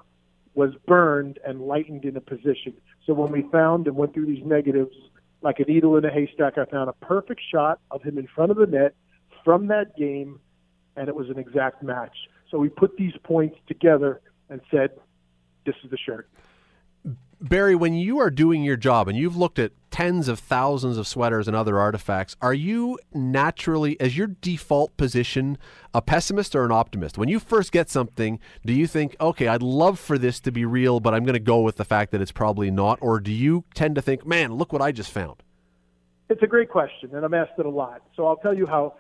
was 0.55 0.71
burned 0.87 1.39
and 1.47 1.61
lightened 1.61 2.05
in 2.05 2.17
a 2.17 2.21
position. 2.21 2.75
So 3.07 3.13
when 3.13 3.33
we 3.33 3.43
found 3.51 3.87
and 3.87 3.97
went 3.97 4.15
through 4.15 4.27
these 4.27 4.45
negatives, 4.45 4.95
like 5.43 5.61
a 5.61 5.65
needle 5.65 5.97
in 5.97 6.05
a 6.05 6.11
haystack, 6.11 6.59
I 6.59 6.65
found 6.65 6.89
a 6.89 7.05
perfect 7.05 7.41
shot 7.51 7.81
of 7.91 8.03
him 8.03 8.19
in 8.19 8.27
front 8.27 8.51
of 8.51 8.57
the 8.57 8.67
net 8.67 8.95
from 9.45 9.67
that 9.69 9.97
game, 9.97 10.41
and 10.97 11.09
it 11.09 11.15
was 11.15 11.29
an 11.29 11.39
exact 11.39 11.83
match. 11.83 12.17
So 12.51 12.59
we 12.59 12.69
put 12.69 12.97
these 12.97 13.15
points 13.25 13.57
together 13.67 14.21
and 14.49 14.61
said, 14.71 14.91
this 15.67 15.75
is 15.85 15.91
the 15.91 15.99
shirt. 15.99 16.29
Barry, 17.45 17.75
when 17.75 17.93
you 17.93 18.21
are 18.21 18.31
doing 18.31 18.65
your 18.65 18.79
job 18.79 19.07
and 19.07 19.19
you've 19.19 19.37
looked 19.37 19.59
at 19.59 19.73
tens 19.91 20.29
of 20.29 20.39
thousands 20.39 20.97
of 20.97 21.07
sweaters 21.07 21.47
and 21.47 21.55
other 21.55 21.79
artifacts, 21.79 22.35
are 22.41 22.55
you 22.55 22.99
naturally, 23.13 24.01
as 24.01 24.17
your 24.17 24.29
default 24.29 24.97
position, 24.97 25.59
a 25.93 26.01
pessimist 26.01 26.57
or 26.57 26.65
an 26.65 26.73
optimist? 26.73 27.19
When 27.19 27.29
you 27.29 27.39
first 27.39 27.71
get 27.71 27.91
something, 27.91 28.41
do 28.65 28.73
you 28.73 28.87
think, 28.87 29.15
okay, 29.21 29.47
I'd 29.47 29.61
love 29.61 29.99
for 29.99 30.17
this 30.17 30.41
to 30.41 30.51
be 30.51 30.65
real, 30.65 31.01
but 31.01 31.13
I'm 31.13 31.25
going 31.25 31.35
to 31.35 31.39
go 31.39 31.61
with 31.61 31.77
the 31.77 31.85
fact 31.85 32.13
that 32.13 32.23
it's 32.23 32.33
probably 32.33 32.71
not? 32.71 32.99
Or 33.03 33.21
do 33.21 33.31
you 33.31 33.65
tend 33.75 33.97
to 33.97 34.01
think, 34.01 34.27
man, 34.27 34.55
look 34.55 34.73
what 34.73 34.81
I 34.81 34.91
just 34.91 35.11
found? 35.11 35.43
It's 36.31 36.43
a 36.43 36.47
great 36.47 36.71
question, 36.71 37.15
and 37.15 37.27
I'm 37.27 37.35
asked 37.35 37.59
it 37.59 37.67
a 37.67 37.71
lot. 37.71 38.01
So 38.17 38.27
I'll 38.27 38.39
tell 38.39 38.55
you 38.55 38.67
how, 38.67 38.95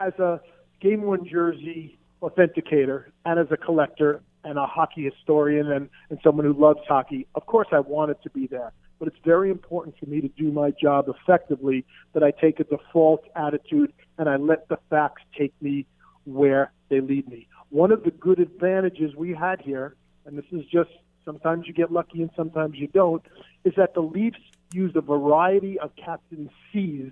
as 0.00 0.12
a 0.14 0.40
game 0.80 1.02
worn 1.02 1.24
jersey 1.24 2.00
authenticator 2.20 3.04
and 3.24 3.38
as 3.38 3.46
a 3.52 3.56
collector, 3.56 4.22
and 4.46 4.58
a 4.58 4.66
hockey 4.66 5.02
historian 5.02 5.72
and, 5.72 5.90
and 6.08 6.20
someone 6.22 6.46
who 6.46 6.52
loves 6.52 6.78
hockey, 6.88 7.26
of 7.34 7.44
course 7.46 7.66
I 7.72 7.80
want 7.80 8.12
it 8.12 8.18
to 8.22 8.30
be 8.30 8.46
there. 8.46 8.72
But 9.00 9.08
it's 9.08 9.18
very 9.24 9.50
important 9.50 9.96
for 9.98 10.06
me 10.06 10.20
to 10.20 10.28
do 10.28 10.52
my 10.52 10.70
job 10.70 11.06
effectively 11.08 11.84
that 12.14 12.22
I 12.22 12.30
take 12.30 12.60
a 12.60 12.64
default 12.64 13.24
attitude 13.34 13.92
and 14.18 14.28
I 14.28 14.36
let 14.36 14.68
the 14.68 14.78
facts 14.88 15.22
take 15.36 15.52
me 15.60 15.84
where 16.24 16.72
they 16.88 17.00
lead 17.00 17.28
me. 17.28 17.48
One 17.70 17.90
of 17.90 18.04
the 18.04 18.12
good 18.12 18.38
advantages 18.38 19.16
we 19.16 19.34
had 19.34 19.60
here, 19.60 19.96
and 20.24 20.38
this 20.38 20.46
is 20.52 20.64
just 20.72 20.90
sometimes 21.24 21.66
you 21.66 21.74
get 21.74 21.92
lucky 21.92 22.22
and 22.22 22.30
sometimes 22.36 22.76
you 22.76 22.86
don't, 22.86 23.22
is 23.64 23.74
that 23.76 23.94
the 23.94 24.00
Leafs 24.00 24.38
used 24.72 24.94
a 24.94 25.00
variety 25.00 25.78
of 25.80 25.90
Captain 25.96 26.48
C's, 26.72 27.10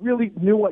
really 0.00 0.32
new, 0.40 0.68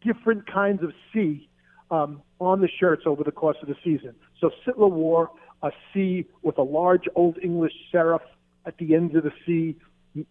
different 0.00 0.46
kinds 0.46 0.82
of 0.84 0.92
C 1.12 1.48
um, 1.90 2.22
on 2.40 2.60
the 2.60 2.68
shirts 2.68 3.02
over 3.06 3.24
the 3.24 3.32
course 3.32 3.56
of 3.62 3.68
the 3.68 3.76
season. 3.82 4.14
So 4.40 4.50
Sittler 4.66 4.90
wore 4.90 5.30
a 5.62 5.70
C 5.92 6.26
with 6.42 6.58
a 6.58 6.62
large 6.62 7.04
Old 7.14 7.38
English 7.42 7.72
serif 7.92 8.20
at 8.66 8.78
the 8.78 8.94
ends 8.94 9.14
of 9.16 9.24
the 9.24 9.32
C 9.46 9.76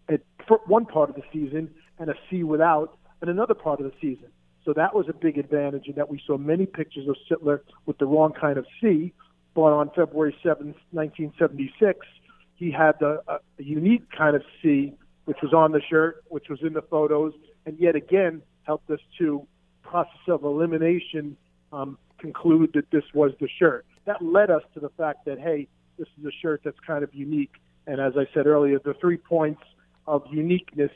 at 0.08 0.20
one 0.66 0.86
part 0.86 1.10
of 1.10 1.16
the 1.16 1.22
season 1.32 1.70
and 1.98 2.10
a 2.10 2.14
C 2.30 2.42
without 2.42 2.96
in 3.22 3.28
another 3.28 3.54
part 3.54 3.80
of 3.80 3.86
the 3.86 3.92
season. 4.00 4.28
So 4.64 4.72
that 4.74 4.94
was 4.94 5.06
a 5.08 5.12
big 5.12 5.38
advantage 5.38 5.86
in 5.86 5.94
that 5.94 6.08
we 6.08 6.20
saw 6.26 6.36
many 6.36 6.66
pictures 6.66 7.08
of 7.08 7.16
Sittler 7.28 7.60
with 7.86 7.98
the 7.98 8.06
wrong 8.06 8.32
kind 8.38 8.58
of 8.58 8.66
C. 8.80 9.12
But 9.54 9.72
on 9.72 9.90
February 9.96 10.36
7th, 10.44 10.76
1976, 10.92 12.06
he 12.54 12.70
had 12.70 13.00
a, 13.00 13.20
a 13.28 13.40
unique 13.56 14.04
kind 14.16 14.36
of 14.36 14.42
C, 14.62 14.94
which 15.24 15.38
was 15.42 15.52
on 15.52 15.72
the 15.72 15.80
shirt, 15.88 16.22
which 16.28 16.48
was 16.48 16.60
in 16.62 16.74
the 16.74 16.82
photos, 16.82 17.32
and 17.66 17.78
yet 17.78 17.96
again 17.96 18.42
helped 18.62 18.90
us 18.90 19.00
to 19.18 19.46
process 19.82 20.20
of 20.28 20.44
elimination 20.44 21.36
um, 21.72 21.98
conclude 22.18 22.72
that 22.74 22.90
this 22.90 23.04
was 23.14 23.32
the 23.40 23.48
shirt. 23.58 23.86
That 24.06 24.22
led 24.22 24.50
us 24.50 24.62
to 24.74 24.80
the 24.80 24.90
fact 24.90 25.24
that, 25.26 25.38
hey, 25.38 25.68
this 25.98 26.08
is 26.18 26.24
a 26.24 26.32
shirt 26.42 26.62
that's 26.64 26.78
kind 26.86 27.04
of 27.04 27.14
unique. 27.14 27.52
And 27.86 28.00
as 28.00 28.14
I 28.16 28.26
said 28.34 28.46
earlier, 28.46 28.78
the 28.78 28.94
three 28.94 29.16
points 29.16 29.62
of 30.06 30.22
uniqueness, 30.30 30.92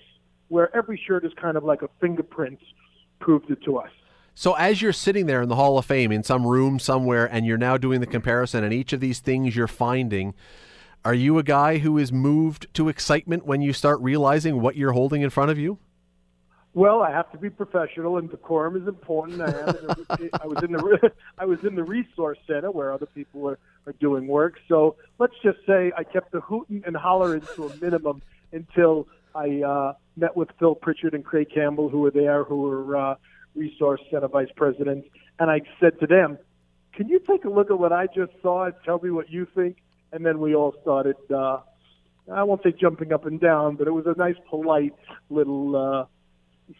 where 0.48 0.74
every 0.76 1.00
shirt 1.06 1.24
is 1.24 1.32
kind 1.40 1.56
of 1.56 1.64
like 1.64 1.82
a 1.82 1.88
fingerprint, 2.00 2.58
proved 3.20 3.50
it 3.50 3.62
to 3.64 3.78
us. 3.78 3.90
So, 4.34 4.54
as 4.54 4.80
you're 4.80 4.94
sitting 4.94 5.26
there 5.26 5.42
in 5.42 5.50
the 5.50 5.56
Hall 5.56 5.76
of 5.76 5.84
Fame 5.84 6.10
in 6.10 6.22
some 6.22 6.46
room 6.46 6.78
somewhere, 6.78 7.26
and 7.26 7.44
you're 7.44 7.58
now 7.58 7.76
doing 7.76 8.00
the 8.00 8.06
comparison, 8.06 8.64
and 8.64 8.72
each 8.72 8.94
of 8.94 9.00
these 9.00 9.20
things 9.20 9.54
you're 9.54 9.68
finding, 9.68 10.34
are 11.04 11.12
you 11.12 11.38
a 11.38 11.42
guy 11.42 11.78
who 11.78 11.98
is 11.98 12.12
moved 12.12 12.66
to 12.74 12.88
excitement 12.88 13.44
when 13.44 13.60
you 13.60 13.74
start 13.74 14.00
realizing 14.00 14.60
what 14.60 14.76
you're 14.76 14.92
holding 14.92 15.20
in 15.20 15.28
front 15.28 15.50
of 15.50 15.58
you? 15.58 15.78
Well, 16.74 17.02
I 17.02 17.10
have 17.10 17.30
to 17.32 17.38
be 17.38 17.50
professional, 17.50 18.16
and 18.16 18.30
decorum 18.30 18.80
is 18.80 18.88
important. 18.88 19.42
I, 19.42 19.50
the, 19.50 20.30
I 20.42 20.46
was 20.46 20.62
in 20.62 20.72
the 20.72 21.12
I 21.38 21.44
was 21.44 21.62
in 21.64 21.74
the 21.74 21.84
resource 21.84 22.38
center 22.46 22.70
where 22.70 22.92
other 22.92 23.04
people 23.04 23.46
are, 23.48 23.58
are 23.86 23.92
doing 24.00 24.26
work. 24.26 24.54
So 24.68 24.96
let's 25.18 25.34
just 25.42 25.58
say 25.66 25.92
I 25.96 26.02
kept 26.02 26.32
the 26.32 26.40
hooting 26.40 26.82
and 26.86 26.96
hollering 26.96 27.42
to 27.56 27.68
a 27.68 27.76
minimum 27.76 28.22
until 28.52 29.06
I 29.34 29.60
uh, 29.60 29.92
met 30.16 30.34
with 30.34 30.48
Phil 30.58 30.74
Pritchard 30.74 31.12
and 31.12 31.22
Craig 31.22 31.48
Campbell, 31.54 31.90
who 31.90 32.00
were 32.00 32.10
there, 32.10 32.44
who 32.44 32.62
were 32.62 32.96
uh, 32.96 33.14
resource 33.54 34.00
center 34.10 34.28
vice 34.28 34.50
presidents, 34.56 35.06
and 35.38 35.50
I 35.50 35.60
said 35.78 36.00
to 36.00 36.06
them, 36.06 36.38
"Can 36.94 37.06
you 37.08 37.18
take 37.18 37.44
a 37.44 37.50
look 37.50 37.70
at 37.70 37.78
what 37.78 37.92
I 37.92 38.06
just 38.06 38.32
saw 38.40 38.64
and 38.64 38.74
tell 38.82 38.98
me 38.98 39.10
what 39.10 39.28
you 39.28 39.46
think?" 39.54 39.76
And 40.10 40.24
then 40.24 40.40
we 40.40 40.54
all 40.54 40.74
started. 40.80 41.16
Uh, 41.30 41.58
I 42.32 42.44
won't 42.44 42.62
say 42.62 42.72
jumping 42.72 43.12
up 43.12 43.26
and 43.26 43.38
down, 43.38 43.76
but 43.76 43.88
it 43.88 43.90
was 43.90 44.06
a 44.06 44.14
nice, 44.16 44.36
polite 44.48 44.94
little. 45.28 45.76
Uh, 45.76 46.06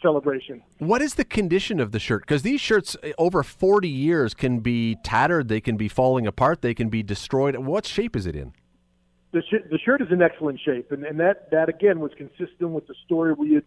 celebration. 0.01 0.63
What 0.79 1.03
is 1.03 1.15
the 1.15 1.25
condition 1.25 1.81
of 1.81 1.93
the 1.93 1.99
shirt? 1.99 2.23
Because 2.23 2.43
these 2.43 2.61
shirts 2.61 2.97
eh, 3.03 3.13
over 3.19 3.43
40 3.43 3.89
years 3.89 4.35
can 4.35 4.61
be 4.61 4.97
tattered, 5.05 5.49
they 5.49 5.61
can 5.61 5.77
be 5.77 5.89
falling 5.89 6.27
apart, 6.27 6.63
they 6.63 6.75
can 6.75 6.89
be 6.89 7.03
destroyed. 7.03 7.57
What 7.57 7.87
shape 7.87 8.17
is 8.17 8.27
it 8.27 8.37
in? 8.37 8.53
The, 9.33 9.43
sh- 9.43 9.67
the 9.71 9.79
shirt 9.79 10.03
is 10.03 10.09
in 10.11 10.23
excellent 10.23 10.61
shape, 10.61 10.93
and, 10.93 11.05
and 11.05 11.19
that, 11.21 11.51
that 11.51 11.69
again 11.69 12.01
was 12.01 12.13
consistent 12.17 12.71
with 12.71 12.87
the 12.87 12.95
story 13.05 13.33
we 13.33 13.55
had 13.55 13.65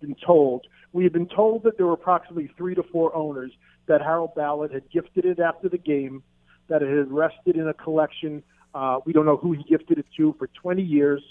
been 0.00 0.16
told. 0.24 0.66
We 0.92 1.04
had 1.04 1.12
been 1.12 1.28
told 1.28 1.64
that 1.64 1.76
there 1.76 1.86
were 1.86 1.92
approximately 1.92 2.50
three 2.56 2.74
to 2.74 2.82
four 2.84 3.14
owners 3.14 3.52
that 3.86 4.00
Harold 4.00 4.34
Ballard 4.34 4.72
had 4.72 4.88
gifted 4.90 5.24
it 5.24 5.40
after 5.40 5.68
the 5.68 5.78
game, 5.78 6.22
that 6.68 6.82
it 6.82 6.96
had 6.96 7.10
rested 7.10 7.56
in 7.56 7.68
a 7.68 7.74
collection. 7.74 8.42
Uh, 8.74 9.00
we 9.04 9.12
don't 9.12 9.26
know 9.26 9.36
who 9.36 9.52
he 9.52 9.64
gifted 9.64 9.98
it 9.98 10.06
to 10.16 10.34
for 10.38 10.48
20 10.48 10.82
years 10.82 11.22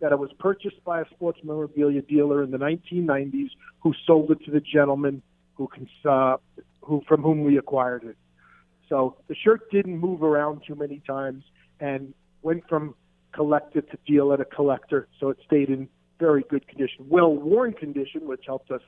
that 0.00 0.12
it 0.12 0.18
was 0.18 0.30
purchased 0.38 0.82
by 0.84 1.00
a 1.00 1.04
sports 1.10 1.40
memorabilia 1.42 2.02
dealer 2.02 2.42
in 2.42 2.50
the 2.50 2.58
1990s 2.58 3.50
who 3.80 3.94
sold 4.06 4.30
it 4.30 4.44
to 4.44 4.50
the 4.50 4.60
gentleman 4.60 5.22
who, 5.54 5.68
uh, 6.04 6.36
who 6.82 7.02
from 7.08 7.22
whom 7.22 7.44
we 7.44 7.56
acquired 7.56 8.04
it. 8.04 8.16
So 8.88 9.16
the 9.28 9.34
shirt 9.34 9.70
didn't 9.70 9.98
move 9.98 10.22
around 10.22 10.62
too 10.66 10.74
many 10.74 11.02
times 11.06 11.44
and 11.80 12.14
went 12.42 12.68
from 12.68 12.94
collector 13.32 13.80
to 13.80 13.98
dealer 14.06 14.36
to 14.36 14.44
collector, 14.44 15.08
so 15.18 15.30
it 15.30 15.38
stayed 15.44 15.68
in 15.68 15.88
very 16.18 16.44
good 16.48 16.66
condition, 16.68 17.04
well 17.08 17.34
worn 17.34 17.72
condition, 17.72 18.26
which 18.26 18.44
helped 18.46 18.70
us 18.70 18.80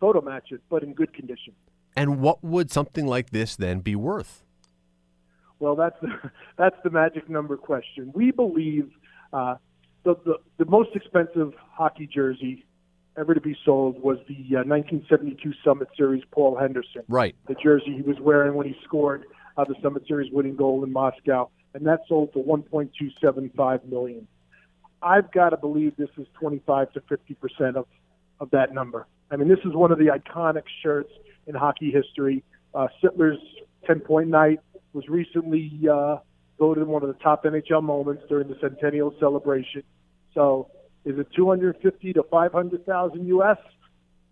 photo 0.00 0.20
match 0.20 0.50
it, 0.50 0.60
but 0.68 0.82
in 0.82 0.94
good 0.94 1.14
condition. 1.14 1.52
And 1.94 2.20
what 2.20 2.42
would 2.42 2.70
something 2.70 3.06
like 3.06 3.30
this 3.30 3.54
then 3.54 3.80
be 3.80 3.94
worth? 3.94 4.42
Well, 5.60 5.76
that's 5.76 6.00
the, 6.00 6.08
that's 6.56 6.76
the 6.82 6.90
magic 6.90 7.28
number 7.28 7.56
question. 7.56 8.10
We 8.14 8.32
believe 8.32 8.90
uh, 9.32 9.56
the, 10.04 10.16
the, 10.24 10.34
the 10.58 10.64
most 10.64 10.90
expensive 10.94 11.52
hockey 11.70 12.08
jersey 12.12 12.64
ever 13.16 13.34
to 13.34 13.40
be 13.40 13.56
sold 13.64 14.02
was 14.02 14.18
the 14.28 14.56
uh, 14.56 14.64
1972 14.64 15.52
Summit 15.64 15.88
Series 15.96 16.22
Paul 16.30 16.56
Henderson. 16.56 17.02
Right. 17.08 17.34
The 17.46 17.54
jersey 17.54 17.94
he 17.94 18.02
was 18.02 18.18
wearing 18.20 18.54
when 18.54 18.66
he 18.66 18.76
scored 18.84 19.24
uh, 19.56 19.64
the 19.64 19.74
Summit 19.82 20.04
Series 20.08 20.32
winning 20.32 20.56
goal 20.56 20.82
in 20.82 20.92
Moscow, 20.92 21.50
and 21.74 21.86
that 21.86 22.00
sold 22.08 22.30
for 22.32 22.42
1.275 22.44 23.84
million. 23.84 24.26
I've 25.02 25.30
got 25.32 25.50
to 25.50 25.56
believe 25.56 25.96
this 25.96 26.08
is 26.16 26.26
25 26.40 26.92
to 26.92 27.00
50 27.08 27.34
percent 27.34 27.76
of 27.76 27.86
of 28.40 28.50
that 28.50 28.72
number. 28.72 29.06
I 29.30 29.36
mean, 29.36 29.48
this 29.48 29.58
is 29.64 29.72
one 29.74 29.92
of 29.92 29.98
the 29.98 30.06
iconic 30.06 30.64
shirts 30.82 31.10
in 31.46 31.54
hockey 31.54 31.90
history. 31.90 32.42
Uh, 32.74 32.88
Sittler's 33.02 33.40
10 33.86 34.00
point 34.00 34.28
night 34.28 34.60
was 34.92 35.08
recently 35.08 35.70
uh, 35.90 36.18
voted 36.62 36.86
one 36.86 37.02
of 37.02 37.08
the 37.08 37.20
top 37.20 37.42
NHL 37.42 37.82
moments 37.82 38.22
during 38.28 38.46
the 38.46 38.56
centennial 38.60 39.12
celebration. 39.18 39.82
So, 40.32 40.68
is 41.04 41.18
it 41.18 41.26
250 41.34 42.12
to 42.12 42.22
500,000 42.22 43.26
US? 43.26 43.56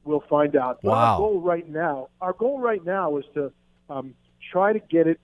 We'll 0.04 0.22
find 0.30 0.54
out. 0.54 0.78
Wow. 0.84 0.94
our 0.94 1.18
goal 1.18 1.40
right 1.40 1.68
now, 1.68 2.08
our 2.20 2.32
goal 2.32 2.60
right 2.60 2.84
now 2.84 3.16
is 3.16 3.24
to 3.34 3.52
um, 3.88 4.14
try 4.52 4.72
to 4.72 4.78
get 4.78 5.08
it 5.08 5.18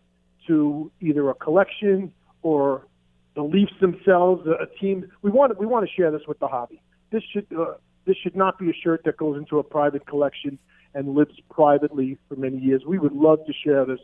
to 0.49 0.91
either 1.01 1.31
a 1.31 1.35
collection 1.35 2.13
or 2.43 2.85
the 3.37 3.43
Leafs 3.43 3.79
themselves, 3.81 4.45
a 4.49 4.67
team. 4.81 5.09
We 5.23 5.31
want 5.31 5.57
we 5.61 5.67
want 5.67 5.89
to 5.89 5.93
share 5.95 6.11
this 6.11 6.23
with 6.27 6.41
the 6.41 6.49
hobby. 6.49 6.83
This 7.13 7.23
should 7.33 7.47
uh, 7.57 7.75
this 8.05 8.17
should 8.21 8.35
not 8.35 8.59
be 8.59 8.69
a 8.69 8.75
shirt 8.83 9.03
that 9.05 9.17
goes 9.17 9.39
into 9.39 9.61
a 9.61 9.63
private 9.63 10.07
collection 10.07 10.59
and 10.93 11.15
lives 11.15 11.37
privately 11.51 12.19
for 12.29 12.35
many 12.35 12.59
years. 12.59 12.83
We 12.85 12.99
would 12.99 13.13
love 13.13 13.47
to 13.47 13.53
share 13.65 13.85
this 13.85 14.01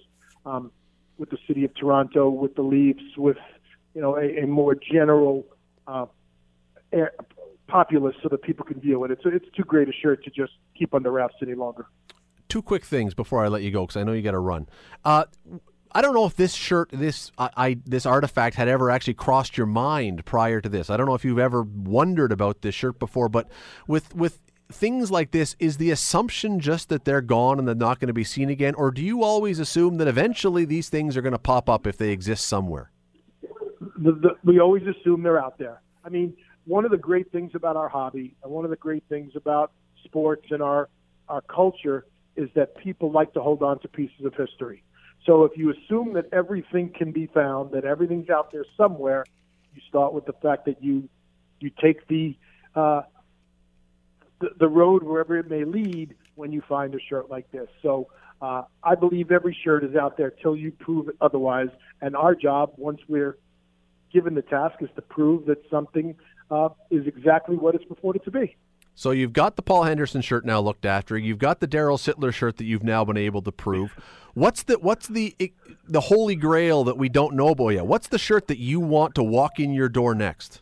um, 0.46 0.70
with 1.22 1.30
the 1.30 1.38
city 1.46 1.64
of 1.64 1.72
Toronto, 1.76 2.28
with 2.28 2.56
the 2.56 2.62
Leafs, 2.62 3.16
with 3.16 3.36
you 3.94 4.00
know 4.02 4.16
a, 4.16 4.42
a 4.42 4.46
more 4.48 4.74
general 4.74 5.46
uh, 5.86 6.06
air, 6.92 7.12
populace, 7.68 8.16
so 8.24 8.28
that 8.28 8.42
people 8.42 8.66
can 8.66 8.80
view 8.80 9.04
it. 9.04 9.12
It's 9.12 9.22
it's 9.24 9.46
too 9.56 9.62
great 9.62 9.88
a 9.88 9.92
shirt 9.92 10.24
to 10.24 10.30
just 10.30 10.54
keep 10.76 10.92
under 10.92 11.12
wraps 11.12 11.36
any 11.40 11.54
longer. 11.54 11.86
Two 12.48 12.60
quick 12.60 12.84
things 12.84 13.14
before 13.14 13.44
I 13.44 13.46
let 13.46 13.62
you 13.62 13.70
go, 13.70 13.82
because 13.86 13.96
I 13.96 14.02
know 14.02 14.10
you 14.10 14.22
got 14.22 14.32
to 14.32 14.40
run. 14.40 14.68
Uh, 15.04 15.26
I 15.92 16.02
don't 16.02 16.12
know 16.12 16.26
if 16.26 16.34
this 16.34 16.54
shirt, 16.54 16.90
this 16.92 17.30
I, 17.38 17.50
I, 17.56 17.78
this 17.86 18.04
artifact 18.04 18.56
had 18.56 18.66
ever 18.66 18.90
actually 18.90 19.14
crossed 19.14 19.56
your 19.56 19.68
mind 19.68 20.24
prior 20.24 20.60
to 20.60 20.68
this. 20.68 20.90
I 20.90 20.96
don't 20.96 21.06
know 21.06 21.14
if 21.14 21.24
you've 21.24 21.38
ever 21.38 21.62
wondered 21.62 22.32
about 22.32 22.62
this 22.62 22.74
shirt 22.74 22.98
before, 22.98 23.28
but 23.28 23.48
with 23.86 24.12
with 24.12 24.40
things 24.72 25.10
like 25.10 25.30
this, 25.30 25.56
is 25.58 25.76
the 25.76 25.90
assumption 25.90 26.60
just 26.60 26.88
that 26.88 27.04
they're 27.04 27.20
gone 27.20 27.58
and 27.58 27.66
they're 27.68 27.74
not 27.74 28.00
going 28.00 28.08
to 28.08 28.14
be 28.14 28.24
seen 28.24 28.50
again, 28.50 28.74
or 28.74 28.90
do 28.90 29.02
you 29.02 29.22
always 29.22 29.58
assume 29.58 29.98
that 29.98 30.08
eventually 30.08 30.64
these 30.64 30.88
things 30.88 31.16
are 31.16 31.22
going 31.22 31.32
to 31.32 31.38
pop 31.38 31.68
up 31.68 31.86
if 31.86 31.96
they 31.96 32.10
exist 32.10 32.46
somewhere? 32.46 32.90
The, 33.98 34.12
the, 34.12 34.30
we 34.44 34.60
always 34.60 34.82
assume 34.86 35.22
they're 35.22 35.42
out 35.42 35.58
there. 35.58 35.80
I 36.04 36.08
mean, 36.08 36.36
one 36.66 36.84
of 36.84 36.90
the 36.90 36.98
great 36.98 37.30
things 37.32 37.52
about 37.54 37.76
our 37.76 37.88
hobby 37.88 38.34
and 38.42 38.52
one 38.52 38.64
of 38.64 38.70
the 38.70 38.76
great 38.76 39.04
things 39.08 39.32
about 39.36 39.72
sports 40.04 40.46
and 40.50 40.62
our 40.62 40.88
our 41.28 41.40
culture 41.42 42.04
is 42.36 42.48
that 42.54 42.76
people 42.76 43.10
like 43.10 43.32
to 43.34 43.40
hold 43.40 43.62
on 43.62 43.78
to 43.80 43.88
pieces 43.88 44.24
of 44.24 44.34
history. 44.34 44.82
So 45.24 45.44
if 45.44 45.52
you 45.56 45.70
assume 45.70 46.14
that 46.14 46.26
everything 46.32 46.90
can 46.90 47.12
be 47.12 47.26
found, 47.26 47.72
that 47.72 47.84
everything's 47.84 48.28
out 48.28 48.50
there 48.52 48.64
somewhere, 48.76 49.24
you 49.74 49.80
start 49.88 50.12
with 50.12 50.26
the 50.26 50.32
fact 50.34 50.66
that 50.66 50.82
you 50.82 51.08
you 51.60 51.70
take 51.80 52.06
the 52.08 52.36
uh, 52.74 53.02
the, 54.42 54.50
the 54.58 54.68
road 54.68 55.02
wherever 55.02 55.38
it 55.38 55.48
may 55.48 55.64
lead 55.64 56.14
when 56.34 56.52
you 56.52 56.62
find 56.68 56.94
a 56.94 57.00
shirt 57.00 57.30
like 57.30 57.50
this. 57.52 57.68
So 57.80 58.08
uh, 58.42 58.62
I 58.82 58.96
believe 58.96 59.30
every 59.30 59.56
shirt 59.64 59.84
is 59.84 59.94
out 59.94 60.16
there 60.16 60.30
till 60.30 60.56
you 60.56 60.72
prove 60.72 61.08
it 61.08 61.16
otherwise. 61.20 61.68
And 62.00 62.16
our 62.16 62.34
job, 62.34 62.72
once 62.76 63.00
we're 63.08 63.38
given 64.12 64.34
the 64.34 64.42
task, 64.42 64.76
is 64.80 64.90
to 64.96 65.02
prove 65.02 65.46
that 65.46 65.58
something 65.70 66.16
uh, 66.50 66.70
is 66.90 67.06
exactly 67.06 67.56
what 67.56 67.74
it's 67.76 67.84
purported 67.84 68.24
to 68.24 68.30
be. 68.30 68.56
So 68.94 69.10
you've 69.10 69.32
got 69.32 69.56
the 69.56 69.62
Paul 69.62 69.84
Henderson 69.84 70.20
shirt 70.20 70.44
now 70.44 70.60
looked 70.60 70.84
after. 70.84 71.16
You've 71.16 71.38
got 71.38 71.60
the 71.60 71.68
Darryl 71.68 71.96
Sittler 71.96 72.32
shirt 72.32 72.58
that 72.58 72.64
you've 72.64 72.82
now 72.82 73.04
been 73.04 73.16
able 73.16 73.40
to 73.42 73.52
prove. 73.52 73.96
What's 74.34 74.64
the 74.64 74.78
what's 74.78 75.08
the 75.08 75.34
the 75.88 76.00
holy 76.00 76.36
grail 76.36 76.84
that 76.84 76.98
we 76.98 77.08
don't 77.08 77.34
know 77.34 77.48
about 77.48 77.68
yet? 77.70 77.86
What's 77.86 78.08
the 78.08 78.18
shirt 78.18 78.48
that 78.48 78.58
you 78.58 78.80
want 78.80 79.14
to 79.14 79.22
walk 79.22 79.58
in 79.58 79.72
your 79.72 79.88
door 79.88 80.14
next? 80.14 80.60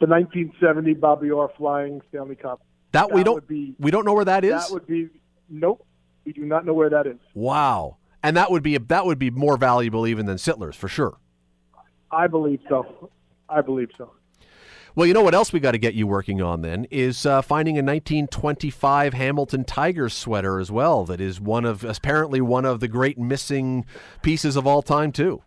The 0.00 0.06
1970 0.06 0.94
Bobby 0.94 1.30
Orr 1.30 1.50
Flying 1.56 2.02
Stanley 2.10 2.36
Cup. 2.36 2.60
That, 2.92 3.08
that 3.08 3.14
we 3.14 3.24
don't 3.24 3.46
be, 3.46 3.74
we 3.78 3.90
don't 3.90 4.04
know 4.04 4.14
where 4.14 4.24
that 4.24 4.44
is. 4.44 4.66
That 4.66 4.72
would 4.72 4.86
be 4.86 5.08
nope. 5.48 5.84
We 6.24 6.32
do 6.32 6.44
not 6.44 6.64
know 6.66 6.74
where 6.74 6.90
that 6.90 7.06
is. 7.06 7.18
Wow, 7.34 7.96
and 8.22 8.36
that 8.36 8.50
would 8.50 8.62
be 8.62 8.76
that 8.78 9.06
would 9.06 9.18
be 9.18 9.30
more 9.30 9.56
valuable 9.56 10.06
even 10.06 10.26
than 10.26 10.36
Sittler's 10.36 10.76
for 10.76 10.88
sure. 10.88 11.18
I 12.10 12.26
believe 12.26 12.60
so. 12.68 13.10
I 13.48 13.60
believe 13.60 13.90
so. 13.96 14.12
Well, 14.94 15.06
you 15.06 15.14
know 15.14 15.22
what 15.22 15.34
else 15.34 15.52
we 15.52 15.60
got 15.60 15.72
to 15.72 15.78
get 15.78 15.94
you 15.94 16.06
working 16.06 16.42
on 16.42 16.62
then 16.62 16.86
is 16.90 17.24
uh, 17.24 17.40
finding 17.40 17.76
a 17.76 17.82
1925 17.82 19.14
Hamilton 19.14 19.64
Tigers 19.64 20.12
sweater 20.12 20.58
as 20.58 20.72
well. 20.72 21.04
That 21.04 21.20
is 21.20 21.40
one 21.40 21.64
of 21.64 21.84
apparently 21.84 22.40
one 22.40 22.64
of 22.64 22.80
the 22.80 22.88
great 22.88 23.16
missing 23.16 23.86
pieces 24.22 24.56
of 24.56 24.66
all 24.66 24.82
time 24.82 25.12
too. 25.12 25.42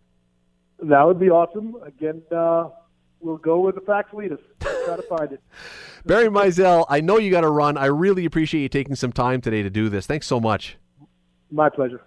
That 0.79 1.05
would 1.05 1.19
be 1.19 1.29
awesome. 1.29 1.75
Again, 1.85 2.21
uh, 2.31 2.69
we'll 3.21 3.37
go 3.37 3.59
where 3.59 3.71
the 3.71 3.81
facts 3.81 4.13
lead 4.13 4.31
us. 4.31 4.39
Try 4.59 4.95
to 4.95 5.03
find 5.03 5.31
it. 5.31 5.41
Barry 6.05 6.27
Meisel, 6.27 6.85
I 6.89 7.01
know 7.01 7.17
you 7.17 7.31
got 7.31 7.41
to 7.41 7.49
run. 7.49 7.77
I 7.77 7.85
really 7.85 8.25
appreciate 8.25 8.61
you 8.61 8.69
taking 8.69 8.95
some 8.95 9.11
time 9.11 9.41
today 9.41 9.61
to 9.61 9.69
do 9.69 9.89
this. 9.89 10.07
Thanks 10.07 10.27
so 10.27 10.39
much. 10.39 10.77
My 11.51 11.69
pleasure. 11.69 12.01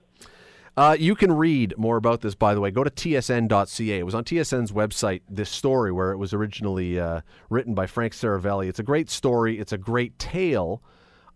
Uh, 0.76 0.96
you 0.98 1.14
can 1.14 1.30
read 1.30 1.72
more 1.78 1.96
about 1.96 2.20
this, 2.20 2.34
by 2.34 2.52
the 2.54 2.60
way. 2.60 2.70
Go 2.72 2.82
to 2.82 2.90
tsn.ca. 2.90 3.98
It 3.98 4.02
was 4.02 4.14
on 4.14 4.24
TSN's 4.24 4.72
website, 4.72 5.20
this 5.28 5.48
story, 5.48 5.92
where 5.92 6.10
it 6.10 6.16
was 6.16 6.34
originally 6.34 6.98
uh, 6.98 7.20
written 7.48 7.74
by 7.74 7.86
Frank 7.86 8.12
Seravalli. 8.12 8.68
It's 8.68 8.80
a 8.80 8.84
great 8.84 9.08
story, 9.08 9.60
it's 9.60 9.72
a 9.72 9.78
great 9.78 10.18
tale. 10.18 10.82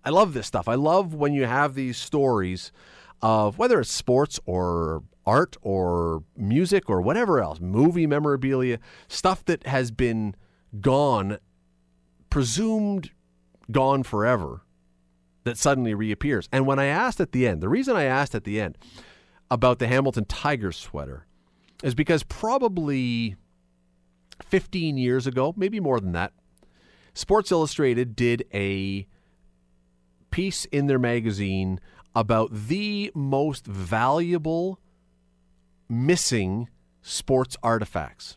I 0.05 0.11
love 0.11 0.35
this 0.35 0.47
stuff. 0.47 0.68
I 0.68 0.74
love 0.74 1.14
when 1.14 1.35
you 1.35 1.45
have 1.45 1.74
these 1.74 1.97
stories 1.97 2.72
of 3.22 3.58
whether 3.58 3.80
it's 3.80 3.92
sports 3.92 4.38
or 4.46 5.02
art 5.26 5.56
or 5.62 6.22
music 6.36 6.88
or 6.88 7.00
whatever 7.00 7.40
else, 7.40 7.60
movie 7.60 8.06
memorabilia, 8.06 8.78
stuff 9.08 9.44
that 9.44 9.66
has 9.66 9.90
been 9.90 10.34
gone, 10.80 11.38
presumed 12.30 13.10
gone 13.70 14.02
forever, 14.02 14.62
that 15.44 15.58
suddenly 15.58 15.94
reappears. 15.94 16.48
And 16.52 16.66
when 16.66 16.78
I 16.78 16.86
asked 16.86 17.20
at 17.20 17.32
the 17.32 17.46
end, 17.46 17.62
the 17.62 17.68
reason 17.68 17.96
I 17.96 18.04
asked 18.04 18.34
at 18.34 18.44
the 18.44 18.60
end 18.60 18.78
about 19.50 19.78
the 19.78 19.86
Hamilton 19.86 20.24
Tigers 20.24 20.76
sweater 20.76 21.26
is 21.82 21.94
because 21.94 22.22
probably 22.22 23.36
15 24.42 24.96
years 24.96 25.26
ago, 25.26 25.54
maybe 25.56 25.80
more 25.80 26.00
than 26.00 26.12
that, 26.12 26.32
Sports 27.14 27.50
Illustrated 27.50 28.14
did 28.14 28.44
a 28.54 29.06
piece 30.30 30.66
in 30.66 30.86
their 30.86 30.98
magazine 30.98 31.80
about 32.18 32.52
the 32.52 33.12
most 33.14 33.64
valuable 33.64 34.80
missing 35.88 36.68
sports 37.00 37.56
artifacts. 37.62 38.36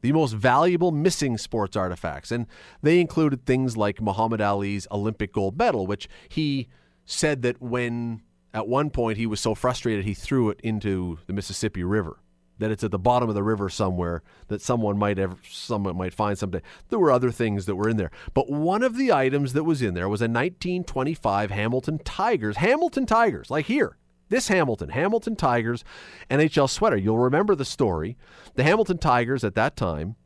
The 0.00 0.12
most 0.12 0.32
valuable 0.32 0.92
missing 0.92 1.36
sports 1.36 1.76
artifacts. 1.76 2.30
And 2.30 2.46
they 2.80 2.98
included 2.98 3.44
things 3.44 3.76
like 3.76 4.00
Muhammad 4.00 4.40
Ali's 4.40 4.86
Olympic 4.90 5.34
gold 5.34 5.58
medal, 5.58 5.86
which 5.86 6.08
he 6.30 6.68
said 7.04 7.42
that 7.42 7.60
when 7.60 8.22
at 8.54 8.66
one 8.66 8.88
point 8.88 9.18
he 9.18 9.26
was 9.26 9.40
so 9.40 9.54
frustrated 9.54 10.06
he 10.06 10.14
threw 10.14 10.48
it 10.48 10.58
into 10.62 11.18
the 11.26 11.34
Mississippi 11.34 11.84
River 11.84 12.18
that 12.58 12.70
it's 12.70 12.84
at 12.84 12.90
the 12.90 12.98
bottom 12.98 13.28
of 13.28 13.34
the 13.34 13.42
river 13.42 13.68
somewhere 13.68 14.22
that 14.48 14.62
someone 14.62 14.98
might 14.98 15.18
ever 15.18 15.36
someone 15.48 15.96
might 15.96 16.14
find 16.14 16.38
someday. 16.38 16.62
There 16.88 16.98
were 16.98 17.12
other 17.12 17.30
things 17.30 17.66
that 17.66 17.76
were 17.76 17.88
in 17.88 17.96
there, 17.96 18.10
but 18.34 18.50
one 18.50 18.82
of 18.82 18.96
the 18.96 19.12
items 19.12 19.52
that 19.52 19.64
was 19.64 19.82
in 19.82 19.94
there 19.94 20.08
was 20.08 20.20
a 20.20 20.24
1925 20.24 21.50
Hamilton 21.50 21.98
Tigers, 21.98 22.56
Hamilton 22.58 23.06
Tigers, 23.06 23.50
like 23.50 23.66
here. 23.66 23.96
This 24.28 24.48
Hamilton, 24.48 24.88
Hamilton 24.88 25.36
Tigers 25.36 25.84
NHL 26.30 26.68
sweater. 26.68 26.96
You'll 26.96 27.18
remember 27.18 27.54
the 27.54 27.64
story. 27.64 28.16
The 28.54 28.64
Hamilton 28.64 28.98
Tigers 28.98 29.44
at 29.44 29.54
that 29.54 29.76
time 29.76 30.16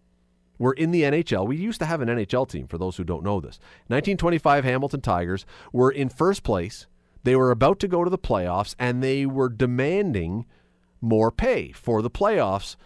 were 0.59 0.73
in 0.73 0.91
the 0.91 1.03
NHL. 1.03 1.47
We 1.47 1.57
used 1.57 1.81
to 1.81 1.87
have 1.87 2.01
an 2.01 2.09
NHL 2.09 2.49
team 2.49 2.67
for 2.67 2.79
those 2.79 2.97
who 2.97 3.05
don't 3.05 3.25
know 3.25 3.41
this. 3.41 3.59
1925 3.89 4.65
Hamilton 4.65 5.01
Tigers 5.01 5.45
were 5.73 5.91
in 5.91 6.09
first 6.09 6.43
place. 6.43 6.87
They 7.25 7.37
were 7.37 7.51
about 7.51 7.79
to 7.81 7.89
go 7.89 8.05
to 8.05 8.11
the 8.11 8.19
playoffs 8.19 8.75
and 8.79 9.03
they 9.03 9.27
were 9.27 9.49
demanding 9.49 10.47
more 11.01 11.31
pay 11.31 11.73
for 11.73 12.03
the 12.03 12.11
playoffs. 12.11 12.77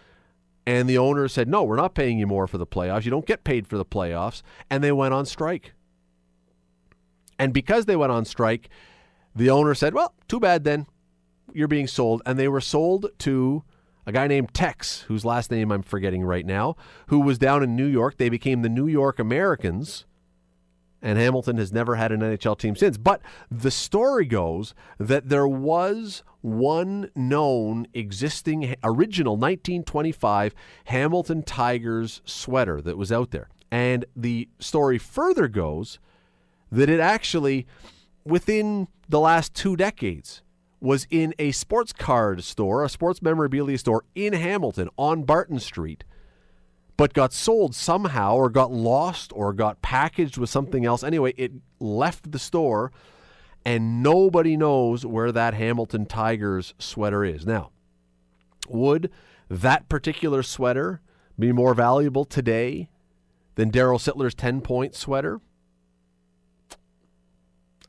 And 0.67 0.89
the 0.89 0.97
owner 0.97 1.27
said, 1.27 1.47
No, 1.47 1.63
we're 1.63 1.75
not 1.75 1.93
paying 1.93 2.17
you 2.17 2.27
more 2.27 2.47
for 2.47 2.57
the 2.57 2.65
playoffs. 2.65 3.05
You 3.05 3.11
don't 3.11 3.25
get 3.25 3.43
paid 3.43 3.67
for 3.67 3.77
the 3.77 3.85
playoffs. 3.85 4.41
And 4.69 4.83
they 4.83 4.91
went 4.91 5.13
on 5.13 5.25
strike. 5.25 5.73
And 7.37 7.53
because 7.53 7.85
they 7.85 7.95
went 7.95 8.11
on 8.11 8.25
strike, 8.25 8.69
the 9.35 9.49
owner 9.49 9.75
said, 9.75 9.93
Well, 9.93 10.13
too 10.27 10.39
bad 10.39 10.63
then. 10.63 10.87
You're 11.53 11.67
being 11.67 11.87
sold. 11.87 12.21
And 12.25 12.39
they 12.39 12.47
were 12.47 12.61
sold 12.61 13.07
to 13.19 13.63
a 14.05 14.11
guy 14.11 14.27
named 14.27 14.53
Tex, 14.53 15.01
whose 15.01 15.25
last 15.25 15.51
name 15.51 15.71
I'm 15.71 15.81
forgetting 15.81 16.23
right 16.23 16.45
now, 16.45 16.75
who 17.07 17.19
was 17.19 17.37
down 17.37 17.63
in 17.63 17.75
New 17.75 17.85
York. 17.85 18.17
They 18.17 18.29
became 18.29 18.61
the 18.61 18.69
New 18.69 18.87
York 18.87 19.19
Americans 19.19 20.05
and 21.05 21.19
Hamilton 21.19 21.57
has 21.57 21.71
never 21.71 21.95
had 21.95 22.11
an 22.11 22.21
NHL 22.21 22.57
team 22.57 22.75
since. 22.75 22.97
But 22.97 23.21
the 23.51 23.69
story 23.69 24.25
goes 24.25 24.73
that 24.97 25.29
there 25.29 25.47
was 25.47 26.23
one 26.41 27.11
known 27.15 27.87
existing 27.93 28.75
original 28.83 29.33
1925 29.33 30.55
Hamilton 30.85 31.43
Tigers 31.43 32.21
sweater 32.25 32.81
that 32.81 32.97
was 32.97 33.11
out 33.11 33.29
there. 33.29 33.49
And 33.71 34.05
the 34.15 34.49
story 34.59 34.97
further 34.97 35.47
goes 35.47 35.99
that 36.71 36.89
it 36.89 36.99
actually, 36.99 37.67
within 38.23 38.87
the 39.07 39.19
last 39.19 39.53
two 39.53 39.75
decades, 39.75 40.41
was 40.81 41.05
in 41.11 41.35
a 41.37 41.51
sports 41.51 41.93
card 41.93 42.43
store, 42.43 42.83
a 42.83 42.89
sports 42.89 43.21
memorabilia 43.21 43.77
store 43.77 44.05
in 44.15 44.33
Hamilton 44.33 44.89
on 44.97 45.23
Barton 45.23 45.59
Street 45.59 46.03
but 46.97 47.13
got 47.13 47.33
sold 47.33 47.75
somehow 47.75 48.35
or 48.35 48.49
got 48.49 48.71
lost 48.71 49.31
or 49.35 49.53
got 49.53 49.81
packaged 49.81 50.37
with 50.37 50.49
something 50.49 50.85
else. 50.85 51.03
Anyway, 51.03 51.33
it 51.37 51.51
left 51.79 52.31
the 52.31 52.39
store 52.39 52.91
and 53.65 54.03
nobody 54.03 54.55
knows 54.55 55.05
where 55.05 55.31
that 55.31 55.55
Hamilton 55.55 56.05
Tigers 56.05 56.73
sweater 56.77 57.25
is. 57.25 57.45
Now, 57.45 57.71
would 58.69 59.11
that 59.49 59.89
particular 59.89 60.43
sweater 60.43 61.01
be 61.37 61.51
more 61.51 61.73
valuable 61.73 62.25
today 62.25 62.89
than 63.55 63.71
Darryl 63.71 63.99
Sittler's 63.99 64.35
10 64.35 64.61
point 64.61 64.95
sweater? 64.95 65.41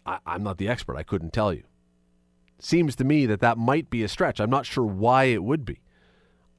I, 0.04 0.18
am 0.26 0.42
not 0.42 0.58
the 0.58 0.68
expert. 0.68 0.96
I 0.96 1.02
couldn't 1.02 1.32
tell 1.32 1.52
you. 1.52 1.64
Seems 2.58 2.96
to 2.96 3.04
me 3.04 3.26
that 3.26 3.40
that 3.40 3.58
might 3.58 3.90
be 3.90 4.02
a 4.02 4.08
stretch. 4.08 4.40
I'm 4.40 4.50
not 4.50 4.66
sure 4.66 4.84
why 4.84 5.24
it 5.24 5.42
would 5.42 5.64
be. 5.64 5.80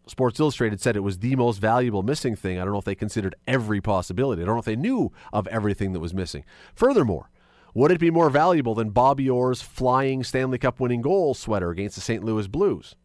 Sports 0.08 0.40
Illustrated 0.40 0.82
said 0.82 0.96
it 0.96 1.02
was 1.02 1.20
the 1.20 1.36
most 1.36 1.58
valuable 1.60 2.04
missing 2.04 2.36
thing. 2.36 2.60
I 2.60 2.64
don't 2.64 2.74
know 2.74 2.80
if 2.80 2.86
they 2.86 2.96
considered 2.96 3.36
every 3.48 3.82
possibility. 3.82 4.42
I 4.42 4.46
don't 4.46 4.56
know 4.56 4.60
if 4.60 4.66
they 4.66 4.76
knew 4.76 5.12
of 5.34 5.48
everything 5.48 5.94
that 5.94 6.00
was 6.00 6.14
missing. 6.14 6.46
Furthermore, 6.76 7.30
would 7.74 7.92
it 7.92 8.00
be 8.00 8.10
more 8.10 8.30
valuable 8.30 8.74
than 8.74 8.90
Bobby 8.90 9.30
Orr's 9.30 9.62
flying 9.62 10.24
Stanley 10.24 10.58
Cup 10.58 10.80
winning 10.80 11.02
goal 11.02 11.34
sweater 11.34 11.70
against 11.70 11.96
the 11.96 12.02
St. 12.02 12.24
Louis 12.24 12.48
Blues? 12.48 12.96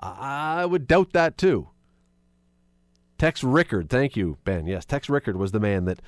I 0.00 0.66
would 0.66 0.88
doubt 0.88 1.12
that 1.12 1.38
too. 1.38 1.68
Tex 3.18 3.44
Rickard, 3.44 3.88
thank 3.88 4.16
you, 4.16 4.36
Ben. 4.44 4.66
Yes, 4.66 4.84
Tex 4.84 5.08
Rickard 5.08 5.36
was 5.36 5.52
the 5.52 5.60
man 5.60 5.84
that 5.84 6.02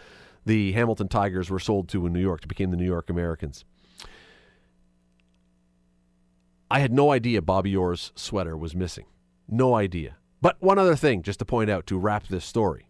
the 0.44 0.72
Hamilton 0.72 1.08
Tigers 1.08 1.48
were 1.48 1.60
sold 1.60 1.88
to 1.90 2.04
in 2.06 2.12
New 2.12 2.20
York 2.20 2.40
to 2.40 2.48
become 2.48 2.70
the 2.70 2.76
New 2.76 2.84
York 2.84 3.08
Americans. 3.08 3.64
I 6.70 6.80
had 6.80 6.92
no 6.92 7.12
idea 7.12 7.40
Bobby 7.40 7.76
Orr's 7.76 8.10
sweater 8.16 8.56
was 8.56 8.74
missing. 8.74 9.04
No 9.48 9.74
idea. 9.74 10.16
But 10.40 10.56
one 10.60 10.78
other 10.78 10.96
thing, 10.96 11.22
just 11.22 11.38
to 11.38 11.44
point 11.44 11.70
out 11.70 11.86
to 11.86 11.98
wrap 11.98 12.28
this 12.28 12.44
story, 12.44 12.88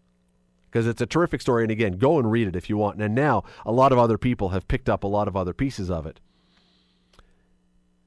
because 0.70 0.86
it's 0.86 1.00
a 1.00 1.06
terrific 1.06 1.40
story. 1.40 1.62
And 1.62 1.70
again, 1.70 1.98
go 1.98 2.18
and 2.18 2.30
read 2.30 2.48
it 2.48 2.56
if 2.56 2.68
you 2.68 2.76
want. 2.76 3.00
And 3.00 3.14
now 3.14 3.44
a 3.64 3.70
lot 3.70 3.92
of 3.92 3.98
other 3.98 4.18
people 4.18 4.48
have 4.48 4.66
picked 4.66 4.88
up 4.88 5.04
a 5.04 5.08
lot 5.08 5.28
of 5.28 5.36
other 5.36 5.52
pieces 5.52 5.88
of 5.90 6.04
it. 6.04 6.20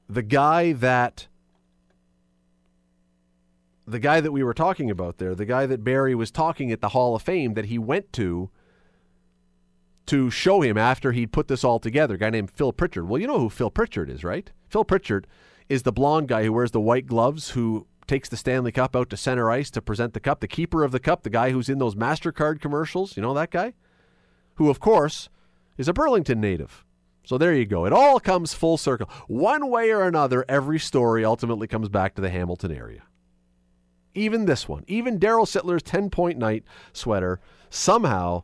The 0.08 0.22
guy 0.22 0.72
that 0.72 1.28
the 3.86 3.98
guy 3.98 4.20
that 4.20 4.32
we 4.32 4.44
were 4.44 4.52
talking 4.52 4.90
about 4.90 5.16
there, 5.16 5.34
the 5.34 5.46
guy 5.46 5.64
that 5.64 5.82
Barry 5.82 6.14
was 6.14 6.30
talking 6.30 6.70
at 6.70 6.82
the 6.82 6.90
Hall 6.90 7.16
of 7.16 7.22
Fame 7.22 7.54
that 7.54 7.66
he 7.66 7.78
went 7.78 8.12
to 8.12 8.50
to 10.04 10.30
show 10.30 10.60
him 10.60 10.76
after 10.76 11.12
he'd 11.12 11.32
put 11.32 11.48
this 11.48 11.64
all 11.64 11.78
together, 11.78 12.14
a 12.14 12.18
guy 12.18 12.30
named 12.30 12.50
Phil 12.50 12.72
Pritchard. 12.72 13.08
Well, 13.08 13.20
you 13.20 13.26
know 13.26 13.38
who 13.38 13.50
Phil 13.50 13.70
Pritchard 13.70 14.10
is, 14.10 14.24
right? 14.24 14.50
Phil 14.68 14.84
Pritchard 14.84 15.26
is 15.68 15.82
the 15.82 15.92
blonde 15.92 16.28
guy 16.28 16.44
who 16.44 16.52
wears 16.52 16.70
the 16.70 16.80
white 16.80 17.06
gloves 17.06 17.50
who 17.50 17.86
takes 18.08 18.28
the 18.28 18.36
Stanley 18.36 18.72
Cup 18.72 18.96
out 18.96 19.10
to 19.10 19.16
center 19.16 19.50
ice 19.50 19.70
to 19.70 19.82
present 19.82 20.14
the 20.14 20.20
cup, 20.20 20.40
the 20.40 20.48
keeper 20.48 20.82
of 20.82 20.90
the 20.90 20.98
cup, 20.98 21.22
the 21.22 21.30
guy 21.30 21.50
who's 21.50 21.68
in 21.68 21.78
those 21.78 21.94
MasterCard 21.94 22.60
commercials, 22.60 23.16
you 23.16 23.22
know 23.22 23.34
that 23.34 23.50
guy? 23.50 23.74
Who, 24.56 24.70
of 24.70 24.80
course, 24.80 25.28
is 25.76 25.86
a 25.86 25.92
Burlington 25.92 26.40
native. 26.40 26.84
So 27.24 27.38
there 27.38 27.54
you 27.54 27.66
go. 27.66 27.84
It 27.84 27.92
all 27.92 28.18
comes 28.18 28.54
full 28.54 28.78
circle. 28.78 29.08
One 29.28 29.68
way 29.68 29.90
or 29.90 30.02
another, 30.02 30.44
every 30.48 30.78
story 30.78 31.24
ultimately 31.24 31.68
comes 31.68 31.88
back 31.88 32.14
to 32.14 32.22
the 32.22 32.30
Hamilton 32.30 32.72
area. 32.72 33.02
Even 34.14 34.46
this 34.46 34.66
one, 34.66 34.84
even 34.88 35.20
Darryl 35.20 35.46
Sittler's 35.46 35.82
10 35.82 36.10
point 36.10 36.38
night 36.38 36.64
sweater 36.92 37.40
somehow 37.70 38.42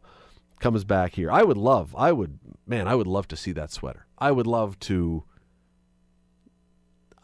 comes 0.61 0.85
back 0.85 1.15
here. 1.15 1.33
I 1.33 1.43
would 1.43 1.57
love, 1.57 1.97
I 1.97 2.13
would, 2.13 2.39
man, 2.67 2.87
I 2.87 2.95
would 2.95 3.07
love 3.07 3.27
to 3.29 3.37
see 3.37 3.53
that 3.53 3.73
sweater. 3.73 4.07
I 4.19 4.31
would 4.31 4.47
love 4.47 4.79
to 4.81 5.25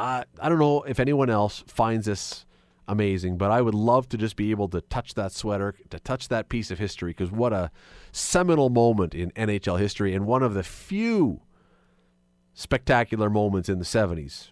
I 0.01 0.25
I 0.41 0.49
don't 0.49 0.59
know 0.59 0.83
if 0.83 0.99
anyone 0.99 1.31
else 1.31 1.63
finds 1.67 2.07
this 2.07 2.47
amazing, 2.89 3.37
but 3.37 3.51
I 3.51 3.61
would 3.61 3.75
love 3.75 4.09
to 4.09 4.19
just 4.19 4.35
be 4.35 4.51
able 4.51 4.69
to 4.69 4.81
touch 4.81 5.15
that 5.15 5.31
sweater, 5.31 5.75
to 5.91 6.01
touch 6.01 6.29
that 6.29 6.49
piece 6.49 6.71
of 6.71 6.79
history, 6.79 7.11
because 7.11 7.31
what 7.31 7.53
a 7.53 7.71
seminal 8.11 8.71
moment 8.71 9.15
in 9.15 9.31
NHL 9.33 9.79
history 9.79 10.15
and 10.15 10.27
one 10.27 10.43
of 10.43 10.55
the 10.55 10.65
few 10.65 11.43
spectacular 12.55 13.31
moments 13.31 13.69
in 13.69 13.79
the 13.79 13.85
70s 13.85 14.51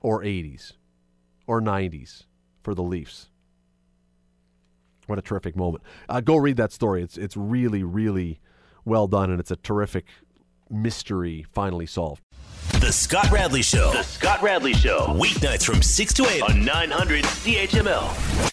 or 0.00 0.22
80s 0.22 0.72
or 1.46 1.60
90s 1.60 2.24
for 2.62 2.74
the 2.74 2.82
Leafs. 2.82 3.28
What 5.06 5.18
a 5.18 5.22
terrific 5.22 5.54
moment. 5.54 5.84
Uh, 6.08 6.20
go 6.20 6.36
read 6.36 6.56
that 6.56 6.72
story. 6.72 7.02
It's, 7.02 7.18
it's 7.18 7.36
really, 7.36 7.84
really 7.84 8.40
well 8.84 9.06
done, 9.06 9.30
and 9.30 9.38
it's 9.38 9.50
a 9.50 9.56
terrific 9.56 10.06
mystery 10.70 11.44
finally 11.52 11.86
solved. 11.86 12.22
The 12.72 12.92
Scott 12.92 13.30
Radley 13.30 13.62
Show. 13.62 13.92
The 13.92 14.02
Scott 14.02 14.42
Radley 14.42 14.74
Show. 14.74 15.06
Weeknights 15.18 15.64
from 15.64 15.82
6 15.82 16.12
to 16.14 16.28
8 16.28 16.42
on 16.42 16.64
900 16.64 17.24
CHML. 17.24 18.42